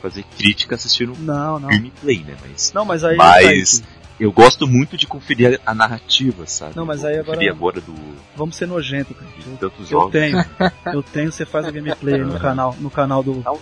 [0.00, 1.68] Fazer crítica assistindo Não, não.
[1.68, 2.36] gameplay, né?
[2.42, 3.16] Mas, Não, mas aí.
[3.16, 3.82] Mas-
[4.20, 6.76] eu gosto muito de conferir a narrativa, sabe?
[6.76, 7.94] Não, mas aí agora- agora do
[8.36, 9.30] Vamos ser nojento, cara.
[9.36, 10.12] de tantos Eu jogos.
[10.12, 10.36] tenho.
[10.86, 13.34] Eu tenho, você faz a gameplay no canal, no canal do.
[13.44, 13.58] Não.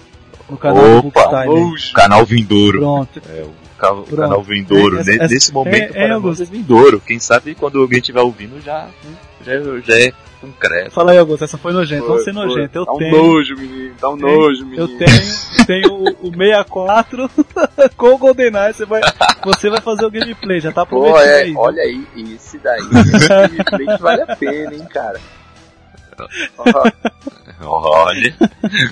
[0.50, 1.46] No canal do Opa, aí.
[1.48, 1.92] Nojo.
[1.92, 2.78] Canal Vindouro.
[2.80, 3.22] Pronto.
[3.28, 4.16] É, o ca- Pronto.
[4.16, 4.96] canal Vindouro.
[5.04, 6.42] Ne- essa- Nesse momento, é- é, para Augusto.
[6.42, 7.00] é Vindouro.
[7.00, 8.88] Quem sabe quando alguém estiver ouvindo já,
[9.44, 10.90] já, já é concreto.
[10.92, 12.06] Fala aí, Augusto, essa foi nojenta.
[12.06, 12.78] Vamos ser Foi, nojento.
[12.78, 13.16] Eu Dá um tenho.
[13.16, 13.94] nojo, menino.
[14.00, 14.82] Dá um nojo, menino.
[14.82, 17.30] Eu tenho, tenho o, o 64
[17.96, 18.72] com o GoldenEye.
[18.74, 19.00] Você vai,
[19.44, 21.54] você vai fazer o gameplay, já tá Pô, prometido é, aí.
[21.56, 25.20] olha aí, esse daí, esse gameplay que vale a pena, hein, cara.
[26.58, 26.64] Ó,
[28.06, 28.34] Olha,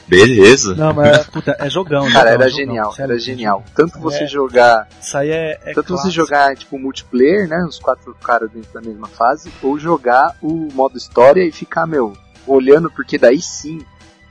[0.07, 0.75] beleza.
[0.75, 2.03] Não, mas puta, é jogão.
[2.13, 3.65] cara, jogão, era jogão, genial, sério, era genial.
[3.75, 4.27] Tanto você É.
[4.27, 5.59] jogar, Isso aí é.
[5.65, 6.11] é tanto você clássico.
[6.13, 10.99] jogar tipo multiplayer, né, os quatro caras dentro da mesma fase, ou jogar o modo
[10.99, 12.13] história e ficar, meu,
[12.47, 13.81] olhando, porque daí sim,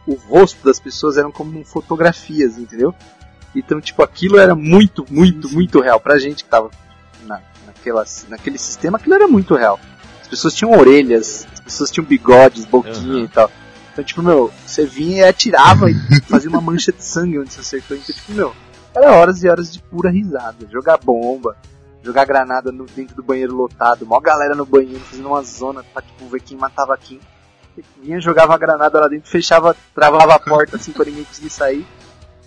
[0.06, 2.94] o rosto das pessoas eram como fotografias, entendeu?
[3.56, 5.99] Então, tipo, aquilo era muito, muito, muito real.
[5.99, 6.69] Pra gente que tava
[7.24, 9.80] na, naquela, naquele sistema, aquilo era muito real.
[10.22, 13.23] As pessoas tinham orelhas, as pessoas tinham bigodes, boquinha Aham.
[13.23, 13.52] e tal.
[13.94, 15.95] Então, tipo, meu, você vinha e atirava e
[16.30, 17.98] fazia uma mancha de sangue onde você acertou.
[17.98, 18.53] Então, tipo, meu,
[18.95, 20.68] era horas e horas de pura risada.
[20.72, 21.57] Jogar bomba,
[22.03, 26.02] jogar granada no, dentro do banheiro lotado, mó galera no banheiro fazendo uma zona pra,
[26.02, 27.19] tipo, ver quem matava quem.
[28.02, 31.85] Vinha, jogava a granada lá dentro, fechava, travava a porta assim pra ninguém conseguir sair.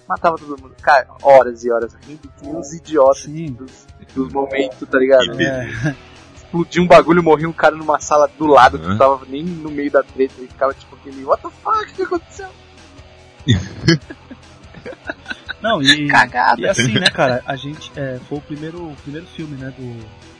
[0.09, 0.75] Matava todo mundo.
[0.83, 3.53] Cara, horas e horas rindo que uns idiotas Sim.
[3.53, 5.31] dos, dos momentos, tá ligado?
[5.37, 5.95] Que É,
[6.51, 8.91] Explodiu um bagulho, morria um cara numa sala do lado que Uhum.
[8.91, 11.95] não tava nem no meio da treta e ficava tipo aquele, what the fuck, o
[11.95, 12.49] que aconteceu?
[15.63, 16.61] não, e, Cagada.
[16.61, 17.93] e assim, né, cara, a gente.
[17.97, 20.31] É, foi o primeiro, o primeiro filme, né, do.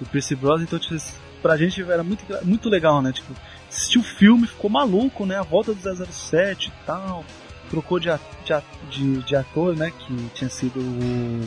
[0.00, 0.98] Do Percy Bros, então tipo,
[1.42, 3.12] pra gente era muito, muito legal, né?
[3.12, 3.34] Tipo,
[3.68, 5.36] assistiu o filme, ficou maluco, né?
[5.38, 7.22] A volta do 007 e tal.
[7.68, 8.54] Trocou de, de,
[8.90, 9.92] de, de ator, né?
[9.96, 11.42] Que tinha sido o,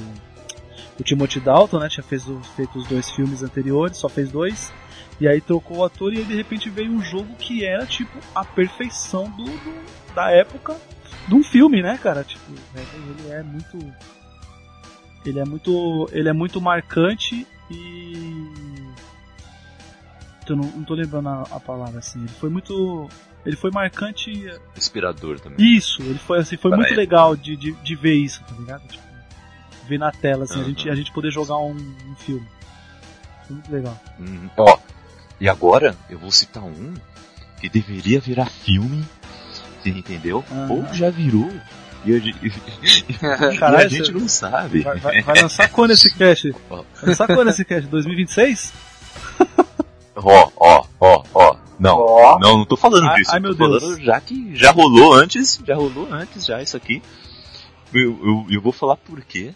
[1.00, 1.90] o Timothy Dalton, né?
[1.90, 2.24] Tinha fez
[2.56, 4.72] feito os dois filmes anteriores, só fez dois.
[5.20, 8.18] E aí trocou o ator e aí de repente veio um jogo que era tipo
[8.36, 9.84] a perfeição do, do-
[10.14, 10.76] da época
[11.28, 12.24] de um filme, né, cara?
[12.24, 12.52] Tipo,
[12.86, 13.94] ele é muito
[15.26, 18.44] ele é muito ele é muito marcante e
[20.48, 22.20] eu não, não tô lembrando a, a palavra assim.
[22.20, 23.08] Ele foi muito
[23.46, 24.32] ele foi marcante
[24.78, 25.76] Inspirador também.
[25.76, 28.88] isso, ele foi assim, foi Pra muito legal de, de, de ver isso, tá ligado?
[28.88, 29.04] Tipo,
[29.88, 30.66] ver na tela assim, a Aham.
[30.70, 32.46] gente a gente poder jogar um, um filme.
[33.48, 34.00] Foi muito legal.
[34.20, 34.50] Uhum.
[34.58, 34.78] Ó,
[35.40, 36.94] e agora eu vou citar um
[37.60, 39.04] que deveria virar filme,
[39.82, 40.44] você entendeu?
[40.52, 40.70] Aham.
[40.72, 41.52] Ou já virou.
[42.06, 42.38] E a, gente-
[43.10, 44.82] e Caralho, a gente você- não sabe.
[44.82, 46.52] Vai, vai- vai lançar quando esse cast?
[46.70, 47.88] Vai lançar quando esse cast?
[47.90, 48.74] 2026?
[50.16, 51.56] Ó, ó, ó, ó.
[51.80, 53.32] Não, Ó, não, não tô falando Ai- disso.
[53.32, 53.82] ai, eu tô meu Deus.
[53.84, 57.02] falando já que já rolou antes, já rolou antes já isso aqui.
[57.94, 59.54] Eu, eu, eu vou falar por quê.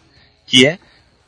[0.47, 0.79] Que é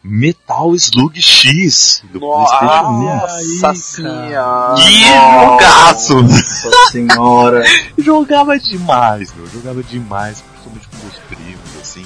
[0.03, 3.03] Metal Slug X do PlayStation 1.
[3.03, 3.75] nossa aí, cara.
[3.75, 4.75] senhora.
[4.75, 6.21] Que jogaço!
[6.23, 7.63] Nossa senhora.
[7.97, 9.45] jogava demais, meu.
[9.47, 12.05] Jogava demais, principalmente com meus primos, assim.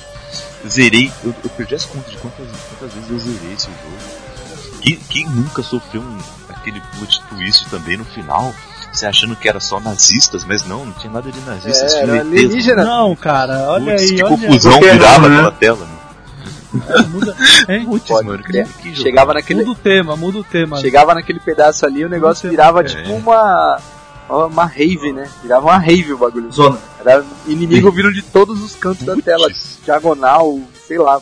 [0.67, 4.23] Zerei, eu, eu perdi as contas de quantas, quantas vezes eu zerei esse jogo.
[4.81, 6.17] Quem, quem nunca sofreu um,
[6.49, 8.53] aquele plot twist também no final?
[8.91, 11.93] Você achando que era só nazistas, mas não, não tinha nada de nazistas.
[11.93, 12.83] É, era alienígena.
[12.83, 14.37] Não, cara, olha Putz, aí, que olha.
[14.37, 15.35] confusão virava né?
[15.35, 15.92] aquela tela, mano.
[17.09, 17.35] Muda,
[17.69, 17.85] hein?
[17.85, 18.95] Putz, Pode mano, que.
[18.95, 20.79] Chegava naquele, Muda o tema, muda o tema.
[20.79, 22.83] chegava naquele pedaço ali, o negócio virava É.
[22.85, 23.79] tipo uma
[24.29, 25.29] uma rave, né?
[25.41, 26.51] Virava uma rave o bagulho.
[26.51, 26.79] Zona.
[26.99, 29.25] Era inimigo vindo de todos os cantos da Putz.
[29.25, 29.47] tela,
[29.83, 31.21] diagonal, sei lá,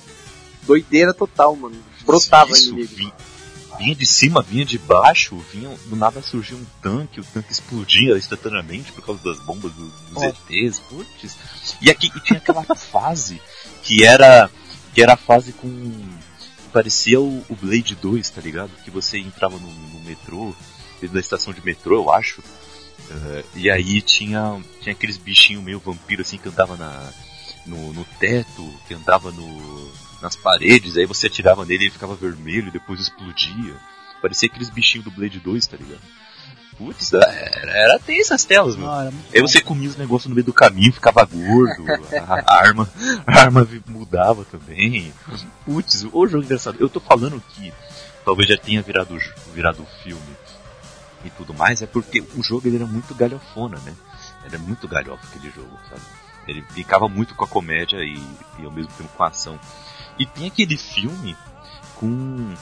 [0.64, 1.76] doideira total, mano.
[2.06, 2.96] Brotava Isso, inimigo.
[2.96, 3.14] vinha,
[3.80, 8.16] vinha de cima, vinha de baixo, vinha, do nada surgia um tanque, o tanque explodia
[8.18, 10.26] instantaneamente por causa das bombas do- dos Ó.
[10.50, 11.36] ETs, putz.
[11.82, 13.42] E aqui e tinha aquela fase
[13.84, 14.50] que era
[14.94, 15.68] que era a fase com
[16.72, 18.72] parecia o, o Blade 2, tá ligado?
[18.84, 20.56] Que você entrava no, no metrô,
[21.12, 22.42] da estação de metrô, eu acho.
[23.10, 27.12] eh, e aí tinha tinha aqueles bichinhos meio vampiro assim que andava na
[27.66, 29.92] no, no teto, que andava no
[30.22, 33.76] nas paredes, aí você atirava nele e ele ficava vermelho e depois explodia.
[34.22, 36.02] Parecia aqueles bichinhos do Blade 2, tá ligado?
[36.82, 38.92] Putz, era, era tensa as telas, mano.
[38.92, 41.86] Ah, Aí você comia os negócios no meio do caminho, ficava gordo,
[42.28, 42.90] a, a arma,
[43.28, 45.14] a arma mudava também.
[45.64, 46.78] Putz, o jogo engraçado.
[46.80, 47.72] Eu tô falando que
[48.26, 49.16] talvez já tenha virado,
[49.54, 50.36] virado filme
[51.24, 53.94] e tudo mais, é porque o jogo ele era muito galhofona, né?
[54.44, 56.02] Era muito galhofa aquele jogo, sabe?
[56.48, 58.20] Ele brincava muito com a comédia e,
[58.58, 59.60] e ao mesmo tempo com a ação.
[60.18, 61.38] E tem aquele filme
[61.96, 62.56] com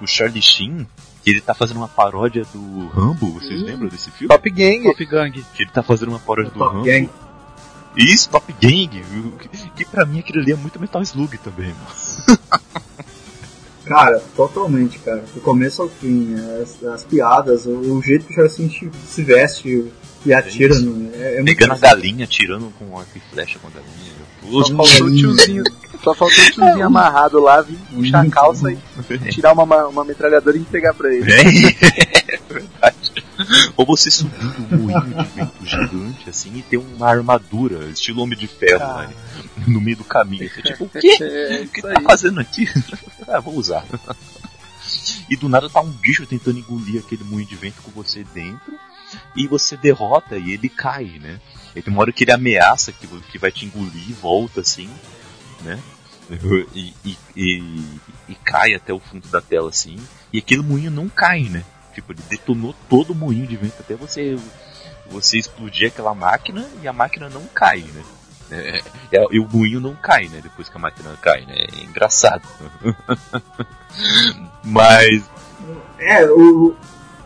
[0.00, 0.86] o Charlie Sheen,
[1.30, 3.64] ele tá fazendo uma paródia do Rambo, vocês Hum.
[3.64, 4.28] lembram desse filme?
[4.28, 4.82] Top Gang.
[4.84, 5.44] Top Gang.
[5.54, 6.86] Que ele tá fazendo uma paródia do Top Rambo.
[6.86, 7.08] Gang.
[7.96, 8.88] Isso, Top Gang.
[9.38, 12.38] Que, que pra mim aquilo ali é muito Metal Slug também, mano.
[13.84, 15.24] Cara, totalmente, cara.
[15.32, 19.22] Do começo ao fim, as, as piadas, o, o jeito que o Charlie Sheen se
[19.22, 19.92] veste
[20.24, 20.74] e atira.
[21.14, 24.12] É, é Pegando a galinha, tirando com arco e flecha com a galinha.
[24.64, 25.62] Só faltou o tiozinho,
[26.06, 28.78] só faltou o tiozinho amarrado lá, vir puxar a calça e
[29.30, 31.30] tirar uma, ma- uma metralhadora e entregar pra ele.
[31.32, 33.12] É verdade.
[33.76, 34.34] Ou você subir
[34.72, 39.08] um moinho de vento gigante assim e ter uma armadura, estilo Homem de Ferro, Cara.
[39.08, 39.14] né?
[39.66, 40.48] no meio do caminho.
[40.48, 41.18] Você, tipo, o quê?
[41.20, 42.04] É, O que tá aí.
[42.04, 42.68] fazendo aqui?
[43.28, 43.84] ah, vou usar.
[45.28, 48.72] E do nada tá um bicho tentando engolir aquele moinho de vento com você dentro
[49.36, 51.40] e você derrota e ele cai, né?
[51.74, 54.88] E tem uma hora que ele ameaça que, que vai te engolir e volta assim,
[55.62, 55.78] né?
[56.74, 59.96] E, e, e, e cai até o fundo da tela assim.
[60.32, 61.64] E aquele moinho não cai, né?
[61.94, 64.36] Tipo, ele detonou todo o moinho de vento até você
[65.08, 68.02] você explodir aquela máquina e a máquina não cai, né?
[68.50, 68.82] É,
[69.12, 70.40] é, e o moinho não cai, né?
[70.42, 71.54] Depois que a máquina cai, né?
[71.56, 72.42] É engraçado.
[74.64, 75.30] Mas
[75.98, 76.74] É, o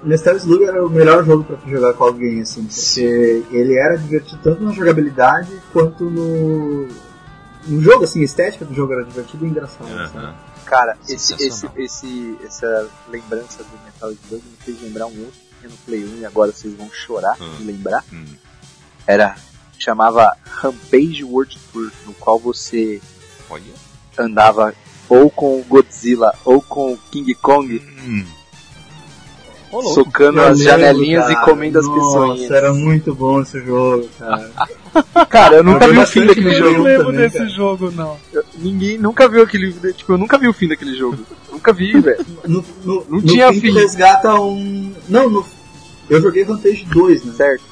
[0.02, 4.40] Nestor Slug era o melhor jogo tu jogar com alguém, assim, porque ele era divertido
[4.43, 6.89] tanto na jogabilidade quanto no.
[7.66, 10.35] No jogo, assim, a estética do jogo era divertida e engraçada.
[10.65, 15.66] Cara, esse, esse, esse, essa lembrança do Metal Slug me fez lembrar um outro que
[15.69, 17.57] no Play 1 e agora vocês vão chorar Hum.
[17.59, 18.05] de lembrar.
[18.12, 18.24] Hum.
[19.07, 19.35] Era,
[19.78, 23.01] chamava Rampage World Tour, no qual você
[23.51, 23.62] Olha.
[24.19, 24.73] andava
[25.09, 28.24] ou com o Godzilla ou com o King Kong, Hum.
[29.95, 31.43] Socando Eu as lembro, janelinhas cara.
[31.43, 32.51] e comendo as Nossa, peçonhas.
[32.51, 34.51] era muito bom esse jogo, cara.
[35.29, 36.85] Cara, eu nunca Eu vi o fim daquele Eu jogo não jogo.
[36.89, 37.51] lembro também, desse cara.
[37.51, 38.17] jogo, não.
[38.33, 39.73] Eu- ninguém nunca viu aquele.
[39.93, 41.19] Tipo, eu nunca vi o fim daquele jogo.
[41.53, 42.27] nunca vi, velho.
[42.47, 44.93] No, no, Não no tinha fim, resgata um.
[45.09, 45.45] Não, no...
[46.09, 47.33] eu joguei Rampage 2, né?
[47.37, 47.62] Certo.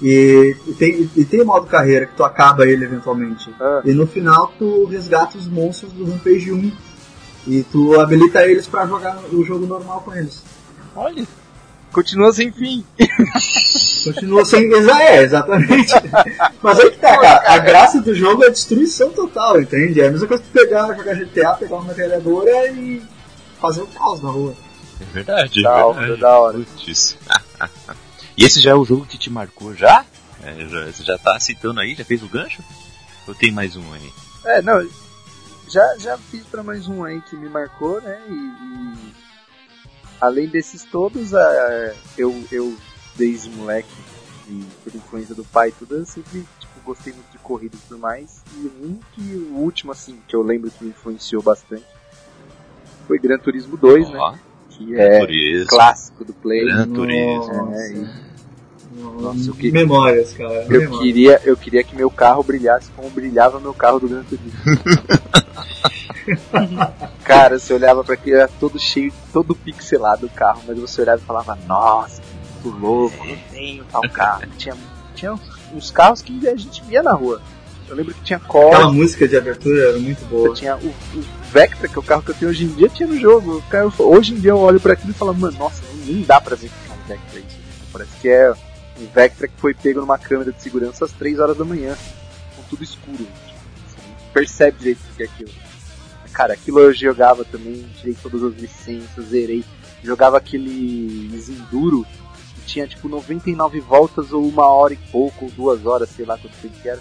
[0.00, 3.50] E, e tem, e tem o modo carreira que tu acaba ele eventualmente.
[3.60, 3.80] Ah.
[3.84, 6.70] E no final tu resgata os monstros do Rampage 1
[7.48, 10.44] e tu habilita eles pra jogar o jogo normal com eles.
[10.94, 11.26] Olha.
[11.92, 12.84] Continua sem fim.
[14.04, 14.70] Continua sem.
[14.72, 15.92] É, exatamente.
[16.62, 17.52] Mas aí que tá, cara.
[17.52, 20.00] A graça do jogo é a destruição total, entende?
[20.00, 23.02] É a mesma coisa que tu pegar, jogar GTA, pegar uma metralhadora e
[23.60, 24.54] fazer o caos na rua.
[25.00, 26.20] É verdade, Da é hora, verdade.
[26.20, 26.58] da hora.
[26.58, 27.16] Putz.
[28.36, 30.04] e esse já é o jogo que te marcou já?
[30.42, 31.94] É, já você já tá citando aí?
[31.94, 32.62] Já fez o gancho?
[33.26, 34.12] Ou tem mais um aí?
[34.44, 34.86] É, não.
[35.68, 38.18] Já, já fiz pra mais um aí que me marcou, né?
[38.28, 38.32] E.
[38.32, 39.27] e
[40.20, 42.74] além desses todos, a, eu, eu,
[43.16, 43.88] desde moleque,
[44.48, 47.88] e por influência do pai e tudo, eu sempre tipo, gostei muito de corrida e
[47.88, 48.42] tudo mais.
[48.56, 49.20] E um que
[49.50, 51.84] o último, assim, que eu lembro que me influenciou bastante
[53.06, 54.18] foi Gran Turismo 2, né?
[54.18, 54.34] Ó,
[54.70, 55.66] Que é Turismo.
[55.68, 56.64] clássico do Play.
[56.64, 57.52] Gran Turismo.
[57.54, 57.76] Nossa.
[57.82, 58.08] É, e
[59.22, 60.64] Nossa, eu que- Memórias, cara.
[60.64, 60.98] eu memórias.
[61.02, 64.58] queria, eu queria que meu carro brilhasse como brilhava meu carro do Gran Turismo.
[67.24, 71.20] Cara, você olhava pra aquilo, era todo cheio, todo pixelado o carro, mas você olhava
[71.22, 72.20] e falava, nossa,
[72.62, 74.42] que muito louco, eu tenho tal carro.
[74.56, 74.76] Tinha,
[75.14, 75.38] tinha
[75.74, 77.40] uns, carros que a gente via na rua.
[77.88, 80.54] Eu lembro que tinha Aquela Corsa, música de abertura era muito boa.
[80.54, 83.08] tinha o, o Vectra, que é o carro que eu tenho hoje em dia, tinha
[83.08, 83.62] no jogo.
[83.70, 86.54] Cara- hoje em dia eu olho pra aquilo e falo, mano, nossa, nem dá pra
[86.54, 87.58] ver que é um Vectra isso.
[87.90, 88.52] Parece que é
[89.00, 91.96] um Vectra que foi pego numa câmera de segurança às 3 horas da manhã,
[92.56, 93.26] com tudo escuro.
[93.86, 95.50] Você não percebe direito o que é aquilo.
[96.38, 99.64] Cara, aquilo eu jogava também, tirei todas as licenças, zerei.
[100.04, 102.06] Jogava aquele Enduro
[102.54, 106.38] que tinha tipo 99 voltas ou uma hora e pouco, ou duas horas, sei lá
[106.38, 107.00] quanto tempo que era.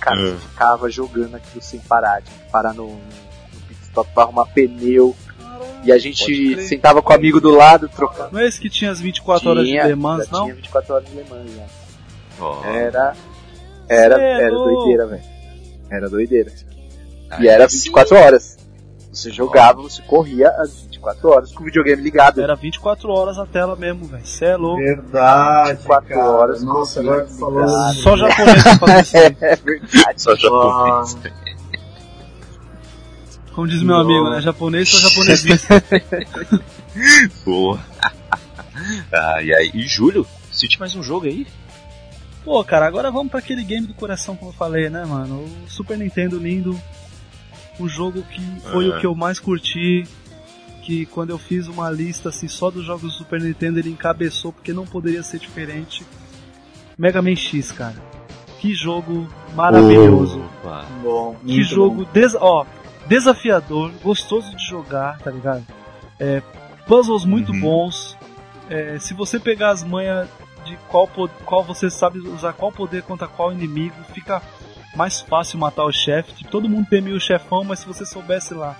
[0.00, 0.30] Cara, É.
[0.30, 4.46] você ficava jogando aquilo sem parar, tinha que parar no, no pit stop pra arrumar
[4.46, 5.16] pneu.
[5.82, 8.30] E a gente sentava com o amigo do lado, trocava.
[8.30, 10.44] Não é esse que tinha as 24 horas de Tinha, Le Mans, não?
[10.44, 11.64] Tinha 24 horas de Le Mans, já.
[12.38, 13.16] Ó, Era.
[13.88, 14.74] Era, Cê é era louco.
[14.74, 15.22] doideira, velho.
[15.90, 16.52] Era doideira.
[17.28, 17.78] aí E era sim.
[17.78, 18.67] 24 horas.
[19.18, 22.40] Você jogava, você corria as 24 horas com o videogame ligado.
[22.40, 24.24] Era 24 horas a tela mesmo, velho.
[24.24, 24.80] Cê é louco.
[24.80, 25.78] Verdade.
[25.78, 26.30] 24 cara.
[26.30, 27.64] horas Nossa, agora tu falou.
[27.64, 27.94] ligado.
[27.96, 29.36] Só japonês pra fazer isso aí.
[29.40, 30.22] É verdade.
[30.22, 31.18] Só japonês.
[33.52, 34.40] Como diz meu amigo, né?
[34.40, 35.42] Japonês só japonês.
[37.44, 37.80] Boa.
[39.12, 41.44] ah, e aí, e Júlio, cite mais um jogo aí.
[42.44, 45.40] Pô, cara, agora vamos pra aquele game do coração, como eu falei, né, mano?
[45.40, 46.80] O Super Nintendo lindo.
[47.78, 48.40] O jogo que
[48.72, 48.96] foi Aham.
[48.96, 50.04] o que eu mais curti.
[50.82, 54.52] Que quando eu fiz uma lista assim só dos jogos do Super Nintendo, ele encabeçou,
[54.52, 56.04] porque não poderia ser diferente.
[56.96, 57.94] Mega Man X, cara.
[58.58, 60.40] Que jogo maravilhoso.
[60.62, 60.86] Opa.
[61.02, 62.10] Bom, Que jogo bom.
[62.12, 62.64] des ó,
[63.06, 65.64] desafiador, gostoso de jogar, tá ligado?
[66.18, 66.42] É,
[66.86, 67.60] puzzles muito Uhum.
[67.60, 68.16] bons.
[68.70, 70.26] É, se você pegar as manhas
[70.64, 71.06] de qual,
[71.44, 74.42] qual você sabe usar qual poder contra qual inimigo, fica
[74.94, 76.32] mais fácil matar o chefe.
[76.32, 78.76] Tipo, todo mundo temia o chefão, mas se você soubesse lá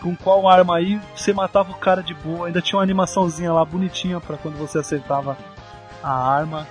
[0.00, 2.46] com qual arma aí você matava o cara de boa.
[2.46, 5.36] Ainda tinha uma animaçãozinha lá bonitinha para quando você acertava
[6.02, 6.66] a arma.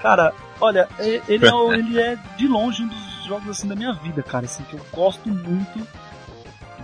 [0.00, 4.22] Cara, olha, ele é, ele é de longe um dos jogos assim da minha vida,
[4.22, 5.86] cara, assim, que eu gosto muito,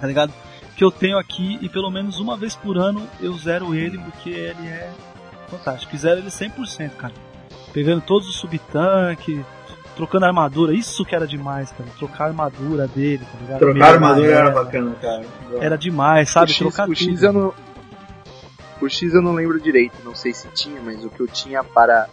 [0.01, 0.33] tá ligado?
[0.77, 4.31] Que eu tenho aqui e pelo menos uma vez por ano eu zero ele porque
[4.31, 4.91] ele é
[5.49, 5.95] fantástico.
[5.95, 7.13] E zero ele 100%, cara.
[7.73, 9.45] Pegando todos os subtanques,
[10.01, 11.89] trocando armadura, isso que era demais, cara.
[11.99, 13.59] Trocar a armadura dele, tá ligado?
[13.59, 15.23] Trocar a armadura era bacana, cara.
[15.61, 16.51] Era demais, sabe?
[16.51, 17.25] o X, Trocar o X tudo.
[17.27, 17.55] eu não.
[18.81, 21.63] O X eu não lembro direito, não sei se tinha, mas o que eu tinha
[21.63, 22.09] para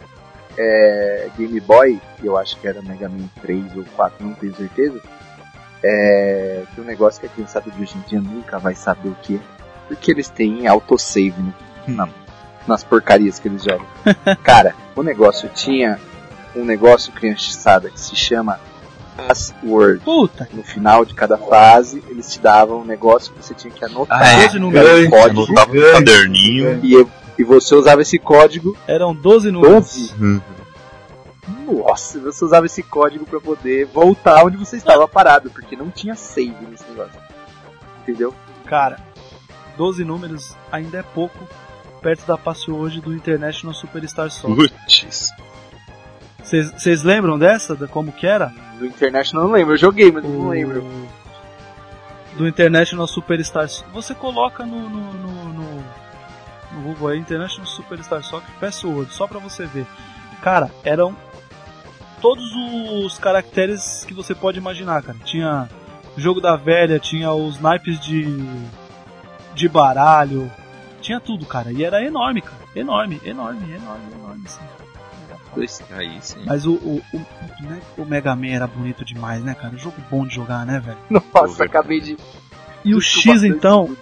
[0.56, 4.54] é, Game Boy, que eu acho que era Mega Man 3 ou 4, não tenho
[4.54, 5.00] certeza,
[5.82, 9.16] é que um negócio que a criançada de hoje em dia nunca vai saber o
[9.22, 9.40] que é.
[9.88, 11.54] Porque eles têm autosave no,
[11.94, 12.08] na-
[12.66, 13.86] nas porcarias que eles jogam.
[14.44, 15.98] Cara, o negócio tinha
[16.54, 18.58] um negócio criançada que se chama
[19.16, 20.00] Password.
[20.04, 23.84] Puta, No final de cada fase, eles te davam um negócio que você tinha que
[23.84, 24.20] anotar.
[24.22, 24.42] Ah, é?
[24.46, 24.88] 12 números.
[24.88, 25.44] Grande, Código.
[25.44, 26.80] Anotava no caderninho.
[26.84, 27.06] E,
[27.38, 28.76] e você usava esse código.
[28.86, 30.12] Eram 12 números.
[30.16, 30.42] 12?
[31.66, 36.14] Nossa, você usava esse código pra poder voltar onde você estava parado, porque não tinha
[36.14, 37.18] save nesse negócio.
[38.02, 38.34] Entendeu?
[38.66, 38.98] Cara,
[39.76, 41.38] 12 números ainda é pouco
[42.00, 44.70] perto da password do International Superstar Soccer.
[44.70, 45.30] Putz.
[46.48, 47.74] Vocês lembram dessa?
[47.76, 48.52] Da como que era?
[48.78, 50.84] Do International eu não lembro, eu joguei, mas eu não O- lembro.
[52.36, 55.84] Do International Superstar So- Você coloca no, no, no, no-
[56.72, 59.86] no Google aí, International Superstar Soccer Password, só pra você ver.
[60.42, 61.16] Cara, eram
[62.20, 62.44] todos
[63.04, 65.18] os caracteres que você pode imaginar, cara.
[65.24, 65.68] Tinha
[66.16, 68.24] jogo da velha, tinha os naipes de,
[69.54, 70.50] de baralho,
[71.00, 71.72] tinha tudo, cara.
[71.72, 72.58] E era enorme, cara.
[72.76, 74.62] Enorme, enorme, enorme, enorme, assim.
[75.90, 76.42] Aí sim.
[76.44, 77.18] Mas o, o, o,
[77.62, 79.76] né, o Mega Man era bonito demais, né, cara?
[79.76, 81.22] Jogo bom de jogar, né, velho?
[81.34, 82.16] Nossa, acabei de.
[82.84, 83.96] E o X então?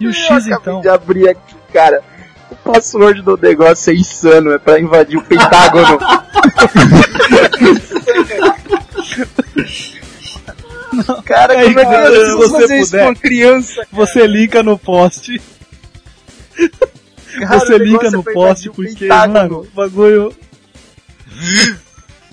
[0.00, 0.80] E o Eu X acabei então?
[0.80, 2.02] de abrir aqui, cara.
[2.50, 5.98] O password do negócio é insano, é pra invadir o Pentágono.
[11.24, 13.08] cara, Aí, como é que cara, eu se vou você fazer isso com puder.
[13.08, 13.86] uma criança?
[13.92, 15.42] Você linka no post.
[17.38, 20.34] Cara, você linka no é pra post invadir o porque, mano, o bagulho.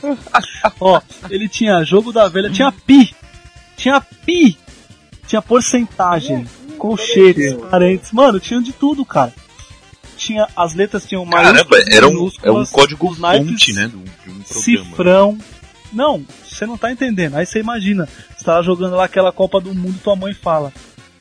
[0.79, 3.13] Ó, ele tinha jogo da velha, tinha pi.
[3.75, 4.57] Tinha pi.
[5.27, 6.47] Tinha porcentagem,
[6.77, 8.11] colchetes, parentes.
[8.11, 9.33] Mano, tinha de tudo, cara.
[10.17, 13.87] Tinha, as letras tinham Caramba, maiúsculas, era um, é um código fonte, né?
[13.87, 15.37] De um, de um cifrão.
[15.93, 17.35] Não, você não tá entendendo.
[17.35, 20.73] Aí você imagina, você tava jogando lá aquela Copa do Mundo e tua mãe fala.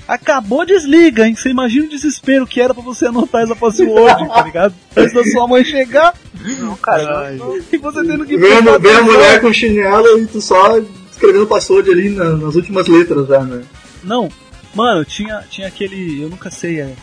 [0.08, 1.34] Acabou, desliga, hein?
[1.36, 4.74] Você imagina o desespero que era pra você anotar essa password, tá ligado?
[4.96, 6.14] Antes da sua mãe chegar
[6.58, 7.34] Não, cara,
[7.70, 10.78] e você tendo que Vem a, mulher com chinelo e tu só
[11.10, 13.62] escrevendo password ali na- nas últimas letras já, né?
[14.02, 14.30] Não,
[14.74, 16.22] mano, tinha, tinha aquele.
[16.22, 16.94] Eu nunca sei, é,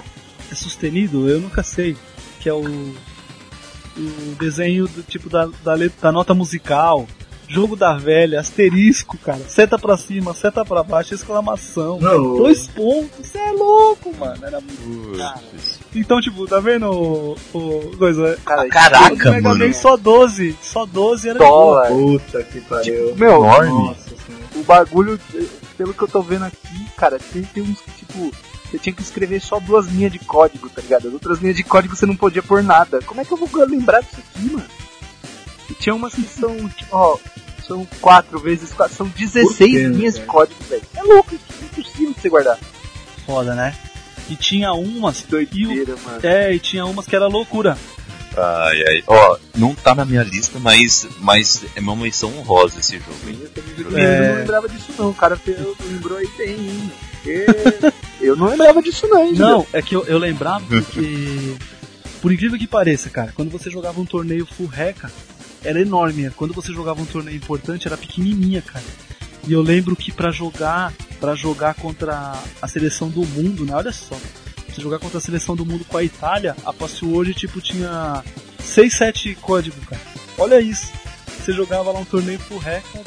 [0.52, 1.30] é sustenido?
[1.30, 1.96] Eu nunca sei.
[2.40, 2.64] Que é o.
[3.98, 7.08] O desenho do tipo da, da, letra, da nota musical.
[7.48, 9.40] Jogo da velha, asterisco, cara.
[9.48, 12.00] Seta pra cima, seta pra baixo, exclamação.
[12.00, 14.46] Não, Dois pontos, você é louco, mano.
[14.46, 15.18] Era muito.
[15.52, 15.80] Putz.
[15.94, 17.38] Então, tipo, tá vendo o.
[17.54, 19.66] o coisa, cara, Caraca, Mega mano.
[19.66, 20.56] Man só 12.
[20.62, 21.88] Só 12 era de boa.
[21.88, 21.90] dólar.
[21.90, 23.16] puta que pariu.
[23.16, 23.70] Meu, Enorme.
[23.70, 24.46] Nossa senhora.
[24.56, 25.20] o bagulho,
[25.78, 28.32] pelo que eu tô vendo aqui, cara, tem, tem uns que, tipo,
[28.70, 31.08] você tinha que escrever só duas linhas de código, tá ligado?
[31.08, 33.00] As outras linhas de código você não podia pôr nada.
[33.06, 34.66] Como é que eu vou lembrar disso aqui, mano?
[35.70, 37.18] E tinha umas que são, tipo, ó,
[37.68, 40.84] são quatro vezes quatro, são 16 Por quê, linhas de código, velho.
[40.96, 42.60] É louco, isso é impossível de você guardar.
[43.26, 43.76] Foda, né?
[44.30, 45.22] E tinha umas.
[45.22, 46.20] E o, Doideira, mano.
[46.24, 47.78] é, e tinha umas que era loucura.
[48.38, 49.04] Ai, ai.
[49.08, 53.40] Ó, não tá na minha lista, mas, mas é uma menção honrosa esse jogo, hein?
[53.42, 53.50] Eu
[53.86, 54.30] também É.
[54.30, 55.40] não lembrava disso não, o cara
[55.90, 56.92] lembrou aí bem, hein?
[57.12, 57.46] Porque
[58.22, 59.34] Eu não lembrava disso não, hein?
[59.36, 61.56] Não, é que eu, eu lembrava porque.
[62.22, 65.12] Por incrível que pareça, cara, quando você jogava um torneio full reca,
[65.66, 66.30] era enorme.
[66.32, 68.86] Quando você jogava um torneio importante, era pequenininha, cara.
[69.48, 73.74] E eu lembro que pra jogar, para jogar contra a seleção do mundo, né?
[73.76, 74.18] Olha só.
[74.68, 78.24] Você jogar contra a seleção do mundo com a Itália, a password tipo tinha
[78.60, 80.02] 6, 7 códigos, cara.
[80.38, 80.92] Olha isso.
[81.40, 83.02] Você jogava lá um torneio full reca,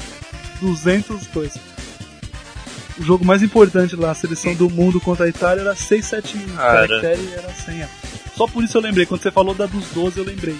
[0.61, 1.61] 200 coisas.
[2.99, 6.39] O jogo mais importante lá, a seleção do mundo contra a Itália, era 6, 7
[6.57, 6.89] Cara.
[6.89, 7.89] caracteres e era a senha.
[8.37, 9.07] Só por isso eu lembrei.
[9.07, 10.57] Quando você falou da dos 12, eu lembrei.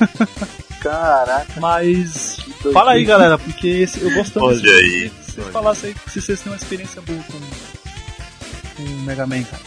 [0.84, 2.36] Caraca, Mas.
[2.72, 5.96] Fala aí, galera, porque esse, eu gosto tanto Olha aí, que Se vocês falassem aí
[6.10, 9.62] se vocês têm uma experiência boa com, com o Mega Man, cara.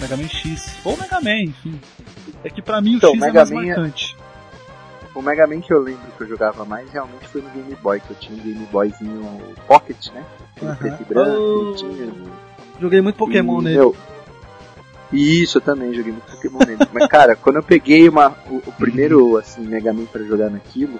[0.00, 0.76] Mega Man X.
[0.84, 1.80] Ou Mega Man, enfim.
[2.42, 4.16] É que pra mim Então, o X Mega é mais Man é- marcante.
[5.14, 8.00] O Mega Man que eu lembro que eu jogava mais realmente foi no Game Boy,
[8.00, 10.24] que eu tinha um Game Boyzinho Pocket, né?
[10.56, 10.76] Aquele Aham.
[10.76, 11.64] preto e branco, Oh.
[11.64, 12.32] bonitinho.
[12.80, 13.76] Joguei muito Pokémon E, nele.
[13.76, 13.96] meu,
[15.14, 16.78] Isso, eu também joguei muito Pokémon nele.
[16.92, 20.98] Mas, cara, quando eu peguei uma, o, o primeiro, assim, Mega Man pra jogar naquilo,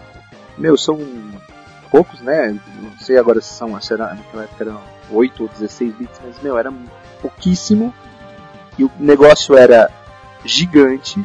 [0.57, 0.99] meu, são
[1.91, 2.57] poucos, né?
[2.81, 4.81] Não sei agora se são, se era, naquela época eram
[5.11, 6.73] 8 ou 16 bits, mas, meu, era
[7.21, 7.93] pouquíssimo.
[8.79, 9.91] E o negócio era
[10.45, 11.25] gigante,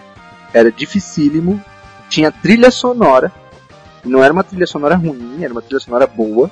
[0.54, 1.64] era dificílimo,
[2.10, 3.32] tinha trilha sonora,
[4.04, 6.50] não era uma trilha sonora ruim, era uma trilha sonora boa.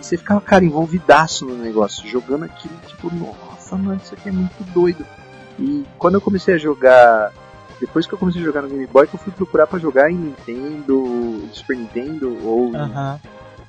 [0.00, 4.32] E você ficava, cara, envolvidaço no negócio, jogando aquilo, tipo, nossa, mano, isso aqui é
[4.32, 5.04] muito doido.
[5.60, 7.32] E quando eu comecei a jogar,
[7.78, 10.10] depois que eu comecei a jogar no Game Boy, que eu fui procurar pra jogar
[10.10, 13.20] em Nintendo, Super Nintendo ou em, Aham.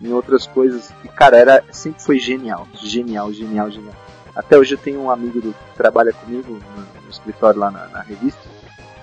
[0.02, 0.94] em outras coisas.
[1.04, 3.96] E cara, era, sempre foi genial, genial, genial, genial.
[4.34, 7.88] Até hoje eu tenho um amigo do, que trabalha comigo no, no escritório lá na,
[7.88, 8.42] na revista.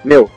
[0.02, 0.30] Meu,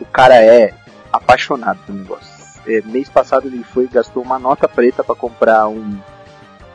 [0.00, 0.72] o cara é
[1.12, 2.38] apaixonado pelo negócio.
[2.64, 5.98] É, mês passado ele foi gastou uma nota preta pra comprar um,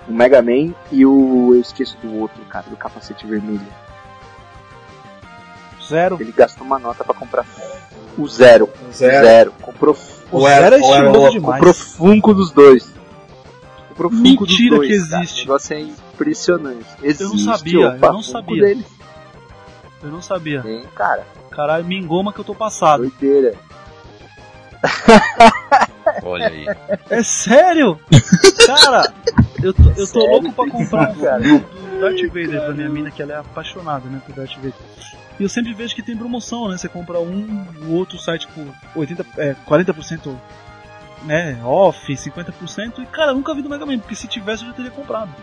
[0.10, 1.54] um Mega Man e o.
[1.54, 3.62] Eu esqueço do outro, cara, do capacete vermelho.
[5.88, 6.18] Zero.
[6.20, 7.46] Ele gastou uma nota pra comprar
[8.18, 8.70] o zero.
[8.92, 9.26] Zero.
[9.26, 9.54] Zero.
[9.62, 9.98] Comprou,
[10.32, 11.54] O era- Zero é estiloso demais.
[11.56, 12.92] comprou Funko dos dois.
[13.90, 15.04] Comprou Funko Mentira dos dois.
[15.04, 15.22] que cara.
[15.22, 15.36] existe.
[15.42, 16.86] O negócio é impressionante.
[17.02, 18.66] Existe, sabia, eu opa, não Funko sabia.
[18.66, 18.86] Deles.
[20.02, 20.62] Eu não sabia.
[20.62, 21.26] Tem, cara.
[21.52, 23.00] Caralho, me engoma que eu tô passado.
[23.02, 23.54] Doideira.
[26.24, 26.66] Olha aí.
[27.10, 28.00] É sério?
[28.66, 29.14] Cara,
[29.62, 30.30] eu tô, eu tô Sério?
[30.32, 31.40] louco pra comprar um Cara.
[31.40, 31.60] do
[32.02, 34.74] Darth Vader pra minha mina, que ela é apaixonada, né, por Darth Vader.
[35.40, 36.78] E eu sempre vejo que tem promoção, né?
[36.78, 38.62] Você compra um, o outro sai tipo
[38.96, 40.36] 80, é, 40%
[41.24, 44.70] né, off, 50%, e cara, eu nunca vi do Mega Man, porque se tivesse eu
[44.70, 45.34] já teria comprado.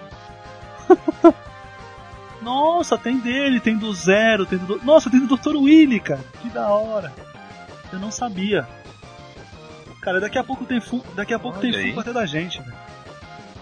[2.42, 4.82] Nossa, tem dele, tem do Zero, tem do.
[4.82, 5.56] Nossa, tem do Dr.
[5.56, 6.20] Willy, cara.
[6.40, 7.12] Que da hora.
[7.92, 8.66] Eu não sabia.
[10.00, 11.88] Cara, daqui a pouco tem Funko, daqui a pouco Olha tem.
[11.88, 12.74] Funko até da gente, velho.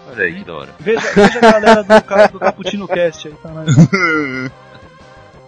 [0.09, 0.69] Olha aí que da hora.
[0.79, 1.93] Veja, veja a galera do,
[2.31, 3.49] do Cappuccino Cast aí, tá?
[3.49, 3.65] Né?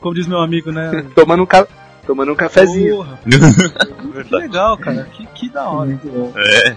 [0.02, 1.06] Como diz meu amigo, né?
[1.16, 1.66] Tomando um, ca...
[2.06, 2.98] Tomando um cafezinho.
[2.98, 3.20] Porra,
[4.28, 5.04] que legal, cara.
[5.06, 5.86] Que, que da hora.
[5.88, 6.34] Muito bom.
[6.36, 6.76] É,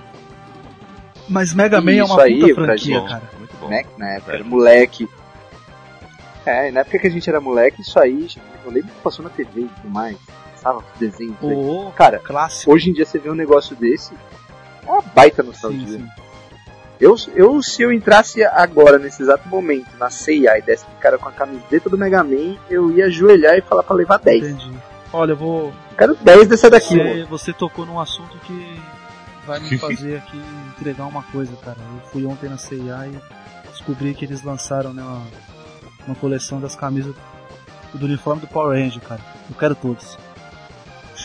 [1.28, 3.22] Mas Mega Man é uma aí, puta franquia, cara.
[3.38, 3.68] muito bom.
[3.68, 3.84] Né?
[3.96, 5.08] Na época era moleque.
[6.46, 8.28] É, na época que a gente era moleque, isso aí,
[8.64, 10.16] eu lembro que passou na TV e tudo mais.
[10.52, 11.34] Passava desenho.
[11.40, 11.56] tudo aí.
[11.56, 12.70] O Cara, clássico.
[12.70, 14.12] hoje em dia você vê um negócio desse,
[14.86, 15.86] é uma baita nostalgia.
[15.86, 16.08] Sim, sim.
[17.00, 21.18] Eu, eu, se eu entrasse agora, nesse exato momento, na CIA e desse pro cara
[21.18, 24.44] com a camiseta do Mega Man, eu ia ajoelhar e falar pra levar 10.
[24.44, 24.72] Entendi.
[25.12, 25.72] Olha, eu vou.
[25.98, 27.26] Quero 10 dessa daqui, mano.
[27.26, 28.80] Você, você tocou num assunto que
[29.46, 30.40] vai me fazer aqui
[30.78, 31.78] entregar uma coisa, cara.
[31.78, 35.26] Eu fui ontem na CIA e descobri que eles lançaram né, uma,
[36.06, 37.14] uma coleção das camisas
[37.92, 39.20] do uniforme do Power Ranger, cara.
[39.48, 40.16] Eu quero todos.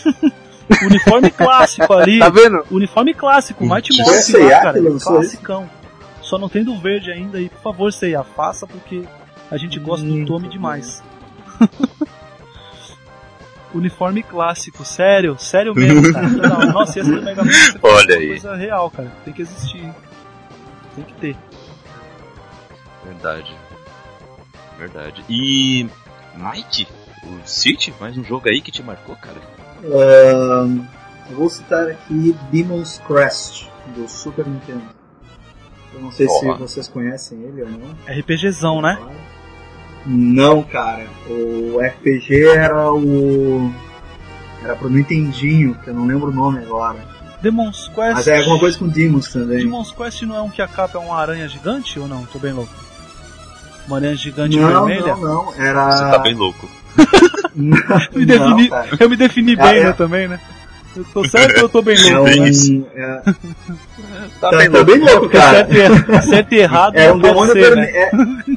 [0.83, 2.19] uniforme clássico ali.
[2.19, 2.63] Tá vendo?
[2.71, 4.81] Uniforme clássico, Mighty a Morphin C&A lá, que cara.
[4.99, 5.69] Classicão.
[6.21, 9.03] Só não tem do verde ainda e por favor, Seiya, faça porque
[9.49, 11.01] a gente gosta do Muito Tommy demais.
[13.73, 16.27] Uniforme clássico, sério, sério mesmo, cara.
[16.49, 18.27] Não, nossa, essa do Mega Man é Olha uma aí.
[18.29, 19.11] coisa real, cara.
[19.23, 19.93] Tem que existir.
[20.95, 21.37] Tem que ter.
[23.05, 23.55] Verdade.
[24.77, 25.23] Verdade.
[25.29, 25.87] E.
[26.35, 26.87] Mike,
[27.23, 29.37] o City, mais um jogo aí que te marcou, cara.
[29.83, 34.81] Eu vou citar aqui Demon's Crest, do Super Nintendo.
[35.93, 37.95] Eu não sei se vocês conhecem ele ou não.
[38.07, 38.97] RPGzão, né?
[40.05, 41.07] Não, cara.
[41.29, 43.71] O RPG era o.
[44.63, 46.99] Era pro Nintendinho, que eu não lembro o nome agora.
[47.41, 48.13] Demon's Quest.
[48.13, 49.59] Mas é alguma coisa com Demons também.
[49.59, 52.25] Demon's Quest não é um que a capa é uma aranha gigante ou não?
[52.25, 52.73] Tô bem louco.
[53.87, 55.15] Uma aranha gigante Não, vermelha?
[55.15, 55.53] não, não.
[55.55, 55.91] Era.
[55.91, 56.69] Você tá bem louco.
[57.55, 57.77] Não,
[58.15, 58.83] Me defini- não.
[58.99, 59.83] Eu me defini bem, é.
[59.85, 60.39] né, também, né?
[60.95, 62.29] Eu tô certo ou eu tô bem É louco?
[62.31, 62.45] um.
[62.47, 62.85] isso.
[62.95, 63.21] É,
[64.39, 64.91] Tá tá, bem tá louco.
[64.91, 65.67] bem louco, cara.
[65.67, 67.85] certo, e, certo e errado É não um demônio ser, né?
[67.85, 67.97] vermelho.
[67.97, 68.11] É...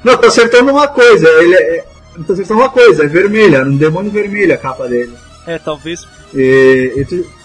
[0.04, 1.28] Não, tô acertando uma coisa.
[1.28, 1.76] Ele é.
[1.78, 1.84] é-
[2.26, 5.12] Tô acertando uma coisa, é vermelho, era um demônio vermelho a capa dele.
[5.46, 6.06] É, talvez.
[6.34, 7.41] E, e tu- É.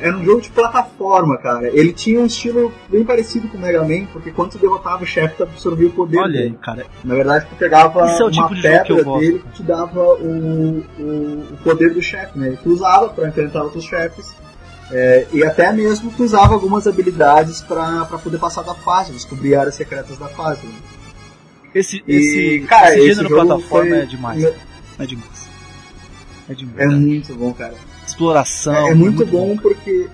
[0.00, 1.68] Era um jogo de plataforma, cara.
[1.68, 5.06] Ele tinha um estilo bem parecido com o Mega Man, porque quando tu derrotava o
[5.06, 6.58] chefe, tu absorvia o poder Olha aí, dele.
[6.62, 6.86] cara.
[7.04, 9.62] Na verdade, tu pegava Esse é o uma tipo de pedra gosto, dele que te
[9.62, 12.52] dava o, o, o poder do chefe, né?
[12.54, 14.34] E tu usava pra enfrentar outros chefes.
[14.92, 19.54] É, e até mesmo tu usava algumas habilidades pra pra poder passar da fase, descobrir
[19.54, 20.66] áreas secretas da fase.
[20.66, 20.72] Né?
[21.74, 24.42] Esse, E, esse, cara, esse esse gênero jogo plataforma foi- é demais.
[24.98, 25.48] É demais.
[26.48, 26.78] É demais.
[26.80, 27.74] É muito bom, cara.
[28.10, 28.74] Exploração.
[28.74, 30.08] É, é muito, bom, porque.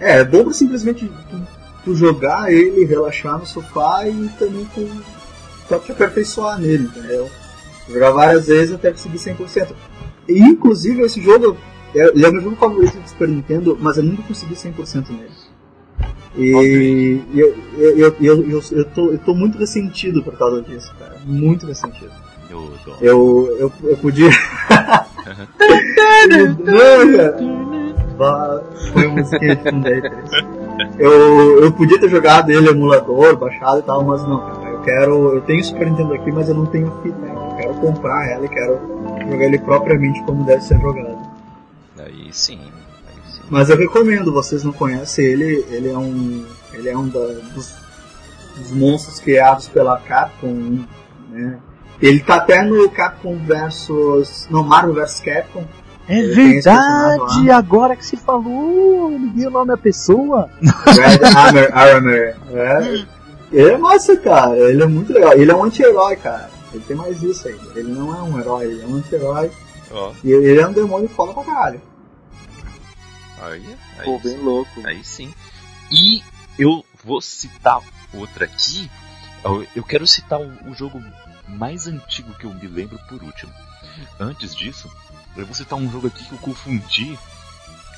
[0.00, 1.40] É, é bom pra simplesmente tu,
[1.84, 4.88] tu jogar ele, relaxar no sofá e também tu
[5.68, 7.28] só te aperfeiçoar nele, entendeu?
[7.88, 9.74] Jogar várias vezes até conseguir 100%.
[10.28, 11.56] E, inclusive, esse jogo,
[11.94, 15.10] é- ele é o meu jogo favorito do Super Nintendo, mas eu nunca consegui 100%
[15.10, 15.30] nele.
[16.36, 21.18] E eu, eu, eu, eu, eu, tô, eu tô muito ressentido por causa disso, cara.
[21.24, 22.12] Muito ressentido.
[22.50, 22.70] Eu.
[23.00, 24.30] Eu, eu, podia.
[26.64, 27.36] Não, cara.
[28.16, 28.60] Bah,
[28.92, 30.30] Foi uma musiquinha de fundo aí, Três.
[30.98, 34.68] eu, eu podia ter jogado ele emulador, baixado e tal, mas não, cara.
[34.70, 35.34] Eu quero.
[35.34, 37.38] Eu tenho Super Nintendo aqui, mas eu não tenho fita ainda.
[37.40, 38.80] Eu quero comprar ela e quero
[39.30, 41.16] jogar ele propriamente como deve ser jogado.
[41.98, 42.58] Aí sim.
[42.60, 43.40] Aí sim.
[43.50, 46.44] Mas eu recomendo, vocês não conhecem ele, ele é um.
[46.72, 47.20] Ele é um da-
[47.54, 47.74] dos,
[48.56, 50.84] dos monstros criados pela Capcom,
[51.30, 51.58] né?
[52.00, 54.46] Ele tá até no Capcom versus.
[54.50, 55.64] No Marvel vs Capcom.
[56.08, 60.48] É Ele verdade, agora que se falou, ele viu o nome da pessoa.
[60.62, 62.34] Red Hammer Armor.
[62.56, 63.04] É.
[63.52, 64.56] Ele é massa, cara.
[64.56, 65.32] Ele é muito legal.
[65.34, 66.50] Ele é um anti-herói, cara.
[66.72, 67.78] Ele tem mais isso ainda.
[67.78, 69.50] Ele não é um herói, ele é um anti-herói.
[69.90, 71.80] Ó, E ele é um demônio foda pra caralho.
[73.42, 73.64] aí,
[73.98, 74.70] aí, Pô, bem louco.
[74.86, 75.32] aí sim.
[75.90, 76.22] E
[76.58, 77.80] eu vou citar
[78.14, 78.90] outra aqui.
[79.74, 81.02] Eu- quero citar o, o jogo
[81.48, 83.52] mais antigo que eu me lembro por último.
[84.18, 84.90] Antes disso,
[85.36, 87.18] eu vou citar um jogo aqui que eu confundi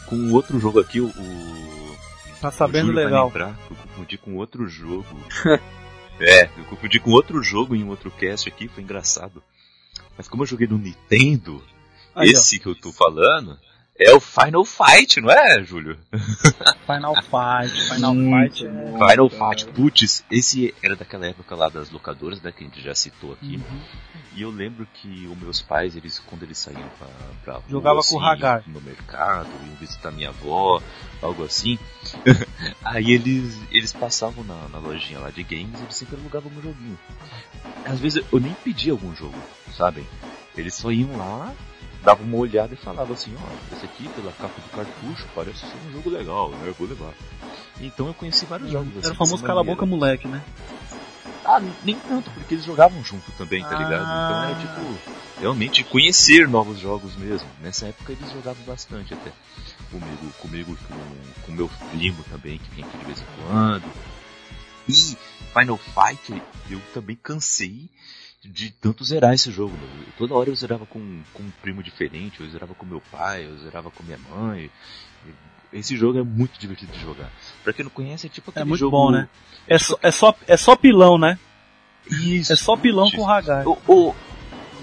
[0.07, 1.07] com outro jogo aqui, o.
[1.09, 1.81] o
[2.41, 3.27] Tá sabendo o legal.
[3.27, 5.05] lembrar, eu confundi com outro jogo.
[6.19, 9.43] é, eu confundi com outro jogo em um outro cast aqui, foi engraçado.
[10.17, 11.63] Mas como eu joguei no Nintendo,
[12.15, 13.59] Aí, ó, esse que eu tô falando
[14.01, 15.99] é o Final Fight, não é, Júlio?
[16.87, 17.95] Final Fight.
[17.95, 18.71] Final Muito Fight é.
[18.71, 19.51] Final cara.
[19.51, 23.35] Fight, putz, esse era daquela época lá das locadoras, né, que a gente já citou
[23.35, 23.57] aqui.
[23.57, 23.81] Uhum.
[24.35, 27.09] E eu lembro que os meus pais, eles quando eles saíam pra,
[27.45, 28.63] pra rua, Jogava com assim, o Hagar.
[28.67, 30.81] no mercado, iam visitar minha avó,
[31.21, 31.79] algo assim.
[32.83, 36.63] Aí eles, eles passavam na, na lojinha lá de games e eles sempre alugavam um
[36.63, 36.99] joguinho.
[37.85, 39.37] Às vezes eu nem pedia algum jogo,
[39.77, 40.07] sabem?
[40.57, 41.53] Eles só iam lá,
[42.03, 45.77] davam uma olhada e falavam assim, ó, esse aqui pela capa do cartucho parece ser
[45.89, 46.69] um jogo legal, né?
[46.69, 47.13] Eu vou levar.
[47.81, 48.89] Então eu conheci vários jogos.
[48.97, 50.43] assim, Era o famoso cala a boca moleque, né?
[51.45, 54.03] Ah, nem tanto, porque eles jogavam junto também, tá ligado?
[54.03, 54.55] Então era Ah.
[54.57, 54.99] tipo,
[55.41, 57.49] realmente conhecer novos jogos mesmo.
[57.61, 59.33] Nessa época eles jogavam bastante até.
[59.91, 63.85] Comigo, comigo com, com meu primo também, que vinha aqui de vez em quando.
[64.89, 64.93] E
[65.53, 67.89] Final Fight, eu também cansei
[68.43, 69.73] de tanto zerar esse jogo.
[69.75, 70.05] né?
[70.17, 73.57] Toda hora eu zerava com, com um primo diferente, eu zerava com meu pai, eu
[73.59, 74.71] zerava com minha mãe.
[75.73, 77.31] Esse jogo é muito divertido de jogar.
[77.63, 78.91] Pra quem não conhece, é tipo aquele muito jogo...
[78.97, 79.29] bom, né?
[79.69, 81.39] É só, é, só, é só pilão, né?
[82.11, 82.53] Isso.
[82.53, 83.67] É só pilão com Hagar.
[83.69, 84.15] Ô, ô,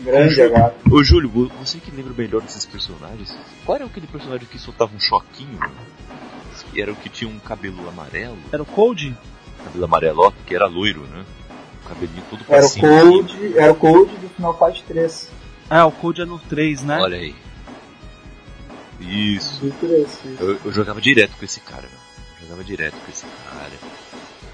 [0.04, 0.74] Grande agora.
[0.90, 3.36] Ô Júlio, vo- você que lembra melhor desses personagens,
[3.66, 5.60] qual era aquele personagem que soltava um choquinho?
[6.72, 9.16] Que era o que tinha um cabelo amarelo, Era o Cold?
[9.64, 11.26] cabelo amarelo, ó, que era loiro, né?
[11.88, 12.88] O cabelinho todo pra Era o cima.
[12.90, 15.30] Code, era o Code do Final Fight 3.
[15.70, 17.00] Ah, o Cold é no 3, né?
[17.00, 17.34] Olha aí.
[19.00, 19.62] Isso.
[19.66, 20.36] Do 3, isso.
[20.40, 22.00] Eu, eu jogava direto com esse cara, meu.
[22.36, 23.72] Eu jogava direto com esse cara.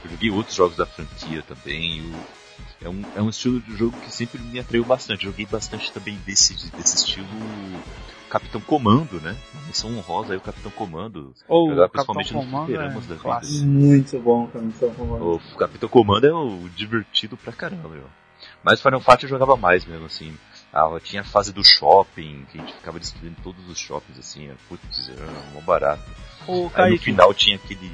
[0.04, 2.02] Eu joguei outros jogos da franquia também.
[2.02, 2.44] o-
[2.86, 5.26] é, um, é um estilo de jogo que sempre me atraiu bastante.
[5.26, 7.28] Eu joguei bastante também desse, desse estilo
[8.34, 9.38] Capitão Comando, né?
[9.54, 11.36] Uma missão honrosa aí, o Capitão Comando.
[11.48, 13.66] Ou Jogar o Capitão principalmente nos Comando fliperamas da é vida.
[13.66, 14.50] Muito bom.
[14.56, 15.40] Muito bom.
[15.54, 18.06] O Capitão Comando é o divertido pra caramba, meu.
[18.64, 20.36] Mas Final Fight eu jogava mais mesmo, assim.
[20.74, 24.50] Ah, tinha a fase do shopping, que a gente ficava destruindo todos os shoppings, assim.
[24.68, 26.02] Putz, era mó barato.
[26.48, 27.92] Ô, Aí no final tinha aquele.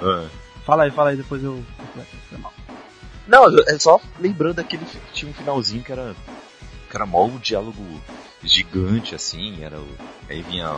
[0.00, 0.26] Ah.
[0.64, 2.16] fala aí, fala aí, depois eu completo.
[2.30, 2.52] Foi mal.
[3.28, 6.14] Não, é só lembrando aquele fi- tinha um finalzinho que era.
[6.90, 7.82] que era mó um diálogo
[8.46, 9.98] gigante, assim, era o.
[10.28, 10.68] Aí vinha,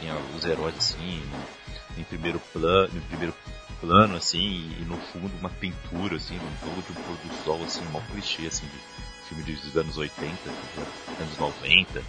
[0.00, 1.22] vinha os heróis assim,
[1.96, 3.34] em primeiro plano, em primeiro
[3.80, 7.62] plano, assim, e no fundo uma pintura, assim, num todo de um pôr do sol,
[7.64, 10.36] assim, mó clichê, assim, de filme dos anos 80,
[11.18, 12.02] anos 90.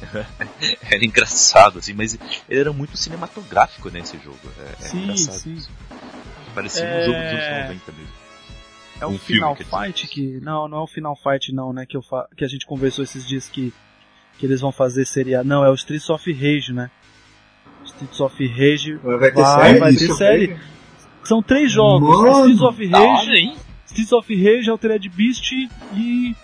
[0.88, 2.16] era engraçado, assim, mas
[2.48, 4.38] ele era muito cinematográfico, né, esse jogo.
[4.58, 5.38] É, é sim, engraçado.
[5.38, 5.58] sim.
[6.54, 7.02] Parecia É.
[7.02, 8.12] um jogo dos anos 90 mesmo.
[9.00, 9.56] É o Um Final.
[9.56, 10.40] Fight que.
[10.40, 11.86] Não, não é o Final Fight não, né?
[11.86, 12.28] Que, eu fa...
[12.36, 13.72] que a gente conversou esses dias que,
[14.38, 15.42] que eles vão fazer seria.
[15.42, 16.90] Não, é o Streets of Rage, né?
[17.84, 18.94] Streets of Rage.
[19.02, 19.78] Vai ter Vai, série?
[19.78, 20.56] vai ter série.
[21.24, 22.08] São três jogos.
[22.22, 23.56] Mano, Streets of Rage, hora?
[23.86, 26.34] Streets of Rage, Altered Beast e.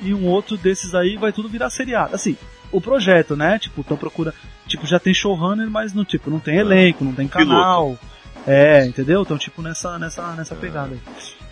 [0.00, 2.14] E um outro desses aí vai tudo virar seriado.
[2.14, 2.36] Assim,
[2.70, 3.58] o projeto, né?
[3.58, 4.34] Tipo, estão procurando.
[4.66, 7.98] Tipo, já tem showrunner, mas não, tipo, não tem elenco, não tem canal.
[8.46, 9.22] É, entendeu?
[9.22, 11.00] Então, tipo, nessa, nessa, nessa pegada aí.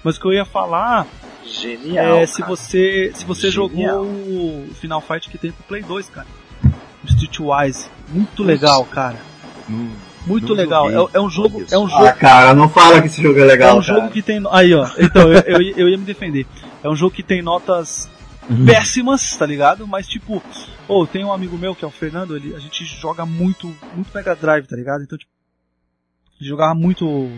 [0.04, 1.06] Mas o que eu ia falar
[1.46, 2.16] Genial.
[2.16, 3.68] é se você, se você Genial.
[4.04, 6.26] jogou o Final Fight que tem pro Play 2, cara.
[7.04, 7.88] Streetwise.
[8.08, 9.16] Muito legal, cara.
[9.68, 9.90] Não-
[10.26, 10.88] Muito legal.
[10.90, 11.64] É, é um jogo.
[11.70, 11.96] É um só.
[11.96, 14.12] jogo Ah, cara, não fala que esse jogo é legal, é um jogo cara.
[14.12, 14.40] que tem.
[14.52, 14.88] Aí, ó.
[14.98, 16.46] Então, eu, eu, eu ia me defender.
[16.82, 18.08] É um jogo que tem notas
[18.66, 19.86] péssimas, tá ligado?
[19.86, 20.42] Mas, tipo,
[20.86, 24.10] ou tem um amigo meu que é o Fernando, ele, a gente joga muito, muito
[24.14, 25.02] Mega Drive, tá ligado?
[25.02, 25.30] Então, tipo,
[26.38, 27.30] gente jogava muito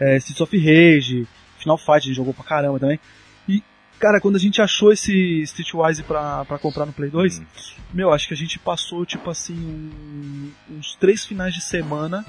[0.00, 1.26] é, Streets of Rage,
[1.66, 3.00] Final Fight, a gente jogou pra caramba também.
[3.48, 3.62] E,
[3.98, 7.44] cara, quando a gente achou esse Streetwise pra, pra comprar no Play 2, Hum.
[7.92, 12.24] meu, acho que a gente passou, tipo assim, um- uns três finais de semana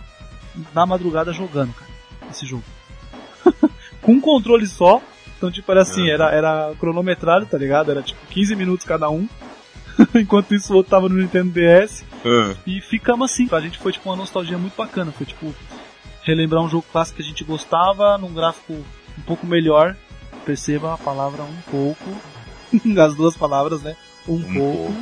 [0.74, 1.92] na madrugada jogando, cara,
[2.32, 2.64] esse jogo.
[4.02, 5.02] Com um controle só.
[5.38, 6.08] Então, tipo, era assim, Uhum.
[6.10, 7.92] era, era cronometrado, tá ligado?
[7.92, 9.28] Era tipo 15 minutos cada um.
[10.16, 12.04] Enquanto isso, o outro tava no Nintendo DS.
[12.66, 13.48] E ficamos assim.
[13.48, 15.12] Pra gente foi tipo uma nostalgia muito bacana.
[15.12, 15.54] Foi tipo
[16.24, 18.84] relembrar um jogo clássico que a gente gostava num gráfico
[19.18, 19.96] um pouco melhor.
[20.46, 22.10] Perceba a palavra um pouco.
[23.02, 23.96] As duas palavras, né?
[24.28, 24.98] Um, Um pouco, pouco.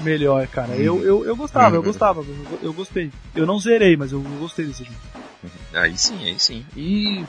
[0.00, 0.76] melhor, cara.
[0.76, 1.86] Eu, eu, eu gostava, eu Uhum.
[1.86, 3.10] gostava, eu, eu gostei.
[3.34, 4.98] Eu não zerei, mas eu, eu gostei desse jogo.
[5.74, 6.64] Aí sim, aí sim.
[6.76, 7.24] E.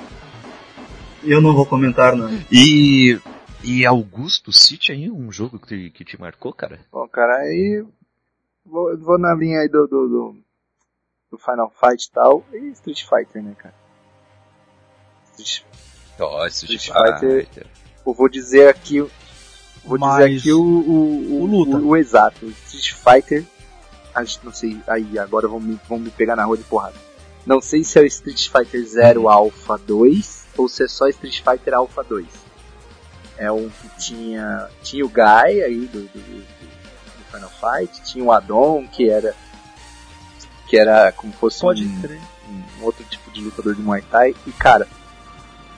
[1.23, 2.29] Eu não vou comentar, não.
[2.51, 3.19] E.
[3.63, 6.81] E Augusto, cite aí um jogo que te, que te marcou, cara.
[6.91, 7.83] Bom, cara, aí
[8.65, 10.35] vou, vou na linha aí do, do, do,
[11.31, 13.73] do Final Fight e tal, e Street Fighter, né, cara?
[15.37, 15.63] Street-
[16.19, 17.47] Nossa, Street Fighter.
[18.05, 19.09] Eu vou dizer aqui, o-
[19.83, 21.77] vou Mas dizer aqui o, o, o luta.
[21.77, 22.45] o, o exato.
[22.67, 23.45] Street Fighter,
[24.13, 26.95] a gente não sei, aí agora vão me, vão me pegar na rua de porrada.
[27.45, 31.41] Não sei se é o Street Fighter 0 Alpha 2 ou se é só Street
[31.41, 32.25] Fighter Alpha 2.
[33.37, 36.63] É um que tinha, tinha o Guy aí do, do, do-
[37.31, 39.35] Final Fight, tinha o Adon que era
[40.67, 44.35] que era como fosse Pode um, um outro tipo de lutador de Muay Thai.
[44.45, 44.87] E cara,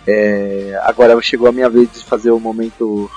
[0.08, 3.10] é, agora chegou a minha vez de fazer o momento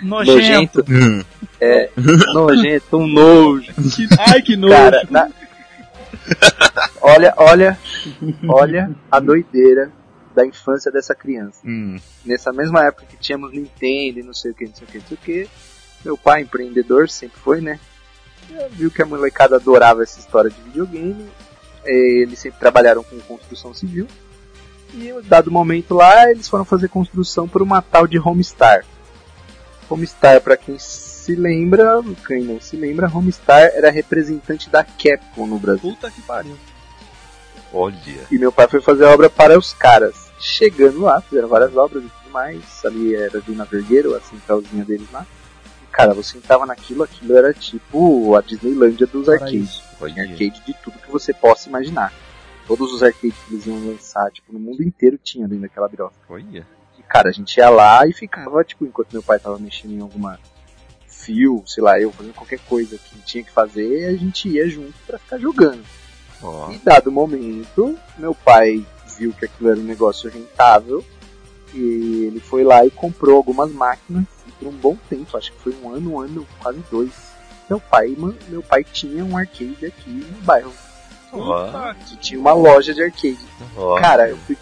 [0.00, 0.84] Nojento.
[0.88, 1.26] nojento.
[1.60, 1.90] É,
[2.34, 3.72] nojento, um nojo.
[3.94, 4.74] Que- ai, que nojo.
[4.74, 5.30] Cara, na-
[7.00, 7.78] olha, olha,
[8.48, 9.90] olha a doideira
[10.34, 11.60] da infância dessa criança.
[11.64, 14.90] Hum, Nessa mesma época que tínhamos Nintendo e não sei o que, não sei o
[14.90, 15.48] que, não sei o que,
[16.04, 17.80] meu pai, empreendedor, sempre foi, né?
[18.72, 21.26] Viu que a molecada adorava essa história de videogame.
[21.84, 24.06] Eles sempre trabalharam com construção civil.
[24.96, 28.84] E em dado momento lá, eles foram fazer construção por uma tal de Homestar.
[29.90, 35.58] Homestar, para quem se lembra, quem não se lembra, Homestar era representante da Capcom no
[35.58, 35.90] Brasil.
[35.90, 36.56] Puta que pariu.
[37.72, 38.26] olha.
[38.30, 40.30] E meu pai foi fazer a obra para os caras.
[40.40, 42.62] Chegando lá, fizeram várias obras e tudo mais.
[42.84, 45.26] Ali era de Vergueiro, a centralzinha deles lá.
[45.82, 49.82] E, cara, você entrava naquilo, aquilo era tipo a Disneylândia dos arcades.
[50.00, 50.22] Olha.
[50.22, 52.12] arcade de tudo que você possa imaginar.
[52.66, 56.14] Todos os arcades que eles iam lançar, tipo, no mundo inteiro tinha dentro daquela biroca.
[56.28, 56.66] Olha.
[56.98, 60.00] E, cara, a gente ia lá e ficava, tipo, enquanto meu pai tava mexendo em
[60.00, 60.38] alguma
[61.06, 64.94] fio, sei lá, eu fazendo qualquer coisa que tinha que fazer, a gente ia junto
[65.06, 65.82] pra ficar jogando.
[66.42, 66.70] Ó.
[66.70, 68.86] E dado momento, meu pai
[69.18, 71.04] viu que aquilo era um negócio rentável
[71.74, 75.58] e ele foi lá e comprou algumas máquinas e por um bom tempo, acho que
[75.60, 77.12] foi um ano, um ano, quase dois.
[77.68, 78.14] Meu pai,
[78.48, 80.72] meu pai tinha um arcade aqui no bairro.
[81.32, 81.92] Ó.
[82.08, 83.38] Que tinha uma loja de arcade.
[84.00, 84.56] Cara, eu fui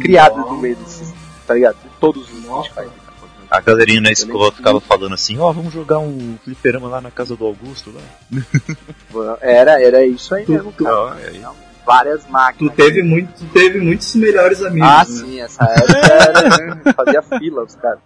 [0.00, 0.52] criado Nossa.
[0.52, 1.12] no meio desses,
[1.46, 1.76] tá ligado?
[1.82, 3.08] De todos os Street Fighter.
[3.50, 7.34] A galerinha na escola ficava falando assim, ó, vamos jogar um fliperama lá na casa
[7.34, 9.38] do Augusto, lá.
[9.40, 10.96] Era, era isso aí Tu- mesmo, tu- cara.
[10.96, 11.42] Ó, aí.
[11.86, 12.74] Várias Tu máquinas.
[12.74, 14.86] teve, muito, tu teve muitos melhores amigos.
[14.86, 15.04] Ah, né?
[15.06, 18.00] sim, essa época era, fazia fila os caras.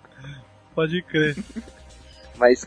[0.72, 1.36] Pode crer.
[2.38, 2.64] Mas,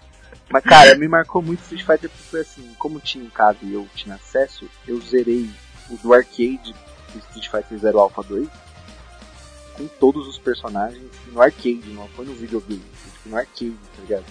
[0.50, 3.74] mas cara, me marcou muito Street Fighter porque foi assim, como tinha em casa e
[3.74, 5.50] eu tinha acesso, eu zerei
[5.90, 6.74] o do arcade
[7.14, 8.48] do Street Fighter Zero Alpha 2
[9.78, 14.02] com todos os personagens no arcade, não foi no videogame, foi, tipo, no arcade, tá
[14.02, 14.26] ligado?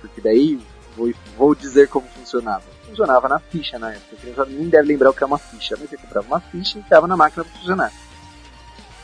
[0.00, 0.60] Porque daí
[0.96, 2.62] vou, vou dizer como funcionava.
[2.86, 4.16] Funcionava na ficha na época.
[4.16, 6.78] A criança nem deve lembrar o que é uma ficha, mas você comprava uma ficha
[6.78, 7.92] e enfiava na máquina pra funcionar.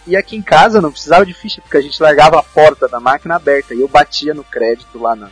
[0.06, 3.00] E aqui em casa não precisava de ficha, porque a gente largava a porta da
[3.00, 5.30] máquina aberta e eu batia no crédito lá na,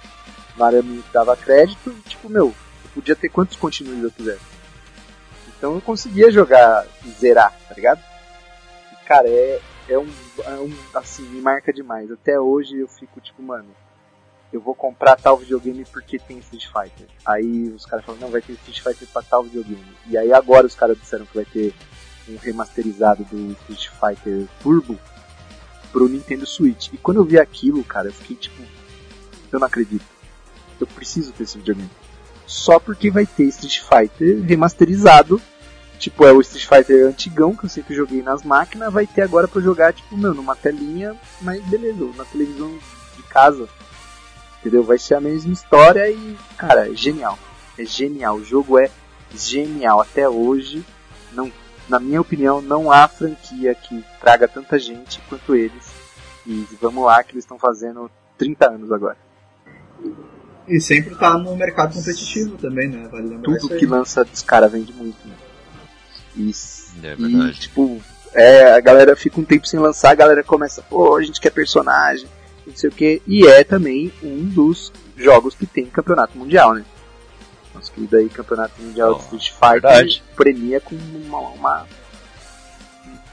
[1.04, 4.58] que dava crédito, e, tipo, meu, eu podia ter quantos continues eu quisesse.
[5.56, 8.00] Então eu conseguia jogar e zerar, tá ligado?
[8.92, 10.08] E, cara, é, é, um,
[10.44, 10.72] é um.
[10.94, 12.10] Assim, me marca demais.
[12.10, 13.68] Até hoje eu fico tipo, mano,
[14.52, 17.08] eu vou comprar tal videogame porque tem Street Fighter.
[17.26, 19.96] Aí os caras falam, não, vai ter Street Fighter pra tal videogame.
[20.06, 21.74] E aí agora os caras disseram que vai ter
[22.28, 24.98] um remasterizado do Street Fighter Turbo
[25.90, 26.92] pro Nintendo Switch.
[26.92, 28.62] E quando eu vi aquilo, cara, eu fiquei tipo,
[29.52, 30.17] eu não acredito.
[30.80, 31.90] Eu preciso ter esse videogame.
[32.46, 35.40] Só porque vai ter Street Fighter remasterizado.
[35.98, 38.92] Tipo, é o Street Fighter antigão que eu sempre joguei nas máquinas.
[38.92, 42.72] Vai ter agora pra jogar, tipo, meu, numa telinha, mas beleza, na televisão
[43.16, 43.68] de casa.
[44.60, 44.82] Entendeu?
[44.82, 47.38] Vai ser a mesma história e, cara, é genial.
[47.76, 48.36] É genial.
[48.36, 48.90] O jogo é
[49.34, 50.00] genial.
[50.00, 50.84] Até hoje,
[51.32, 51.52] não,
[51.88, 55.92] na minha opinião, não há franquia que traga tanta gente quanto eles.
[56.46, 59.16] E vamos lá, que eles estão fazendo 30 anos agora.
[60.68, 63.08] E sempre tá no mercado competitivo também, né?
[63.10, 63.80] Vale lembrar isso Tudo aí.
[63.80, 65.16] que lança dos caras vende muito.
[65.26, 65.34] Né?
[66.36, 66.50] E
[67.02, 67.60] É E, verdade.
[67.60, 68.00] tipo,
[68.34, 71.50] é, a galera fica um tempo sem lançar, a galera começa, pô, a gente quer
[71.50, 72.28] personagem,
[72.66, 73.22] não sei o que.
[73.26, 76.84] E é também um dos jogos que tem campeonato mundial, né?
[77.74, 80.22] Nosso querido aí, campeonato mundial Ó, de Street Fighter, verdade.
[80.36, 81.86] premia com uma, uma,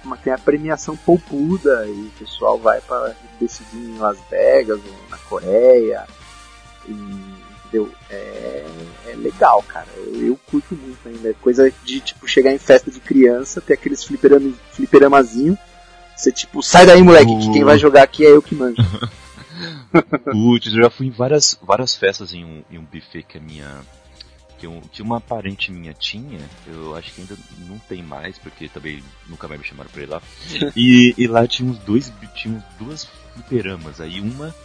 [0.04, 5.10] uma- Tem a premiação poupuda e o pessoal vai para decidir em Las Vegas ou
[5.10, 6.06] na Coreia.
[6.88, 7.92] Entendeu?
[8.10, 8.66] É,
[9.08, 9.88] é legal, cara.
[9.98, 11.30] Eu, eu curto muito ainda.
[11.30, 15.58] É coisa de tipo chegar em festa de criança, ter aqueles fliperama, fliperamazinho.
[16.16, 18.78] Você tipo, sai daí, moleque, que quem vai jogar aqui é eu que manjo.
[20.32, 23.42] Putz, eu já fui em várias, várias festas em um, em um buffet que a
[23.42, 23.82] minha.
[24.58, 27.36] Que, um, que uma parente minha tinha, eu acho que ainda
[27.68, 30.22] não tem mais, porque também nunca mais me chamaram pra ir lá.
[30.76, 34.00] E, e lá tinha uns dois, tinha uns duas fliperamas.
[34.00, 34.56] Aí uma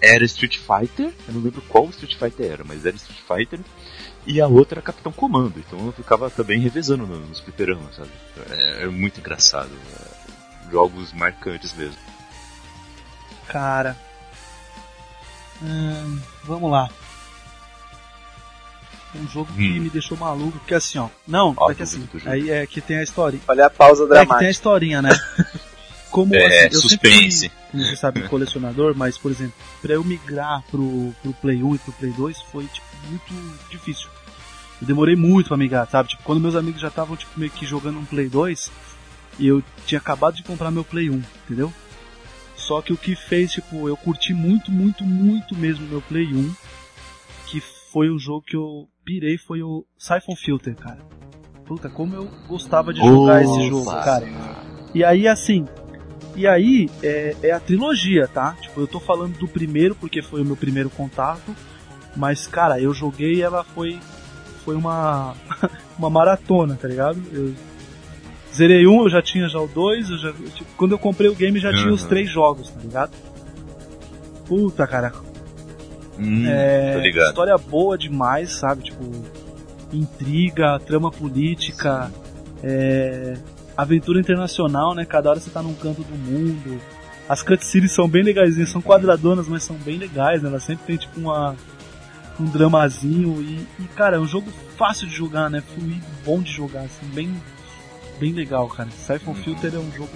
[0.00, 3.60] era Street Fighter, eu não lembro qual Street Fighter era, mas era Street Fighter.
[4.26, 8.10] E a outra era Capitão Comando, então eu ficava também revezando no- nos fliperamas, sabe?
[8.50, 9.70] É, é muito engraçado.
[9.70, 11.98] é, jogos marcantes mesmo.
[13.48, 13.96] Cara.
[15.62, 16.88] Hum, vamos lá.
[19.14, 19.82] Um jogo que Hum.
[19.82, 21.08] me deixou maluco, porque assim, ó.
[21.28, 23.42] Não, Ó, é que assim, aí é que tem a historinha.
[23.46, 24.50] Olha a pausa É que tem a dramática.
[24.50, 25.10] historinha, né?
[26.14, 27.10] Como É, assim, eu sempre
[27.72, 31.78] como você sabe, colecionador, mas, por exemplo, pra eu migrar pro, pro Play 1 e
[31.78, 34.06] pro Play 2 foi, tipo, muito difícil.
[34.80, 36.10] Eu demorei muito pra migrar, sabe?
[36.10, 38.70] Tipo, quando meus amigos já estavam, tipo, meio que jogando um Play 2,
[39.40, 41.74] e eu tinha acabado de comprar meu Play 1, entendeu?
[42.56, 46.54] Só que o que fez, tipo, eu curti muito, muito, muito mesmo meu Play 1,
[47.48, 51.00] que foi o jogo que eu pirei, foi o Siphon Filter, cara.
[51.64, 54.04] Puta, como eu gostava de jogar esse jogo, Opa.
[54.04, 54.28] cara.
[54.94, 55.66] E aí, assim,
[56.36, 58.56] e aí é, é a trilogia, tá?
[58.60, 61.54] Tipo, eu tô falando do primeiro porque foi o meu primeiro contato,
[62.16, 63.98] mas, cara, eu joguei e ela foi,
[64.64, 65.34] foi uma,
[65.98, 67.20] uma maratona, tá ligado?
[67.32, 67.52] Eu
[68.54, 71.34] zerei um, eu já tinha já o dois, eu já, tipo, quando eu comprei o
[71.34, 72.08] game já tinha os Uhum.
[72.08, 73.12] três jogos, tá ligado?
[74.46, 75.12] Puta, cara,
[76.18, 77.26] Hum, é, ligado.
[77.28, 78.84] história boa demais, sabe?
[78.84, 79.02] Tipo,
[79.92, 82.10] intriga, trama política,
[82.62, 83.36] é,
[83.76, 85.04] aventura internacional, né?
[85.04, 86.80] Cada hora você tá num canto do mundo.
[87.28, 90.48] As cutscenes são bem legaisinhas, são quadradonas, mas são bem legais, né?
[90.48, 91.56] Elas sempre tem tipo uma,
[92.38, 95.62] um dramazinho e, e, cara, é um jogo fácil de jogar, né?
[95.74, 97.34] Fluido, bom de jogar, assim, bem,
[98.20, 98.90] bem legal, cara.
[98.90, 99.36] Siphon Uhum.
[99.36, 100.10] Filter é um jogo.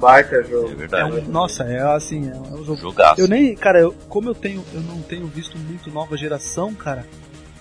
[0.00, 0.70] Baita É jogo.
[0.70, 1.12] É verdade.
[1.12, 3.20] um, nossa, é assim, é um jogo Jogaço.
[3.20, 7.04] Eu nem, cara, eu, como eu tenho, eu não tenho visto muito nova geração, cara.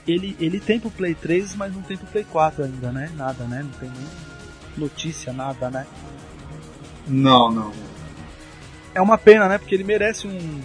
[0.09, 3.11] Ele, ele tem pro Play 3, mas não tem pro Play 4 ainda, né?
[3.15, 3.63] Nada, né?
[3.63, 4.07] Não tem nem
[4.77, 5.85] notícia, nada, né?
[7.07, 7.71] Não, não.
[8.93, 9.57] É uma pena, né?
[9.57, 10.61] Porque ele merece um,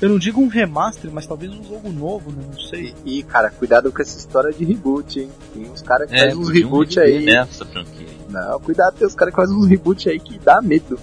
[0.00, 2.42] eu não digo um remaster, mas talvez um jogo novo, né?
[2.46, 2.94] Não sei.
[3.04, 5.30] E, e, cara, cuidado com essa história de reboot, hein?
[5.52, 7.24] Tem uns caras que É, fazem uns reboot viver aí.
[7.24, 8.06] Nessa franquia.
[8.28, 10.98] Não, cuidado, tem os caras que fazem uns reboot aí que dá medo.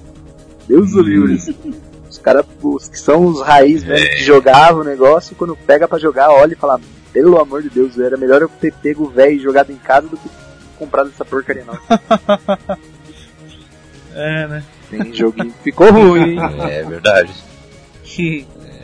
[0.65, 1.35] Deus do livre.
[2.09, 5.99] Os caras, os que são os raiz mesmo, que jogavam o negócio, quando pega pra
[5.99, 6.79] jogar, olha e fala,
[7.15, 10.05] pelo amor de Deus, era melhor eu ter pego o velho e jogado em casa
[10.09, 10.29] do que
[10.77, 11.79] comprado essa porcaria não.
[14.17, 14.63] É, né?
[14.89, 16.39] Tem joguinho que ficou ruim, hein?
[16.69, 17.33] É verdade.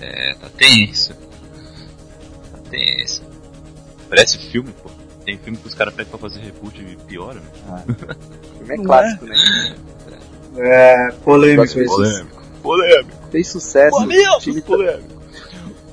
[0.02, 1.14] É, tá tenso.
[1.14, 3.24] Tá tenso.
[4.10, 4.90] Parece filme, pô.
[5.24, 7.86] Tem filme que os caras pedem pra fazer reboot e piora, né?
[7.88, 9.36] O filme é clássico, né?
[10.58, 11.74] É polêmico.
[11.74, 12.41] Polêmico.
[12.62, 13.30] Polêmico.
[13.32, 15.22] Fez sucesso, o time tá, Polêmico.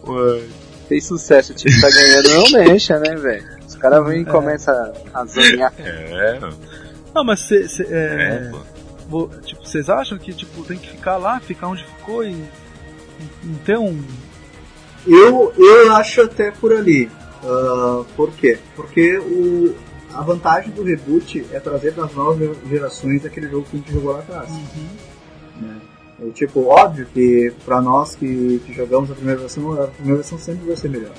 [0.09, 0.43] Ué.
[0.89, 3.47] Fez sucesso, o time tá ganhando, não mexa, né, velho?
[3.67, 4.75] Os caras vêm e começam
[5.15, 5.73] a zonear.
[5.79, 6.41] É,
[7.15, 8.59] Não, mas cê, cê, é, é, pô.
[9.09, 12.33] vo- tipo, vocês acham que tipo tem que ficar lá, ficar onde ficou e
[13.45, 14.03] não ter um
[15.07, 17.11] Eu, eu acho até por ali.
[17.45, 18.59] Ah, por quê?
[18.77, 19.75] Porque o,
[20.13, 23.93] a vantagem do reboot é trazer para as novas gerações aquele jogo que a gente
[23.93, 24.49] jogou lá atrás.
[25.61, 25.77] né?
[26.21, 30.39] É, tipo, óbvio que para nós que, que jogamos a primeira versão, a primeira versão
[30.39, 31.15] sempre vai ser melhor.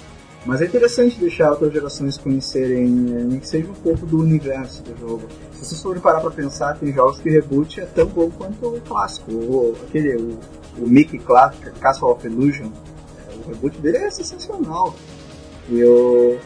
[0.45, 4.81] Mas é interessante deixar outras gerações conhecerem, eh, nem que seja um pouco do universo
[4.83, 5.27] do jogo.
[5.53, 8.81] Se vocês forem parar pra pensar, tem jogos que reboot é tão bom quanto o
[8.81, 9.31] clássico.
[9.31, 10.39] O, aquele, o,
[10.77, 12.67] o Mickey Clark, Castle of Illusion,
[13.17, 14.95] eh, o reboot dele é sensacional.
[15.69, 16.39] E eu,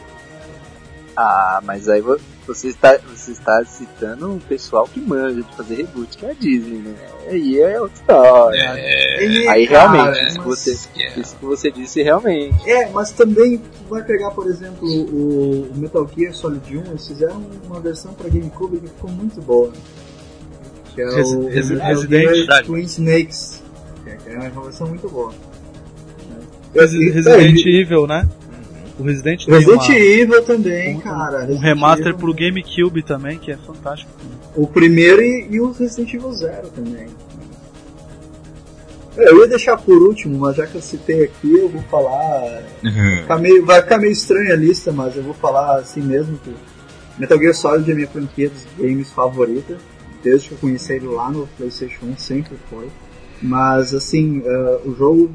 [1.16, 2.02] Ah, mas aí
[2.46, 6.34] você está, você está citando um pessoal que manja de fazer reboot, que é a
[6.34, 6.94] Disney, né?
[7.28, 8.60] Aí é outra história.
[8.76, 11.20] É, Aí cara, realmente, isso que você, é.
[11.20, 12.70] isso que você disse realmente.
[12.70, 17.42] É, mas também tu vai pegar, por exemplo, o Metal Gear Solid 1, eles fizeram
[17.66, 19.72] uma versão para GameCube que ficou muito boa.
[20.94, 22.08] Que é Resi- o Resident.
[22.46, 23.62] Gear Twin Snakes.
[24.04, 25.32] Que é uma versão muito boa.
[26.74, 28.28] E- Resident Evil, né?
[28.98, 31.36] O Resident, Resident tem uma- Evil também, um, cara.
[31.38, 34.10] um Resident remaster Evil, pro GameCube também, que é fantástico.
[34.54, 37.08] O primeiro e, e o Resident Evil Zero também.
[39.16, 42.62] Eu ia deixar por último, mas já que eu citei aqui, eu vou falar.
[43.20, 46.52] Ficar meio- vai ficar meio estranha a lista, mas eu vou falar assim mesmo que
[47.18, 49.76] Metal Gear Solid é a minha franquia dos games favorita.
[50.22, 52.88] Desde que eu conheci ele lá no PlayStation 1, sempre foi.
[53.40, 55.30] Mas assim, eh, o jogo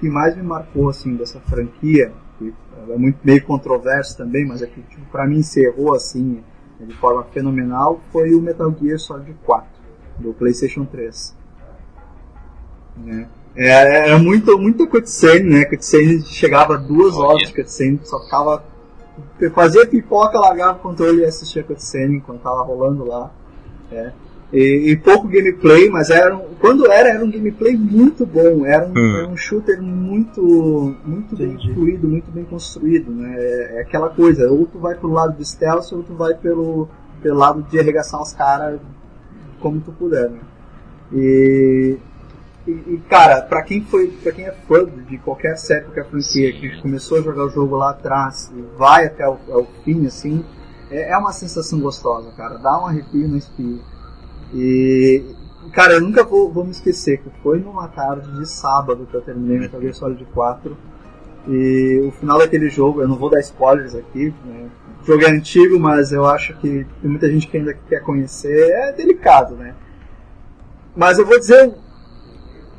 [0.00, 2.12] que mais me marcou assim dessa franquia,
[2.50, 6.42] que é muito meio controverso também, mas é que tipo, pra mim encerrou assim
[6.80, 9.68] de forma fenomenal, foi o Metal Gear Solid 4
[10.18, 11.36] do PlayStation 3.
[12.96, 13.28] Né?
[13.54, 15.64] É, era muito, muita cutscene, né?
[15.64, 18.64] Cutscene chegava duas horas de cutscene, só ficava.
[19.54, 23.30] Fazia pipoca, largava o controle e assistia a cutscene enquanto tava rolando lá.
[23.90, 24.12] É.
[24.52, 28.66] E, e pouco gameplay, mas era um- quando era, era um gameplay muito bom.
[28.66, 29.16] Era um, Hum.
[29.16, 33.10] era um shooter muito, muito bem fluido, muito bem construído.
[33.10, 33.34] Né?
[33.38, 36.86] É, é aquela coisa, ou tu vai pro lado do stealth, ou tu vai pelo,
[37.22, 38.78] pelo lado de arregaçar os caras
[39.60, 40.28] como tu puder.
[40.28, 40.38] Né?
[41.14, 41.96] E,
[42.66, 46.52] e, e, cara, pra quem foi, para quem é fã de qualquer série, qualquer franquia,
[46.52, 50.44] que começou a jogar o jogo lá atrás e vai até o, ao fim, assim,
[50.90, 52.58] é, é uma sensação gostosa, cara.
[52.58, 53.90] Dá um arrepio no espírito.
[54.54, 55.24] E,
[55.72, 59.20] cara, eu nunca vou, vou me esquecer que foi numa tarde de sábado que eu
[59.22, 60.76] terminei Metal Gear Solid 4.
[61.48, 64.68] E o final daquele jogo, eu não vou dar spoilers aqui, né?
[65.02, 68.70] O jogo é antigo, mas eu acho que tem muita gente que ainda quer conhecer.
[68.70, 69.74] É delicado, né?
[70.94, 71.74] Mas eu vou dizer.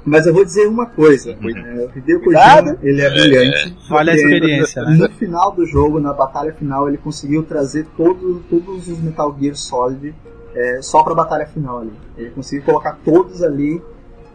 [0.06, 1.36] Mas eu vou dizer uma coisa.
[1.36, 1.90] né?
[1.94, 3.78] O Hideo Kojima, ele é brilhante.
[3.90, 4.96] Vale a porque experiência, né?
[4.96, 9.56] No final do jogo, na batalha final, ele conseguiu trazer todo, todos os Metal Gear
[9.56, 10.14] Solid
[10.54, 11.94] é, só pra batalha final ali.
[12.18, 13.82] Ele conseguiu colocar todos ali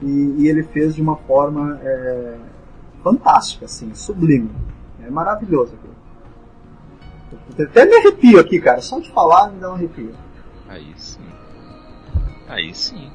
[0.02, 2.36] e, e ele fez de uma forma é,
[3.02, 4.50] fantástica, assim, sublime.
[5.04, 5.98] É maravilhoso aquilo.
[7.68, 8.80] Até me arrepio aqui, cara.
[8.80, 10.14] Só de falar me dá um arrepio.
[10.68, 11.20] Aí sim.
[12.46, 13.10] Aí sim.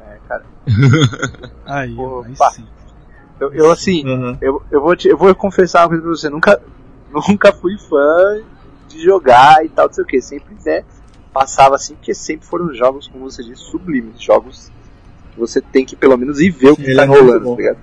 [0.00, 0.44] É, cara.
[1.66, 2.66] Aí, Pô, aí sim.
[3.40, 4.36] Eu, eu, assim, Uhum.
[4.40, 6.28] eu, eu, vou te- eu vou confessar uma coisa pra você.
[6.30, 6.60] Nunca,
[7.10, 8.40] nunca fui fã
[8.92, 10.20] de jogar e tal, não sei o que.
[10.20, 10.84] Sempre, né,
[11.32, 14.20] passava assim, porque sempre foram jogos, como você disse, sublimes.
[14.20, 14.70] Jogos
[15.32, 17.56] que você tem que pelo menos ir ver o que Ele tá é rolando, tá
[17.56, 17.78] ligado?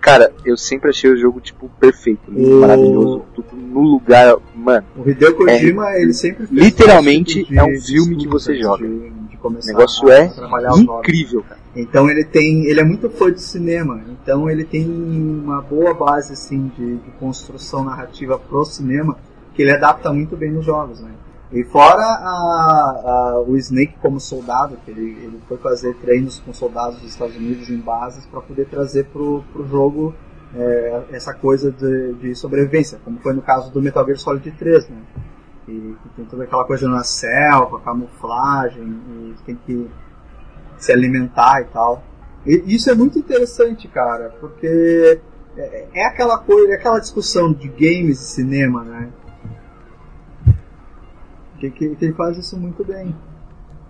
[0.00, 4.86] Cara, eu sempre achei o jogo, tipo, perfeito, O- maravilhoso, tudo no lugar, mano.
[4.96, 6.64] O Hideo Kojima, ele sempre fez É.
[6.64, 8.86] Literalmente, tipo é um filme que você joga.
[8.86, 10.32] De, de O negócio a é
[10.62, 10.80] novos.
[10.80, 11.60] incrível, cara.
[11.74, 16.32] Então ele tem, ele é muito fã de cinema, então ele tem uma boa base
[16.32, 19.16] assim de, de construção narrativa pro cinema
[19.56, 21.10] que ele adapta muito bem nos jogos, né?
[21.52, 26.52] E fora a- a- o Snake como soldado, que ele, ele foi fazer treinos com
[26.52, 30.14] soldados dos Estados Unidos em bases para poder trazer pro, pro jogo
[30.54, 34.88] é, essa coisa de, de sobrevivência, como foi no caso do Metal Gear Solid 3,
[34.88, 34.96] né?
[35.68, 39.90] E tem toda aquela coisa na selva, camuflagem, e tem que
[40.78, 42.02] se alimentar e tal.
[42.46, 45.20] E isso é muito interessante, cara, porque
[45.56, 49.08] é, é aquela coisa, é aquela discussão de games e cinema, né?
[51.58, 53.14] Que, que, que ele faz isso muito bem.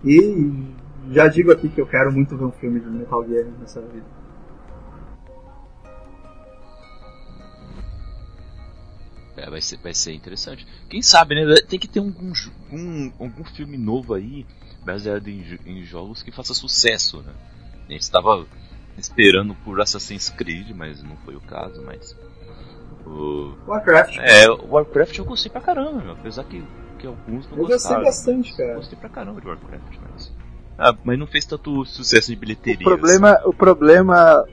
[0.03, 0.73] E
[1.11, 4.05] já digo aqui que eu quero muito ver um filme de Metal Gear nessa vida.
[9.37, 10.65] É, vai ser, vai ser interessante.
[10.89, 11.55] Quem sabe, né?
[11.69, 12.33] Tem que ter algum,
[12.71, 14.45] um, algum filme novo aí,
[14.83, 17.33] baseado em, em jogos que faça sucesso, né?
[17.87, 18.45] A gente estava
[18.97, 22.17] esperando por Assassin's Creed, mas não foi o caso, mas.
[23.05, 24.17] O, Warcraft.
[24.17, 26.61] é, o Warcraft eu gostei pra caramba, meu, apesar que,
[26.97, 28.03] que alguns não eu gostei gostaram.
[28.03, 28.75] bastante, Eu cara.
[28.75, 30.31] gostei pra caramba de Warcraft, mas.
[30.77, 32.81] Ah, mas não fez tanto sucesso de bilheteria.
[32.85, 34.45] O problema, o problema.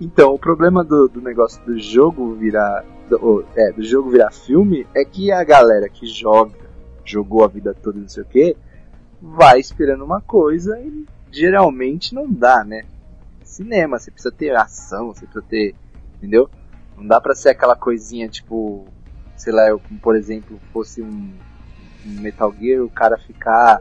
[0.00, 2.84] Então, o problema do, do negócio do jogo virar.
[3.08, 6.52] Do, é, do jogo virar filme é que a galera que joga,
[7.04, 8.54] jogou a vida toda, não sei o que,
[9.20, 12.84] vai esperando uma coisa e geralmente não dá, né?
[13.42, 15.74] Cinema, você precisa ter ação, você precisa ter.
[16.16, 16.50] Entendeu?
[16.96, 18.86] Não dá pra ser aquela coisinha tipo.
[19.38, 21.30] Sei lá, eu, como por exemplo, fosse um,
[22.06, 23.80] um Metal Gear, o cara ficar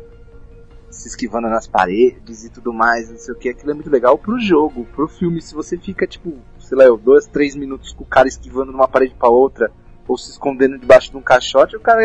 [0.89, 3.49] se esquivando nas paredes e tudo mais, não sei o que.
[3.49, 5.41] Aquilo é muito legal pro jogo, pro filme.
[5.41, 8.77] Se você fica, tipo, sei lá, eu, dois, três minutos com o cara esquivando de
[8.77, 9.69] uma parede pra outra,
[10.07, 12.01] ou se escondendo debaixo de um caixote, o cara,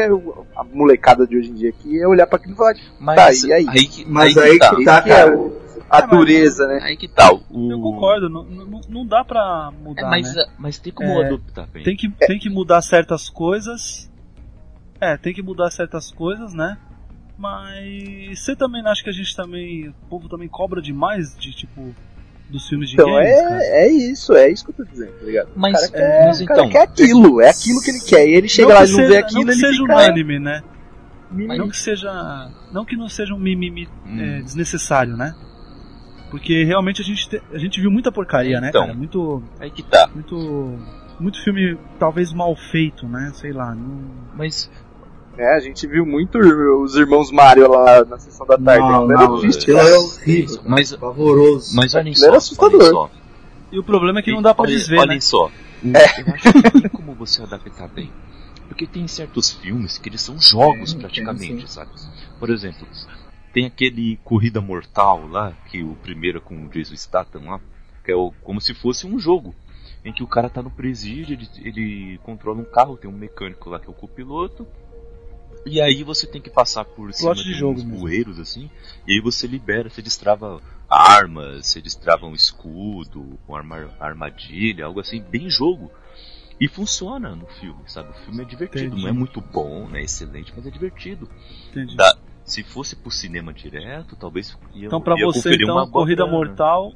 [0.56, 3.42] a molecada de hoje em dia aqui, ia olhar pra aquilo e falar, tipo, Mas
[3.42, 3.66] tá, e aí?
[3.86, 4.76] que, Mas aí aí que tá.
[4.76, 5.36] que tá, Esse que é cara.
[5.38, 5.61] o-
[5.92, 6.80] a É, dureza, né?
[6.82, 7.42] Aí que tal?
[7.50, 7.70] O...
[7.70, 10.44] Eu concordo, não, não, não dá pra mudar, É, mas, né?
[10.58, 11.82] mas tem como É, adaptar bem.
[11.84, 14.10] Tem que, tem que mudar certas coisas.
[15.00, 16.78] É, tem que mudar certas coisas, né?
[17.38, 19.88] Mas você também acha que a gente também.
[19.88, 21.94] O povo também cobra demais de tipo.
[22.48, 23.62] dos filmes de Então games, cara.
[23.62, 25.48] é, é isso, é isso que eu tô dizendo, tá ligado?
[25.56, 28.00] Mas, o cara quer, é, mas o cara então- quer aquilo, é aquilo que ele
[28.00, 28.28] quer.
[28.28, 29.94] E ele chega lá e não vê aquilo, não que ele seja fica...
[29.94, 30.62] unânime, né?
[31.30, 32.50] Mas Não que seja.
[32.70, 34.20] Não que não seja um mimimi Hum.
[34.20, 35.34] é, desnecessário, né?
[36.32, 38.82] Porque realmente a gente, te- a gente viu muita porcaria, né, Então.
[38.86, 38.94] cara?
[38.94, 39.40] Muito.
[39.60, 40.08] Aí que tá.
[40.12, 40.78] Muito.
[41.20, 43.30] Muito filme talvez mal feito, né?
[43.34, 43.72] Sei lá.
[43.74, 44.00] Não...
[44.34, 44.68] Mas
[45.38, 48.80] É, a gente viu muito os irmãos Mario lá na sessão da tarde.
[48.80, 50.60] Não, Aquilo era não, triste, é horrível.
[50.66, 51.76] Mas, Pavoroso.
[51.76, 52.80] mas olhem só, era assustador.
[52.80, 53.10] olhem só.
[53.70, 55.20] E o problema é que não dá pra Olhem- desver, Olhem né?
[55.20, 55.46] só.
[55.46, 55.50] o-
[55.88, 58.10] Eu acho que tem como você adaptar bem.
[58.68, 61.90] Porque tem certos filmes que eles são jogos Tem, praticamente, sabe?
[62.40, 62.86] Por exemplo,
[63.52, 67.60] tem aquele Corrida Mortal lá, que o primeiro é com o Jason Statham lá,
[68.04, 69.54] que é o, como se fosse um jogo.
[70.04, 73.70] Em que o cara tá no presídio, ele, ele controla um carro, tem um mecânico
[73.70, 74.66] lá que é o copiloto.
[75.64, 78.68] E aí você tem que passar por cima de de uns bueiros assim,
[79.06, 84.98] e aí você libera, você destrava armas, você destrava um escudo, uma arma- armadilha, algo
[84.98, 85.90] assim, bem jogo.
[86.60, 88.10] E funciona no filme, sabe?
[88.10, 89.02] O filme é divertido, Entendi.
[89.02, 91.28] não é muito bom, não é excelente, mas é divertido.
[91.70, 91.96] Entendi.
[91.96, 92.16] Dá-
[92.52, 96.44] se fosse pro cinema direto, talvez ia, Então pra ia você, então, uma Corrida bacana.
[96.44, 96.92] Mortal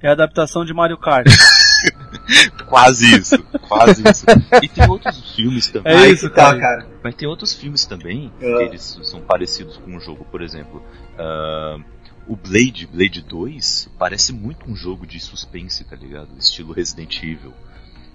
[0.00, 1.26] é a adaptação de Mario Kart.
[2.68, 4.24] Quase isso, quase isso.
[4.62, 5.92] E tem outros filmes também.
[5.92, 6.86] É isso, tá, cara.
[7.02, 8.56] Mas tem outros filmes também É.
[8.58, 10.82] que eles são parecidos com o jogo, por exemplo.
[11.18, 11.78] ah,
[12.26, 16.28] o Blade, Blade 2, parece muito um jogo de suspense, tá ligado?
[16.38, 17.52] Estilo Resident Evil.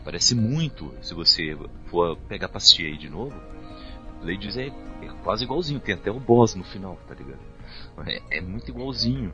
[0.05, 1.57] Parece muito, se você
[1.87, 3.35] for pegar pra assistir aí de novo.
[4.21, 7.39] Blade é, é quase igualzinho, tem até o boss no final, tá ligado?
[8.05, 9.33] É, é muito igualzinho.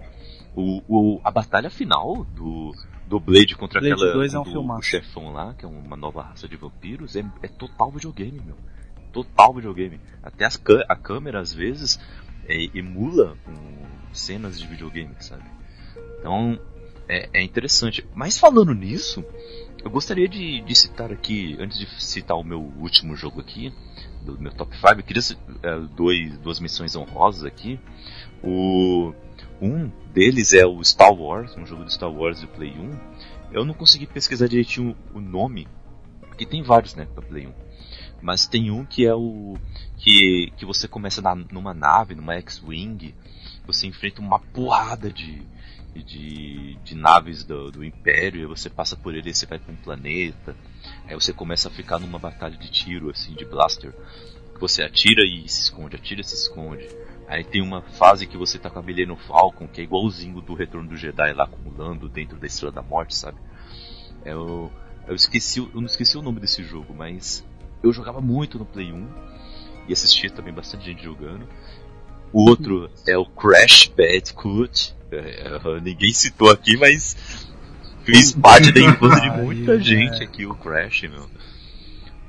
[0.56, 2.74] O, o- a batalha final do,
[3.08, 5.96] do Blade contra Blade aquela 2 é um do, do chefão lá, que é uma
[5.96, 8.56] nova raça de vampiros, é, é total videogame, meu.
[9.12, 10.00] Total videogame.
[10.22, 12.00] Até as a câmera, às vezes,
[12.48, 15.44] é, emula um, cenas de videogame, sabe?
[16.20, 16.60] Então,
[17.08, 18.06] é, é interessante.
[18.16, 19.24] Mas falando nisso,
[19.84, 23.72] eu gostaria de, de citar aqui, antes de citar o meu último jogo aqui,
[24.24, 25.22] do meu top 5, eu queria
[25.62, 27.80] é, dois, duas missões honrosas aqui.
[28.44, 29.14] O,
[29.62, 33.00] um deles é o Star Wars, um jogo de Star Wars de Play 1.
[33.52, 35.68] Eu não consegui pesquisar direitinho o nome,
[36.22, 37.54] porque tem vários, né, pra Play 1.
[38.22, 39.58] Mas tem um que é o.
[39.98, 43.14] que, que você começa na, numa nave, numa X-Wing,
[43.68, 45.42] você enfrenta uma porrada de,
[45.94, 49.74] de, de naves do, do Império, e você passa por ele e você vai pra
[49.74, 50.56] um planeta.
[51.08, 53.94] Aí você começa a ficar numa batalha de tiro, assim, de blaster.
[54.60, 56.88] Você atira e se esconde, atira e se esconde.
[57.28, 60.54] Aí tem uma fase que você tá com a Millennium Falcon, que é igualzinho do
[60.54, 63.38] Retorno do Jedi lá acumulando dentro da Estrela da Morte, sabe?
[64.24, 64.72] Eu,
[65.08, 67.44] eu esqueci, eu não esqueci o nome desse jogo, mas
[67.82, 69.08] eu jogava muito no Play 1
[69.88, 71.48] e assistia também bastante gente jogando.
[72.32, 74.96] O outro é o Crash Bandicoot.
[75.12, 77.53] É, é, ninguém citou aqui, mas
[78.04, 80.26] fez parte da infância de muita Ai, gente é.
[80.26, 81.30] aqui, o Crash, meu.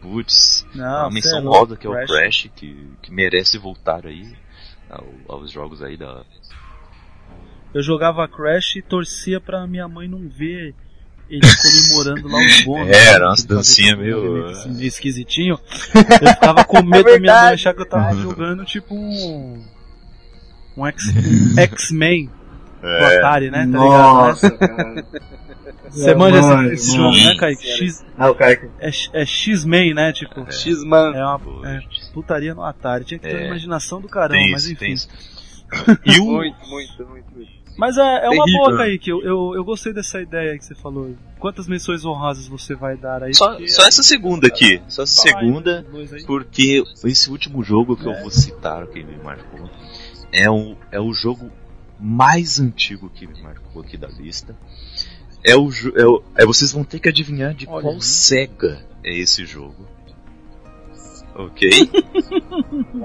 [0.01, 2.11] Putz, uma menção é louco, rosa que é o Crash.
[2.11, 4.35] Crash, que, que merece voltar aí
[4.91, 5.07] ao-
[5.37, 6.23] aos jogos aí da.
[7.73, 10.75] Eu jogava Crash e torcia pra minha mãe não ver
[11.29, 12.89] ele comemorando lá os bônus.
[12.91, 13.15] É, sabe?
[13.17, 15.59] era umas dancinhas meio- assim, meio esquisitinho.
[16.21, 19.65] Eu ficava com medo da minha mãe achar que eu tava jogando tipo um.
[20.77, 21.15] Um X-
[21.57, 22.31] um X-Men
[22.83, 23.61] do É, Atari, né?
[23.61, 23.79] Tá ligado?
[23.79, 25.05] Nossa, cara.
[25.91, 27.67] Você manja esse, Mano, esse jogo, né, Kaique?
[27.67, 28.67] X, Ah, o cara que...
[28.79, 30.13] é, é X-Men, né?
[30.13, 31.13] Tipo, X-Man.
[31.15, 31.81] é uma é,
[32.13, 33.05] putaria no Atari.
[33.05, 33.39] Tinha que ter É.
[33.41, 34.85] uma imaginação do caramba, tem mas isso, enfim.
[34.85, 35.09] tem isso.
[36.05, 37.65] E o, Muito, muito, muito, muito.
[37.77, 38.65] Mas é, é uma Terrível.
[38.67, 39.11] boa, Kaique.
[39.11, 41.13] Eu, eu, eu gostei dessa ideia que você falou.
[41.41, 43.35] Quantas menções honrosas você vai dar aí?
[43.35, 44.81] Só, só essa segunda aqui.
[44.87, 45.85] Só essa segunda,
[46.25, 48.13] porque esse último jogo que É.
[48.17, 49.69] eu vou citar, que me marcou,
[50.33, 51.51] é o, é o jogo
[51.99, 54.55] mais antigo que me marcou aqui da lista.
[55.45, 58.03] É o, jo- é o é, vocês vão ter que adivinhar de Olha qual aí.
[58.03, 59.87] SEGA é esse jogo.
[61.35, 61.69] Ok?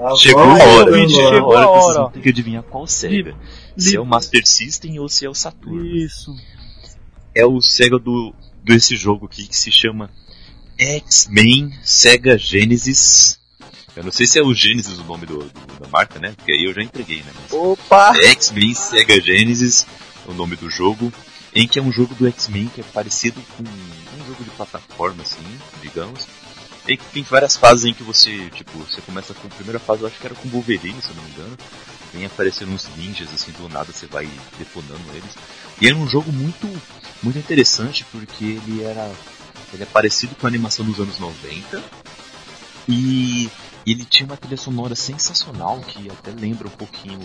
[0.02, 2.62] Ah, Chegou vai, a hora, vai, chegou a hora, que vocês vão ter que adivinhar
[2.62, 3.34] qual SEGA.
[3.76, 6.04] Se é o Master System ou se é o Saturn.
[6.04, 6.34] Isso.
[7.34, 8.34] é o Sega do
[8.64, 10.10] desse jogo aqui que se chama
[10.78, 13.38] X-Men Sega Genesis.
[13.96, 16.32] Eu não sei se é o Genesis o nome do, do- da marca, né?
[16.36, 17.32] Porque aí eu já entreguei, né?
[17.34, 18.14] Mas Opa!
[18.14, 19.86] X-Men Sega Genesis
[20.26, 21.12] é o nome do jogo,
[21.54, 25.22] em que é um jogo do X-Men que é parecido com um jogo de plataforma,
[25.22, 26.26] assim, digamos.
[26.88, 30.08] E tem várias fases em que você, tipo, você começa com a primeira fase, eu
[30.08, 31.58] acho que era com Wolverine, se eu não me engano.
[32.12, 34.28] Vem aparecendo uns ninjas, assim, do nada você vai
[34.58, 35.36] detonando eles.
[35.80, 36.66] E era um jogo muito,
[37.22, 39.12] muito interessante porque ele era,
[39.72, 41.82] ele é parecido com a animação dos anos 90
[42.88, 43.48] e
[43.86, 47.20] ele tinha uma trilha sonora sensacional que até lembra um pouquinho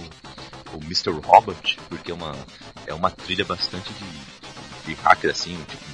[0.74, 1.12] o Mr.
[1.12, 2.36] Robot, porque é uma,
[2.88, 5.86] é uma trilha bastante de, de hacker assim, tipo,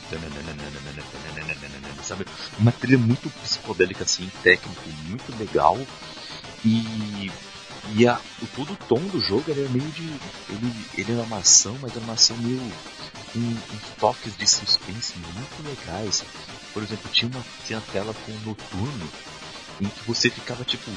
[2.04, 2.26] sabe?
[2.60, 5.78] Uma trilha muito psicodélica assim, técnico, muito legal.
[6.66, 7.32] E
[7.96, 10.04] e a, o, todo o tom do jogo ele é meio de.
[10.50, 12.60] Ele, ele é uma ação, mas é uma ação meio.
[13.34, 13.56] com
[14.00, 16.24] toques de suspense muito legais.
[16.74, 19.10] Por exemplo, tinha uma, tinha tela com um noturno
[19.80, 20.92] em que você ficava tipo.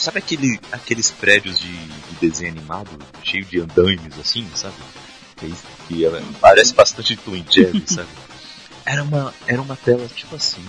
[0.00, 2.88] Sabe aquele, aqueles prédios de, de desenho animado,
[3.22, 4.74] cheio de andaimes assim, sabe?
[5.36, 5.54] Que,
[5.86, 8.08] que é, parece bastante Twin Jerry, sabe?
[8.86, 10.64] Era uma, era uma tela tipo assim,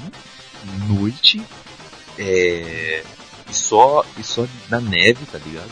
[0.86, 1.42] noite,
[2.20, 3.06] é,
[3.50, 5.72] e só, e só na neve, tá ligado?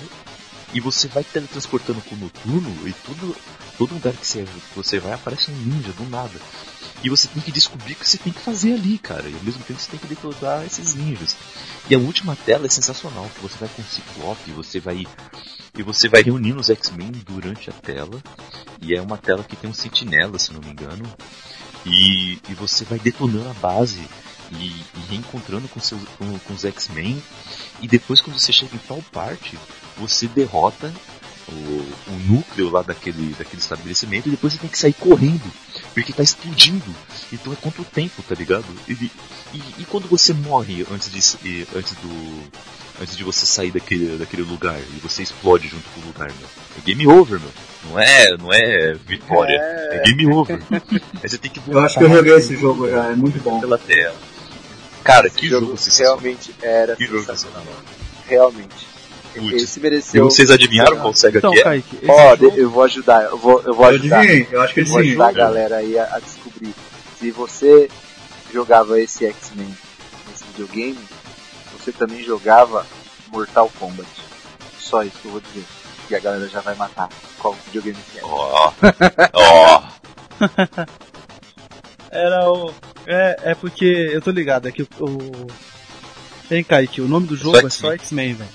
[0.73, 3.35] E você vai teletransportando com o noturno e tudo,
[3.77, 6.39] todo lugar que você, você vai aparece um ninja do nada.
[7.01, 9.27] E você tem que descobrir o que você tem que fazer ali, cara.
[9.27, 11.35] E ao mesmo tempo você tem que derrotar esses ninjas.
[11.89, 15.07] E a última tela é sensacional, que você vai com o Ciclope, você vai.
[15.77, 18.21] E você vai reunindo os X-Men durante a tela.
[18.81, 21.05] E é uma tela que tem um sentinela, se não me engano.
[21.85, 24.05] E, e você vai detonando a base
[24.51, 27.21] e, e reencontrando com, seus, com, com os X-Men.
[27.81, 29.57] E depois, quando você chega em tal parte,
[29.99, 30.91] você derrota
[31.47, 35.51] o, o, núcleo lá daquele, daquele estabelecimento e depois você tem que sair correndo,
[35.93, 36.95] porque tá explodindo.
[37.33, 38.65] Então é contra o tempo, tá ligado?
[38.87, 39.11] E, e,
[39.79, 42.69] e quando você morre antes de, antes do.
[43.01, 46.47] Antes de você sair daquele, daquele lugar e você explode junto com o lugar, meu.
[46.77, 47.49] É game over, meu.
[47.85, 50.61] Não é, não é vitória, é, é game over.
[51.23, 53.61] Aí você tem que Eu acho que eu joguei esse jogo já, é muito bom.
[53.61, 54.17] Pela tela.
[55.01, 56.17] Cara, Esse que jogo jogo sensacional.
[56.19, 57.61] realmente era Que jogo sensacional.
[57.61, 57.83] sensacional.
[58.27, 58.88] Realmente.
[59.33, 59.63] Putz.
[59.63, 60.23] Esse E mereceu.
[60.25, 61.63] vocês adivinharam qual SEGA Então, que é?
[61.63, 64.19] Kaique, Ó, jogo- eu vou ajudar, eu vou, eu vou Eu ajudar.
[64.19, 65.09] adivinhei, eu acho que Eu vou sim.
[65.09, 66.73] ajudar a galera aí a, a descobrir.
[67.19, 67.89] Se você
[68.51, 69.77] jogava esse X-Men
[70.27, 70.97] nesse videogame,
[71.77, 72.85] você também jogava
[73.31, 74.07] Mortal Kombat.
[74.79, 75.63] Só isso que eu vou dizer.
[76.09, 77.07] E a galera já vai matar
[77.37, 78.21] qual videogame que é.
[78.23, 78.71] Ó,
[79.33, 79.83] ó.
[82.11, 82.73] Era o.
[83.05, 84.09] É, é porque.
[84.11, 84.87] Eu tô ligado, é que o.
[84.99, 85.47] o...
[86.49, 88.49] Vem, Kaique, o nome do jogo Só é só X-Men, velho.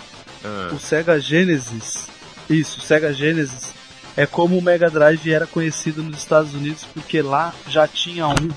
[0.45, 2.07] Ah, O Sega Genesis.
[2.49, 3.71] Isso, o Sega Genesis
[4.17, 8.51] é como o Mega Drive era conhecido nos Estados Unidos porque lá já tinha um.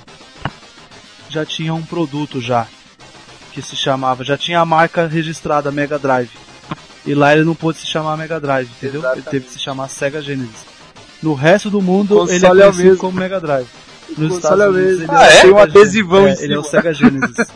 [1.30, 2.68] Já tinha um produto já.
[3.54, 4.24] Que se chamava.
[4.24, 6.30] Já tinha a marca registrada Mega Drive.
[7.06, 9.00] E lá ele não pôde se chamar Mega Drive, entendeu?
[9.00, 9.30] Ele Exatamente.
[9.30, 10.66] teve que se chamar Sega Genesis.
[11.24, 12.98] No resto do mundo ele é é conhecido mesmo.
[12.98, 13.68] como Mega Drive.
[14.18, 15.04] Nos Estados é Unidos mesmo.
[15.04, 15.42] ele Ah, o é?
[15.42, 16.64] Tem um adesivão é, Ele é o.
[16.64, 17.36] Sega Genesis.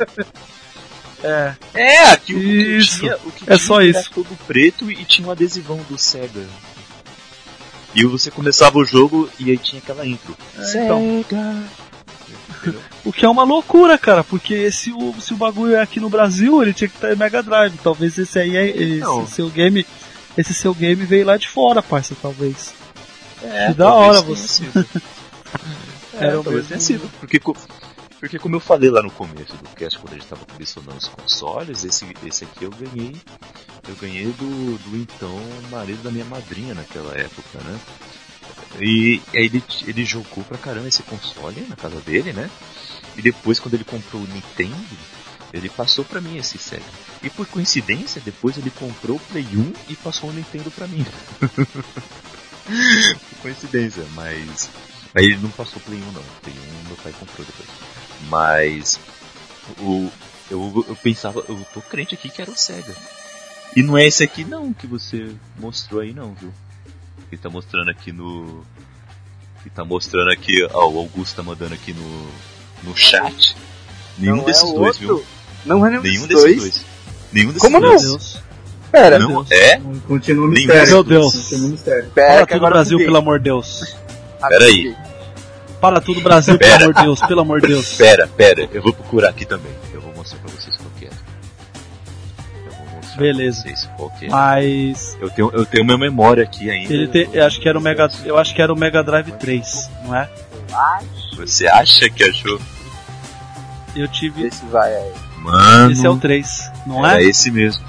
[1.23, 2.45] é, É, aqui o que
[2.77, 2.99] Isso.
[2.99, 4.11] tinha, o que É tinha só era isso.
[4.13, 6.45] todo preto e tinha um adesivão do Sega.
[7.93, 10.35] E você começava o jogo e aí tinha aquela intro.
[10.57, 11.25] É, então.
[11.29, 11.63] Sega.
[13.03, 16.09] O que é uma loucura, cara, porque se o, se o bagulho é aqui no
[16.09, 17.73] Brasil, ele tinha que estar em Mega Drive.
[17.83, 19.25] Talvez esse aí, é, esse Não.
[19.27, 19.85] seu game,
[20.37, 22.73] esse seu game veio lá de fora, parça, talvez.
[23.43, 24.63] É, Que da hora você.
[26.13, 27.09] é, Era o mesmo- tenha sido.
[27.19, 27.39] Porque,
[28.21, 31.07] porque como eu falei lá no começo do cast, quando a gente tava colecionando os
[31.07, 33.15] consoles, esse, esse aqui eu ganhei.
[33.89, 35.41] Eu ganhei do, do então
[35.71, 37.79] marido da minha madrinha naquela época, né?
[38.79, 42.47] E aí ele, ele jogou pra caramba esse console na casa dele, né?
[43.17, 44.97] E depois quando ele comprou o Nintendo,
[45.51, 46.83] ele passou pra mim esse Sega.
[47.23, 51.03] E por coincidência, depois ele comprou o Play 1 e passou o Nintendo pra mim.
[51.41, 54.69] por coincidência, mas.
[55.15, 56.23] Aí ele não passou o Play 1 não.
[56.43, 57.90] Play 1 meu pai comprou depois.
[58.29, 58.99] Mas.
[59.79, 60.09] O,
[60.49, 62.93] eu, eu pensava, eu tô crente aqui que era o Sega.
[63.75, 66.51] E não é esse aqui não que você mostrou aí não, viu?
[67.29, 68.65] Que tá mostrando aqui no.
[69.63, 70.67] Que tá mostrando aqui.
[70.73, 72.27] Ó, o Augusto tá mandando aqui no.
[72.83, 73.55] no chat.
[74.17, 75.17] Nenhum Não é desses o dois, outro?
[75.17, 75.25] viu?
[75.65, 76.57] Não é nenhum, Nenhum desses dois.
[76.57, 76.85] dois.
[77.31, 78.01] Nenhum desses Como dois.
[78.01, 78.41] Deus.
[78.91, 79.79] Pera, Meu Não, é?
[80.05, 80.87] Continua o mistério.
[80.89, 81.33] Meu Deus.
[81.33, 82.11] Continua o mistério.
[82.13, 83.95] pera que tudo, agora Brasil, pelo amor de Deus.
[84.49, 84.93] Pera aí.
[85.81, 87.93] Para tudo, Brasil, pelo amor de Deus, pelo amor de Deus.
[87.97, 89.71] Pera, pera, eu vou procurar aqui também.
[89.91, 91.09] Eu vou mostrar pra vocês qual que é.
[92.67, 93.63] Eu vou mostrar Beleza.
[93.63, 94.29] pra vocês qual que é.
[94.29, 96.93] Mas Eu tenho, eu tenho minha memória aqui ainda.
[96.93, 99.31] ele tem, eu acho que era o Mega, eu acho que era o Mega Drive
[99.33, 100.29] 3, não é?
[101.35, 102.61] Você acha que achou?
[103.95, 105.11] Eu tive, Esse vai aí.
[105.37, 107.25] Mano, esse é o 3, não era é?
[107.25, 107.83] esse mesmo.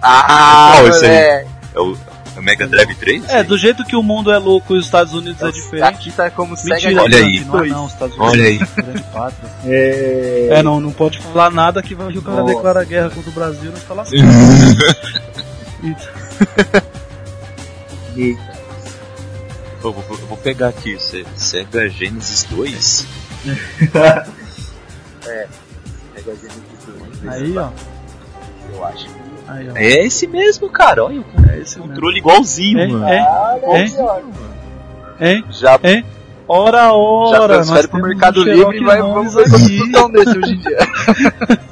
[0.00, 1.10] Ah, Qual esse aí?
[1.12, 1.96] É é o
[2.42, 3.28] Mega Drive 3?
[3.28, 5.84] É, do jeito que o mundo é louco e os Estados Unidos é diferente.
[5.84, 7.40] Aqui tá como Mentira, Olha não, aí.
[7.44, 8.56] Não, é não, os Estados Unidos Olha aí.
[8.76, 9.50] é grande pátria.
[9.64, 10.48] É...
[10.52, 12.54] É, não, não pode falar nada que, vai- que o cara Nossa.
[12.54, 14.16] declara guerra contra o Brasil e nós fala assim.
[18.16, 18.36] E-
[19.82, 23.06] eu, vou, eu vou pegar aqui, Se- Sega Genesis 2.
[25.22, 25.46] Sega
[26.24, 26.60] Genesis
[27.22, 27.28] 2.
[27.28, 27.70] Aí, ó.
[28.74, 29.06] Eu acho.
[29.50, 29.70] Aí.
[29.74, 31.04] É esse mesmo, cara.
[31.04, 31.92] Olha o É esse mesmo.
[31.94, 33.08] controle igualzinho, É, mano.
[33.08, 33.82] é, Ah, é.
[33.82, 34.18] aqui, ó.
[35.20, 35.44] Hein?
[35.50, 36.04] Já, Hein?
[36.48, 40.36] Ora, já ora, nós transfere pro Mercado um Livre e vai, vamos ver um desse
[40.38, 40.78] hoje em dia.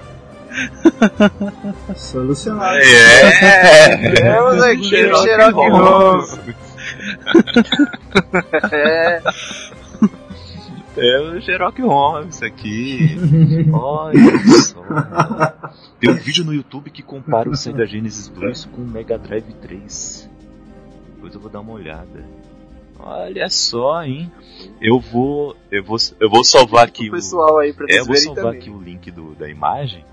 [1.96, 2.78] Solucionado.
[2.78, 3.98] É!
[4.12, 6.38] Temos aqui o Sherlock Holmes.
[8.72, 9.20] É,
[11.00, 13.16] É o Sherlock Holmes aqui.
[13.72, 14.82] Olha só.
[16.00, 19.52] Tem um vídeo no YouTube que compara o Sega Genesis 2 com o Mega Drive
[19.62, 20.28] 3.
[21.14, 22.24] Depois eu vou dar uma olhada.
[23.00, 24.30] Olha só, hein?
[24.80, 28.16] Eu vou, eu vou, eu vou salvar aqui o pessoal aí pra É, eu vou
[28.16, 28.60] salvar também.
[28.60, 30.04] aqui o link do, da imagem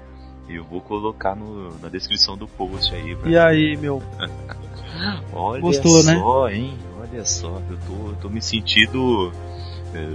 [0.47, 3.15] e eu vou colocar no, na descrição do post aí.
[3.15, 4.03] pra- E aí, meu?
[5.33, 6.15] Olha Gostou, né?
[6.15, 6.77] só, hein?
[6.99, 9.31] Olha só, eu tô, eu tô me sentindo.
[9.95, 10.07] É,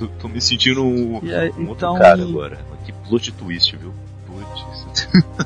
[0.00, 1.90] eu tô me sentindo um, aí, um então.
[1.92, 2.58] outro cara agora.
[2.84, 3.92] Que plot twist, viu?
[4.26, 5.08] Putz.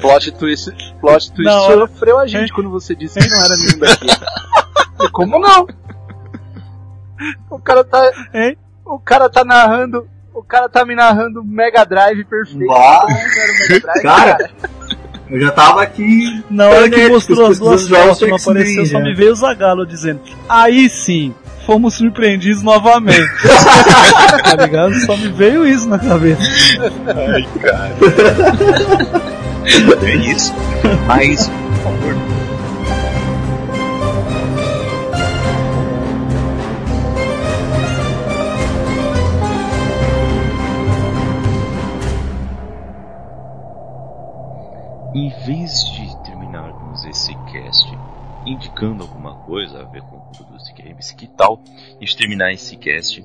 [0.00, 0.70] Plot twist,
[1.00, 4.06] plot twist hora- sofreu a gente quando você disse que não era nenhum daqui.
[5.02, 5.66] E como não?
[7.50, 8.10] O cara tá.
[8.32, 8.56] Hein?
[8.84, 10.08] O cara tá narrando.
[10.32, 12.66] O cara tá me narrando Mega Drive perfeito.
[12.66, 13.06] Bah.
[13.06, 14.50] Drive, Cara,
[15.30, 16.44] Eu já tava aqui.
[16.50, 20.20] Na hora que mostrou as duas fotos, não apareceu, só me veio o Zagalo dizendo.
[20.48, 21.34] Aí sim,
[21.64, 23.28] fomos surpreendidos novamente.
[24.44, 24.94] tá ligado?
[25.00, 26.42] Só me veio isso na cabeça.
[27.06, 27.94] Ai, cara.
[30.06, 30.52] é isso.
[31.06, 32.14] Mas, por favor.
[45.14, 47.88] Em vez de terminarmos esse cast
[48.46, 50.53] indicando alguma coisa a ver com o mundo dos
[50.94, 51.62] games, que tal
[51.96, 53.24] a gente terminar esse cast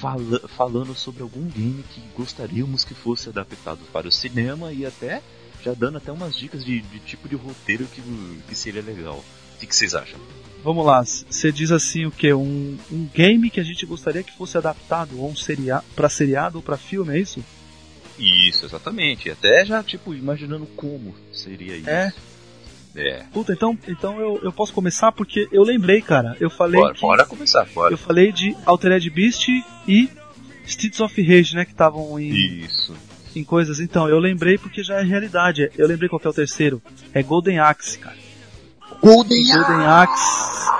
[0.00, 5.22] fala- falando sobre algum game que gostaríamos que fosse adaptado para o cinema e até
[5.62, 8.00] já dando até umas dicas de, de tipo de roteiro que,
[8.48, 9.18] que seria legal.
[9.18, 10.18] O que, que vocês acham?
[10.64, 12.32] Vamos lá, você diz assim o que?
[12.32, 16.58] Um, um game que a gente gostaria que fosse adaptado ou um seria para seriado
[16.58, 17.44] ou para filme, é isso?
[18.18, 19.30] Isso, exatamente.
[19.30, 21.88] Até já, tipo, imaginando como seria isso.
[21.88, 22.12] É?
[23.00, 23.22] É.
[23.32, 26.36] Puta, então, então eu, eu posso começar porque eu lembrei, cara.
[26.40, 27.92] Eu falei Bora, que- bora começar, bora.
[27.92, 29.48] eu falei de Altered Beast
[29.88, 30.08] e
[30.66, 32.30] Streets of Rage, né, que estavam em,
[32.64, 32.94] Isso.
[33.34, 33.80] em coisas.
[33.80, 35.70] Então, eu lembrei porque já é realidade.
[35.76, 36.80] Eu lembrei qual que é o terceiro.
[37.14, 38.16] É Golden Axe, cara.
[39.02, 40.70] Golden Golden Axe.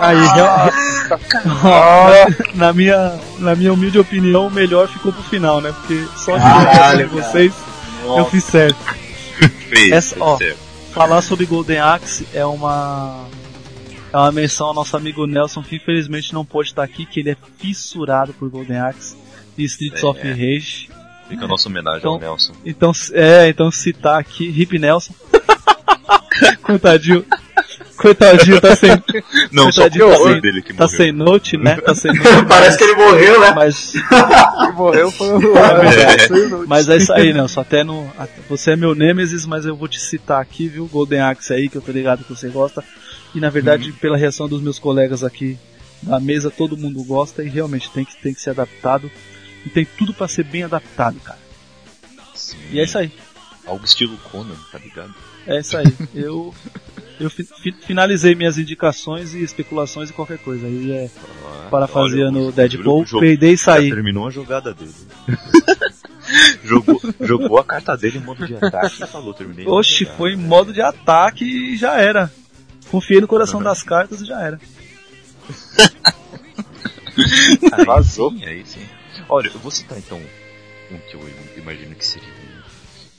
[0.00, 0.16] Aí,
[2.54, 5.72] na minha na minha humilde opinião, o melhor ficou pro final, né?
[5.72, 7.52] Porque só de Caralho, vocês
[8.04, 8.76] eu fiz certo.
[9.74, 10.38] Fez, Essa- ó.
[10.92, 13.26] Falar sobre Golden Axe é uma
[14.12, 17.30] é uma menção ao nosso amigo Nelson que infelizmente não pôde estar aqui, que ele
[17.30, 19.16] é fissurado por Golden Axe
[19.58, 20.06] e Streets É.
[20.06, 20.88] of Rage.
[21.28, 22.52] Fica a nossa homenagem Então- ao Nelson.
[22.64, 25.12] Então, é, então citar aqui Hip Nelson.
[26.62, 27.24] Coitadinho.
[27.96, 28.90] Coitadinho, tá sem,
[29.52, 30.96] Não, só o tá sem- dele que tá morreu.
[30.98, 31.76] sem note, né?
[31.80, 32.44] Tá sem note.
[32.48, 33.52] Parece que ele morreu, né?
[33.54, 33.92] Mas,
[34.66, 36.66] que morreu foi o É.
[36.66, 37.60] mas é isso aí, Nelson.
[37.60, 38.10] Até no,
[38.48, 40.86] você é meu Nemesis, mas eu vou te citar aqui, viu?
[40.86, 42.82] Golden Axe aí, que eu tô ligado que você gosta.
[43.34, 45.58] E na verdade, pela reação dos meus colegas aqui
[46.02, 49.10] da mesa, todo mundo gosta e realmente tem que, tem que ser adaptado.
[49.64, 51.38] E tem tudo pra ser bem adaptado, cara.
[52.34, 52.56] Sim.
[52.70, 53.10] E é isso aí.
[53.66, 55.14] Algo estilo Conan, tá ligado?
[55.46, 55.86] É isso aí.
[56.14, 56.54] Eu,
[57.20, 60.66] eu fi- fi- finalizei minhas indicações e especulações e qualquer coisa.
[60.66, 61.10] Aí é
[61.44, 63.90] Ah, parafaseando olha, o Deadpool, peidei e Já saí.
[63.90, 64.94] terminou a jogada dele.
[66.64, 69.64] jogou, jogou a carta dele em modo de ataque e falou, terminei.
[70.04, 70.18] jogada.
[70.18, 72.32] foi em modo de ataque e já era.
[72.90, 74.60] Confiei no coração das cartas e já era.
[77.72, 78.30] Aí Vazou.
[78.32, 78.82] sim, aí sim.
[79.28, 80.20] Olha, eu vou citar então
[80.90, 81.20] um que eu
[81.56, 82.28] imagino que seria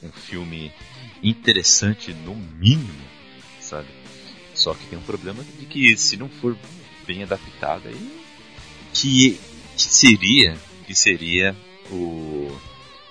[0.03, 0.71] um, um filme
[1.23, 3.04] interessante no mínimo?
[4.65, 6.57] Só que tem um problema de que se não for
[7.05, 8.25] bem adaptado aí
[8.91, 9.39] que,
[9.77, 11.55] que seria que seria
[11.91, 12.47] o,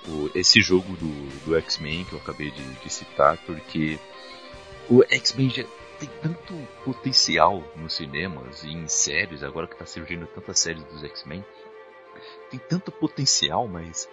[0.08, 4.00] o esse jogo do, do X-Men que eu acabei de, de citar porque
[4.90, 5.62] o X-Men já
[6.00, 6.54] tem tanto
[6.84, 11.44] potencial nos cinemas e em séries, agora que tá surgindo tantas séries dos X-Men,
[12.50, 14.08] tem tanto potencial, mas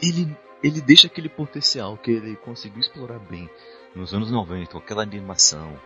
[0.00, 3.50] ele, ele deixa aquele potencial que ele conseguiu explorar bem
[3.94, 5.78] nos anos 90, com aquela animação.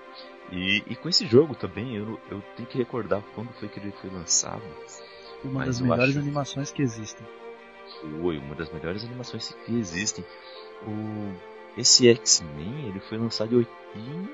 [0.52, 3.92] E, e com esse jogo também, eu, eu tenho que recordar quando foi que ele
[4.00, 4.62] foi lançado.
[5.42, 7.26] Uma Mas das melhores acho- animações que existem.
[8.20, 10.24] Foi uma das melhores animações que existem.
[10.86, 11.34] O,
[11.78, 14.28] esse X-Men, ele foi lançado em oit- em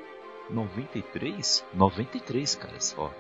[0.53, 1.65] 93?
[1.75, 3.13] 93, cara, só.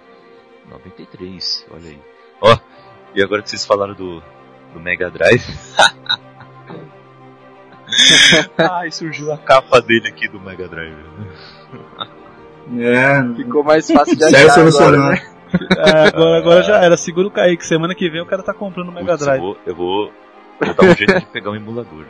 [0.68, 2.00] 93, olha aí.
[2.40, 2.58] Ó,
[3.14, 4.20] e agora que vocês falaram do,
[4.72, 5.42] do Mega Drive.
[8.58, 10.94] Ai, surgiu a capa dele aqui do Mega Drive.
[12.78, 15.22] É, Ficou mais fácil de Sério achar agora, né?
[15.78, 16.96] É, agora, agora já era.
[16.96, 17.66] Segura o Kaique.
[17.66, 19.40] Semana que vem o cara tá comprando o Mega Putz, eu Drive.
[19.40, 20.12] vou, eu vou,
[20.60, 22.04] vou dar um jeito de pegar um emulador.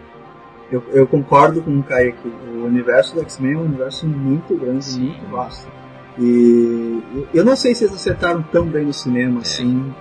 [0.71, 2.29] Eu, eu concordo com o Kaique.
[2.29, 5.01] O universo do X-Men é um universo muito grande, Sim.
[5.07, 5.69] muito vasto.
[6.19, 7.03] E
[7.33, 8.93] eu- não sei se eles acertaram tão bem no É.
[8.93, 9.95] cinema assim.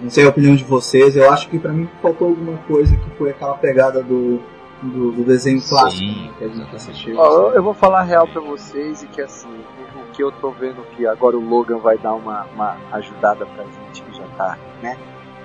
[0.00, 1.16] Não sei a opinião de vocês.
[1.16, 4.40] Eu acho que pra mim faltou alguma coisa que foi aquela pegada do,
[4.82, 7.18] do, do desenho clássico Sim, que a gente assistiu.
[7.18, 10.82] Ó, eu, vou falar real pra vocês e que assim, o que eu tô vendo
[10.96, 14.98] que agora o Logan vai dar uma, uma ajudada pra gente que já tá, né?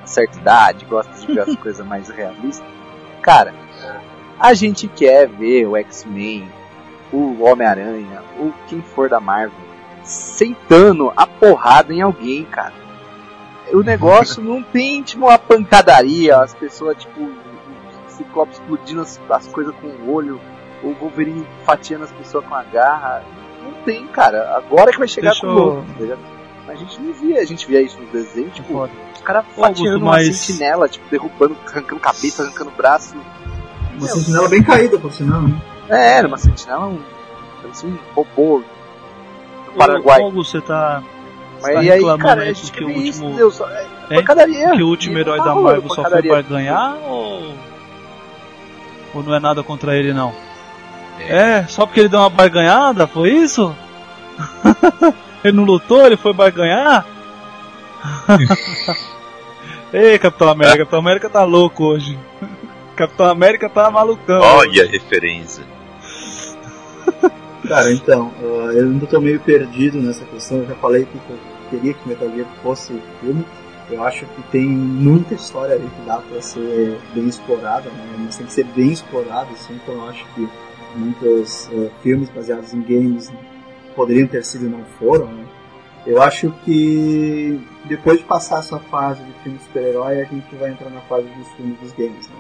[0.03, 2.67] A certa idade, gosta de ver as coisas mais realistas.
[3.21, 3.53] Cara,
[4.39, 6.49] a gente quer ver o X-Men,
[7.13, 9.53] o Homem-Aranha, ou quem for da Marvel,
[10.03, 12.80] sentando a porrada em alguém, cara.
[13.73, 17.33] O negócio não tem, tipo, uma pancadaria, as pessoas, tipo, o
[18.09, 20.39] Ciclope explodindo as, as coisas com o olho,
[20.83, 23.23] o Wolverine fatiando as pessoas com a garra.
[23.63, 24.55] Não tem, cara.
[24.57, 26.17] Agora que vai chegar Deixa com o eu- louco, tá?
[26.67, 28.91] A gente não via, a gente via isso no desenho, tipo, Foda.
[29.13, 33.15] os caras Ô, Augusto, fatiando uma mas- sentinela, tipo, derrubando, arrancando cabeça, arrancando braço.
[33.97, 35.61] Uma sentinela bem caída, por sinal, né?
[35.89, 36.99] É, era uma sentinela, um,
[37.61, 38.59] parecia um robô
[39.65, 40.21] do Ô, Paraguai.
[40.21, 41.03] Augusto, você tá.
[41.61, 43.51] Mas tá e aí, cara, a aí gente porque quer o isso, último-?
[43.51, 44.71] Só- é pancadaria.
[44.71, 46.31] Que o último herói da Marvel só foi pancadaria.
[46.31, 47.53] barganhar ou.
[49.13, 50.33] Ou não é nada contra ele não?
[51.19, 53.75] É, só porque ele deu uma barganhada, foi isso?
[55.43, 57.05] ele não lutou, ele foi barganhar?
[59.93, 62.17] Ei, Capitão América, Capitão América tá louco hoje.
[62.95, 64.39] Capitão América tá malucão.
[64.41, 65.63] Olha a referência.
[67.67, 70.57] Cara, então, eu ainda tô meio perdido nessa questão.
[70.59, 71.37] Eu já falei que eu
[71.71, 73.43] queria que Metal Gear fosse filme.
[73.89, 78.15] Eu acho que tem muita história ali que dá pra ser bem explorada, né?
[78.19, 79.73] Mas tem que ser bem explorada, assim.
[79.73, 80.47] Então eu acho que
[80.95, 83.31] muitos uh, filmes baseados em games
[83.95, 85.45] poderiam ter sido e não foram, né?
[86.05, 90.89] Eu acho que depois de passar essa fase de filme super-herói, a gente vai entrar
[90.89, 92.35] na fase dos filmes dos games, né?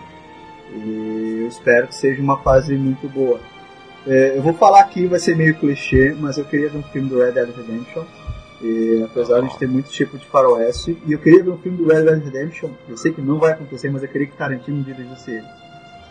[0.73, 3.39] E eu espero que seja uma fase muito boa.
[4.07, 7.09] É, eu vou falar aqui, vai ser meio clichê, mas eu queria ver um filme
[7.09, 8.03] do Red Dead Redemption.
[8.63, 10.97] E, apesar de a gente ter muito tipo de faroeste.
[11.05, 12.69] E eu queria ver um filme do Red Dead Redemption.
[12.87, 15.47] Eu sei que não vai acontecer, mas eu queria que Tarantino dirigisse ele.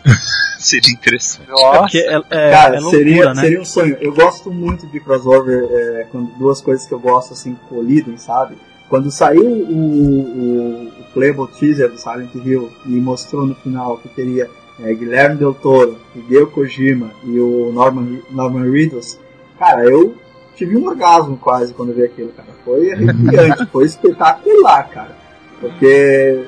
[0.59, 1.49] Seria interessante.
[1.49, 3.41] É Nossa, porque é, é, Cara, é loucura, seria, né?
[3.41, 3.97] seria um sonho.
[3.99, 8.55] Eu gosto muito de crossover, é, quando duas coisas que eu gosto assim colidem, sabe?
[8.87, 14.09] Quando saiu o, o, o playable teaser do Silent Hill e mostrou no final que
[14.09, 14.49] teria
[14.79, 19.17] é, Guilherme Del Toro, Hideo Kojima e o Norman, Norman Reedus,
[19.57, 20.15] cara, eu
[20.55, 22.49] tive um orgasmo quase quando vi aquilo, cara.
[22.63, 25.17] Foi arrepiante, foi espetacular, cara.
[25.59, 26.47] Porque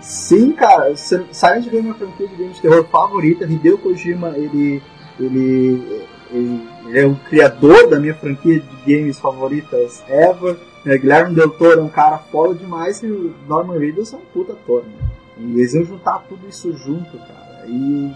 [0.00, 3.44] Sim, cara, Silent Hill é minha franquia de games de terror favorita.
[3.44, 4.82] Hideo Kojima, ele,
[5.18, 10.56] ele, ele, ele é o criador da minha franquia de games favoritas ever.
[10.86, 14.20] É, Guilherme Del Toro é um cara foda demais e o Norman Reedus é um
[14.32, 15.10] puta ator, né?
[15.36, 17.66] E eles iam juntar tudo isso junto, cara.
[17.66, 18.10] E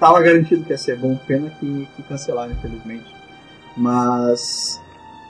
[0.00, 3.19] tava garantido que ia ser bom, pena que, que cancelaram, infelizmente.
[3.80, 4.80] Mas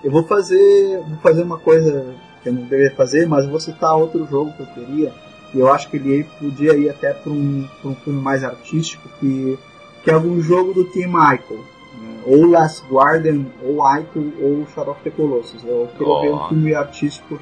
[0.03, 3.61] eu vou fazer, vou fazer uma coisa que eu não deveria fazer, mas eu vou
[3.61, 5.13] citar outro jogo que eu queria
[5.55, 9.09] e eu acho que ele podia ir até para um, pra um filme mais artístico,
[9.19, 9.59] que,
[10.05, 11.59] que é algum jogo do Team Michael.
[12.01, 12.21] Né?
[12.25, 15.63] Ou Last Guardian, ou Ico, ou Shadow of the Colossus.
[15.65, 16.21] Eu queria Oh.
[16.23, 17.41] ver um filme artístico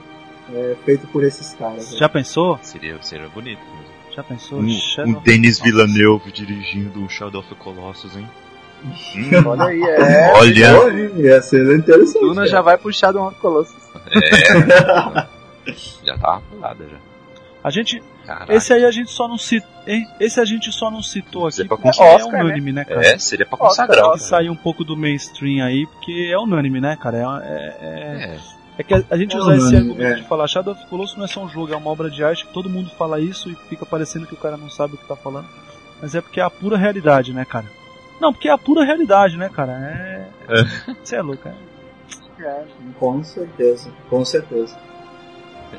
[0.55, 1.91] é, feito por esses caras.
[1.93, 1.99] né?
[1.99, 2.59] Já pensou?
[2.63, 3.61] Seria, seria bonito.
[3.61, 3.99] mesmo.
[4.17, 4.59] Já pensou?
[4.59, 8.27] Um, Shadow um Denis Villeneuve dirigindo um Shadow of the Colossus, hein?
[9.47, 10.33] Olha aí, é.
[10.33, 11.13] olha?
[11.17, 12.35] Ia ser interessante.
[12.35, 12.47] Cara.
[12.47, 13.75] já vai puxar do Colossus.
[14.11, 15.27] é.
[16.05, 16.97] já tava pulada já.
[17.63, 18.55] A gente, Caraca.
[18.55, 19.69] esse aí a gente só não citou,
[20.21, 22.13] esse a gente só não citou é aqui pra porque consagrar.
[22.13, 23.07] é Oscar, unânime, né, cara?
[23.07, 23.97] É, seria pra Oscar, consagrar.
[23.97, 24.31] Tem o que cara.
[24.31, 27.19] sair um pouco do mainstream aí, porque é unânime, né, cara?
[27.19, 28.39] É, é, é, É,
[28.79, 30.15] é que a, gente É usar esse argumento é.
[30.15, 32.47] de falar Shadow of Colossus não é só um jogo, é uma obra de arte
[32.47, 35.07] que todo mundo fala isso e fica parecendo que o cara não sabe o que
[35.07, 35.49] tá falando.
[36.01, 37.67] Mas é porque é a pura realidade, né, cara?
[38.21, 39.73] Não, porque é a pura realidade, né, cara?
[39.73, 40.29] É.
[41.03, 41.55] Você é louco, é.
[42.43, 42.65] É.
[42.99, 44.77] Com certeza, com certeza.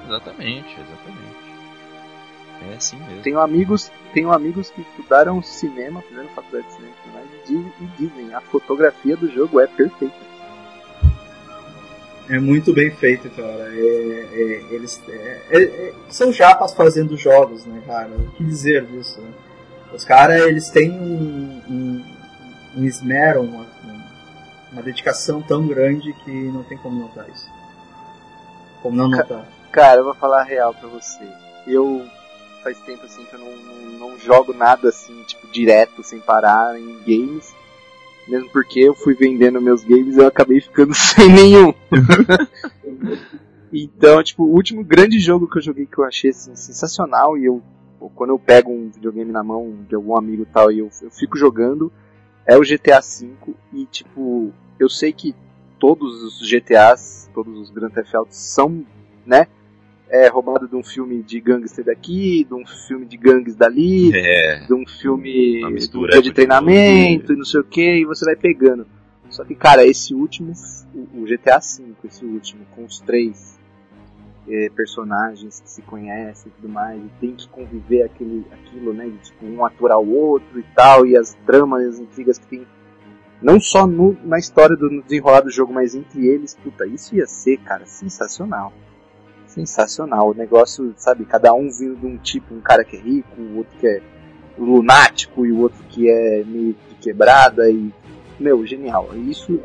[0.06, 1.50] exatamente, exatamente.
[2.70, 3.22] É assim mesmo.
[3.22, 6.90] Tenho amigos, tenho amigos que estudaram cinema, fizeram faculdade de cinema
[7.80, 10.30] e dizem, a fotografia do jogo é perfeita.
[12.30, 13.74] É muito bem feito, cara.
[13.74, 18.10] É, é, eles é, é, é, são japas fazendo jogos, né, cara?
[18.10, 19.20] O que dizer disso?
[19.20, 19.32] Né?
[19.92, 22.06] Os caras, eles têm um, um,
[22.76, 23.66] um esmero, uma,
[24.72, 27.50] uma dedicação tão grande que não tem como notar isso.
[28.82, 29.46] Como não notar.
[29.72, 31.28] Cara, eu vou falar a real pra você.
[31.68, 32.06] Eu
[32.64, 36.80] faz tempo assim que eu não, não, não jogo nada assim, tipo, direto, sem parar
[36.80, 37.54] em games.
[38.28, 41.74] Mesmo porque eu fui vendendo meus games e eu acabei ficando sem nenhum.
[43.74, 47.46] então, tipo, o último grande jogo que eu joguei que eu achei assim, sensacional e
[47.46, 47.62] eu
[48.16, 51.12] quando eu pego um videogame na mão de algum amigo e tal e eu, eu
[51.12, 51.92] fico jogando
[52.50, 53.30] é o GTA V
[53.72, 55.36] e tipo, eu sei que
[55.78, 58.84] todos os GTAs, todos os Grand Theft Auto são,
[59.24, 59.46] né,
[60.10, 64.66] é, roubado de um filme de gangster daqui, de um filme de gangues dali, É.
[64.66, 68.26] de um filme de, mistura de de treinamento e não sei o que, e você
[68.26, 68.88] vai pegando.
[69.30, 70.52] Só que, cara, esse último,
[71.14, 73.59] o GTA V, esse último, com os três
[74.50, 79.06] eh, personagens que se conhecem e tudo mais, e tem que conviver aquele, aquilo, né,
[79.08, 82.68] de tipo, um aturar o outro e tal, e as tramas as intrigas que tem,
[83.42, 87.26] não só no- na história do desenrolar do jogo, mas entre eles, puta, isso ia
[87.28, 88.74] ser, cara, sensacional.
[89.48, 90.30] Sensacional.
[90.30, 93.58] O negócio, sabe, cada um vindo de um tipo, um cara que é rico, o
[93.58, 94.02] outro que é
[94.58, 97.92] lunático e o outro que é meio de quebrada e.
[98.40, 99.10] Meu, genial.
[99.16, 99.60] Isso.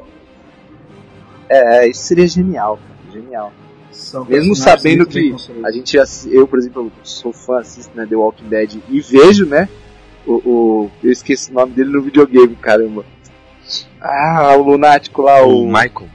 [1.49, 3.13] É, isso seria genial, cara.
[3.13, 3.53] Genial.
[3.95, 5.35] São Mesmo sabendo que
[5.65, 5.97] a gente,
[6.31, 9.69] eu, por exemplo, sou fã, assisto né, The Walking Dead e vejo, né?
[10.27, 13.05] O, o- eu esqueci o nome dele no videogame, caramba.
[14.01, 15.67] Ah, o lunático lá, O o.
[15.67, 16.09] Michael.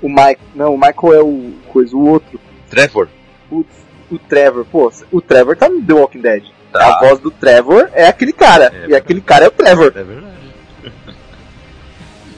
[0.00, 0.40] O Mike.
[0.54, 2.38] Não, o Michael é o coisa, o outro.
[2.70, 3.08] Trevor.
[3.48, 3.68] Putz,
[4.10, 4.64] o Trevor.
[4.64, 6.44] Pô, o Trevor tá no The Walking Dead.
[6.72, 6.96] Tá.
[6.96, 8.72] A voz do Trevor é aquele cara.
[8.74, 9.92] É e aquele cara é o Trevor.
[9.96, 10.27] É verdade.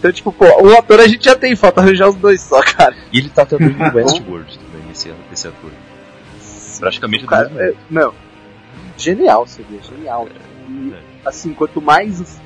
[0.01, 2.97] Então, tipo, pô, o ator a gente já tem, falta arranjar os dois só, cara.
[3.13, 5.71] E ele tá também no Westworld também, esse, esse ator.
[6.79, 8.15] Praticamente do Cara, mesmo é, não.
[8.97, 10.27] Genial, vê, genial.
[10.71, 10.95] E,
[11.25, 12.41] assim, quanto mais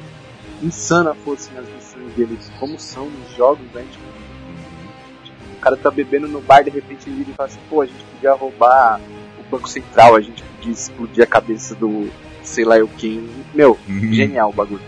[0.61, 3.85] insana fossem as missões deles, como são nos jogos, né?
[3.89, 4.05] Tipo,
[5.57, 7.87] o cara tá bebendo no bar, de repente ele vira e fala assim, pô, a
[7.87, 9.01] gente podia roubar
[9.39, 12.11] o Banco Central, a gente podia explodir a cabeça do
[12.43, 13.29] sei lá eu quem.
[13.55, 14.13] Meu, Uhum.
[14.13, 14.83] genial o bagulho.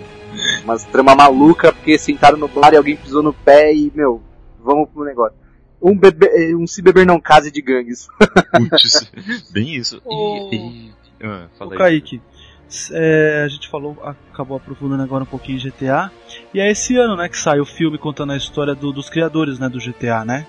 [0.64, 4.22] Umas trama maluca, porque sentaram no bar e alguém pisou no pé e, meu,
[4.62, 5.36] vamos pro negócio.
[5.80, 8.08] Um, bebê, eh, um se beber não case de gangues.
[8.50, 9.10] Putz,
[9.52, 10.00] bem isso.
[10.08, 10.92] E, e-
[11.22, 11.68] ah, aí.
[11.78, 12.20] Kaique,
[12.92, 13.96] é, a gente falou,
[14.32, 16.10] acabou aprofundando agora um pouquinho em GTA.
[16.52, 19.58] E é esse ano, né, que sai o filme contando a história do- dos criadores,
[19.58, 20.46] né, do GTA, né?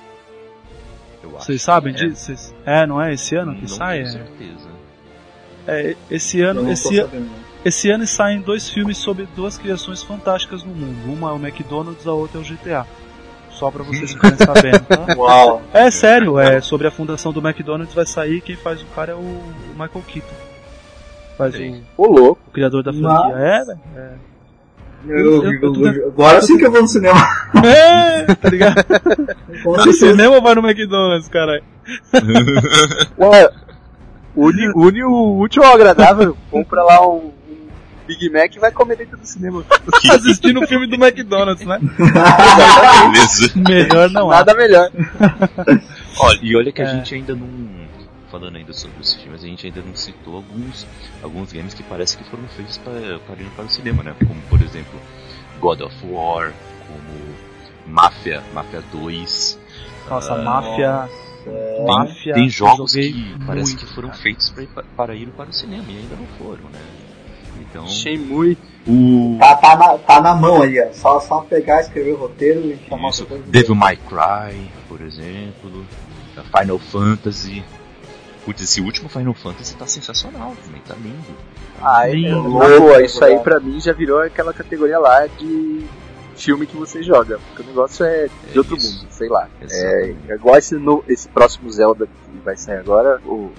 [1.21, 1.97] Eu acho Vocês sabem é.
[1.97, 2.25] disso?
[2.25, 3.97] Vocês- É, não é esse ano que Não sai?
[4.03, 4.69] tenho É, certeza.
[5.67, 7.46] é, esse ano, esse, an- sabendo, não.
[7.65, 11.11] Esse ano saem dois filmes sobre duas criações fantásticas no mundo.
[11.13, 12.85] Uma é o McDonald's, a outra é o GTA.
[13.51, 15.15] Só pra vocês ficarem sabendo, tá?
[15.17, 15.61] Uau.
[15.73, 19.15] É sério, é sobre a fundação do McDonald's vai sair, quem faz o cara é
[19.15, 20.35] o Michael Keaton.
[21.37, 21.83] Faz Sei.
[21.97, 22.41] o, Ô louco.
[22.47, 23.35] o criador da Mas- franquia.
[23.37, 23.79] É, velho.
[23.95, 24.13] É.
[25.07, 27.19] Eu- Eu- eu eu- agora sim que eu vou no cinema.
[27.65, 28.75] É, tá ligado?
[29.63, 31.63] No cinema ou vai no McDonald's, caralho?
[33.17, 33.49] Ué,
[34.35, 36.35] une, une o útil ao agradável.
[36.51, 37.31] Compra lá um
[38.07, 39.63] Big Mac e vai comer dentro do cinema.
[40.11, 41.79] Assistindo o filme do McDonald's, né?
[43.11, 43.51] Beleza.
[43.55, 44.37] Melhor não há.
[44.37, 44.89] Nada melhor.
[46.19, 46.95] Olha, e olha que a É.
[46.95, 47.47] gente ainda não.
[48.31, 50.85] Falando ainda sobre os filmes, a gente ainda não citou alguns,
[51.23, 54.13] alguns games que parece que foram feitos para, para ir para o cinema, né?
[54.27, 54.99] Como, por exemplo,
[55.61, 56.51] God of War,
[56.87, 57.35] como
[57.85, 59.59] Mafia, Mafia 2.
[60.09, 61.09] Nossa, Ah, Máfia.
[61.45, 62.33] Tem, Máfia.
[62.33, 64.21] tem jogos que parece muito, que foram cara.
[64.21, 66.79] feitos para ir, pa- para ir para o cinema e ainda não foram, né?
[67.61, 68.57] Então, Shenmue.
[68.87, 70.91] o Tá, tá, na, tá na mão aí, ó.
[70.93, 73.25] Só, só pegar, escrever o roteiro e chamar Isso.
[73.47, 75.85] Devil May Cry, por exemplo,
[76.57, 77.63] Final Fantasy.
[78.45, 81.17] Putz, esse último Final Fantasy tá sensacional também, tá lindo.
[81.81, 82.43] Ai, Lindo.
[82.43, 85.85] na boa, isso aí pra mim já virou aquela categoria lá de
[86.35, 87.39] filme que você joga.
[87.49, 88.99] Porque o negócio é de É outro isso.
[89.01, 89.49] mundo, sei lá.
[89.69, 93.51] É, é igual esse, no, esse próximo Zelda que vai sair agora, o.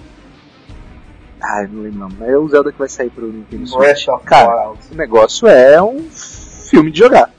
[1.41, 2.25] Ai, não lembro não.
[2.27, 3.79] É o Zelda que vai sair pro Nintendo Switch.
[3.79, 7.33] Breath of Cara, o negócio é um filme de jogar.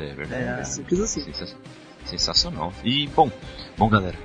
[0.00, 0.60] É verdade.
[0.60, 1.20] É simples assim.
[1.32, 1.56] Sensa-
[2.04, 2.72] Sensacional.
[2.84, 3.30] E, bom,
[3.76, 4.16] bom galera,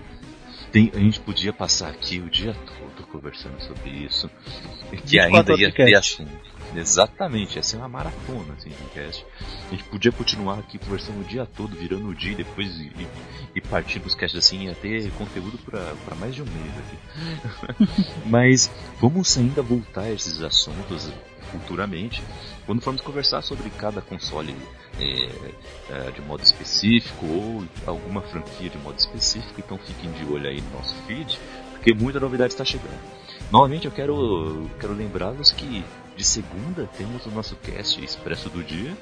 [0.72, 4.30] tem- a gente podia passar aqui o dia todo conversando sobre isso.
[4.90, 6.32] Que 24 ainda ia ter assunto.
[6.76, 9.26] Exatamente, ia ser uma maratona assim, de cast.
[9.68, 13.08] A gente podia continuar aqui conversando o dia todo, virando o dia depois e, e,
[13.56, 18.04] e partir pros casts assim, ia ter conteúdo pra mais de um mês aqui.
[18.26, 21.12] Mas vamos ainda voltar a esses assuntos
[21.52, 22.24] futuramente,
[22.66, 24.56] quando formos conversar sobre cada console
[25.00, 25.30] é,
[25.90, 30.62] é, de modo específico ou alguma franquia de modo específico, então fiquem de olho aí
[30.62, 31.40] no nosso feed,
[31.72, 33.00] porque muita novidade está chegando.
[33.52, 35.84] Novamente eu quero, quero lembrá-los que
[36.16, 38.96] de segunda temos o nosso cast Expresso do Dia,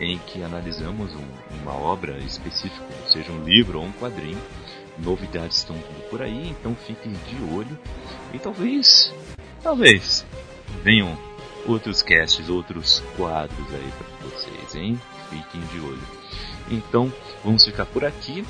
[0.00, 4.40] em que analisamos um- uma obra específica, seja um livro ou um quadrinho.
[4.98, 7.78] Novidades estão vindo por aí, então fiquem de olho
[8.32, 9.12] e talvez,
[9.62, 10.24] talvez
[10.82, 11.18] venham
[11.66, 15.00] outros casts, outros quadros aí para vocês, hein?
[15.28, 16.02] Fiquem de olho.
[16.70, 17.12] Então,
[17.44, 18.44] vamos ficar por aqui.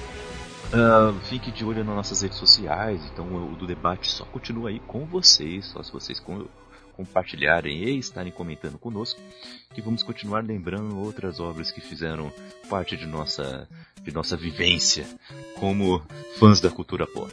[0.67, 3.01] Uh, fique de olho nas nossas redes sociais.
[3.13, 6.21] Então, o do debate só continua aí com vocês, só se vocês
[6.97, 9.21] compartilharem e estarem comentando conosco,
[9.75, 12.33] que vamos continuar lembrando outras obras que fizeram
[12.69, 13.69] parte de nossa,
[14.03, 15.07] de nossa vivência
[15.59, 16.03] como
[16.39, 17.33] fãs da cultura pop.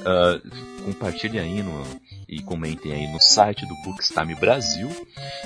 [0.00, 1.84] Uh, compartilhem aí no,
[2.28, 4.88] e comentem aí no site do Bookstime Brasil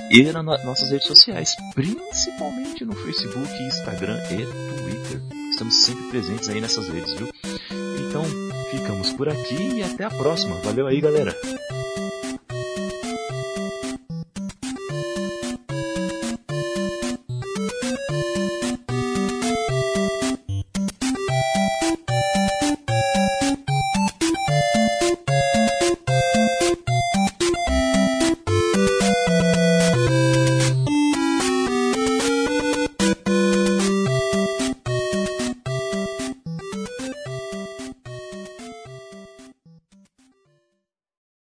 [0.09, 5.21] e nas nossas redes sociais, principalmente no Facebook, Instagram e Twitter.
[5.51, 7.29] Estamos sempre presentes aí nessas redes, viu?
[8.07, 8.23] Então,
[8.71, 10.55] ficamos por aqui e até a próxima.
[10.57, 11.35] Valeu aí, galera!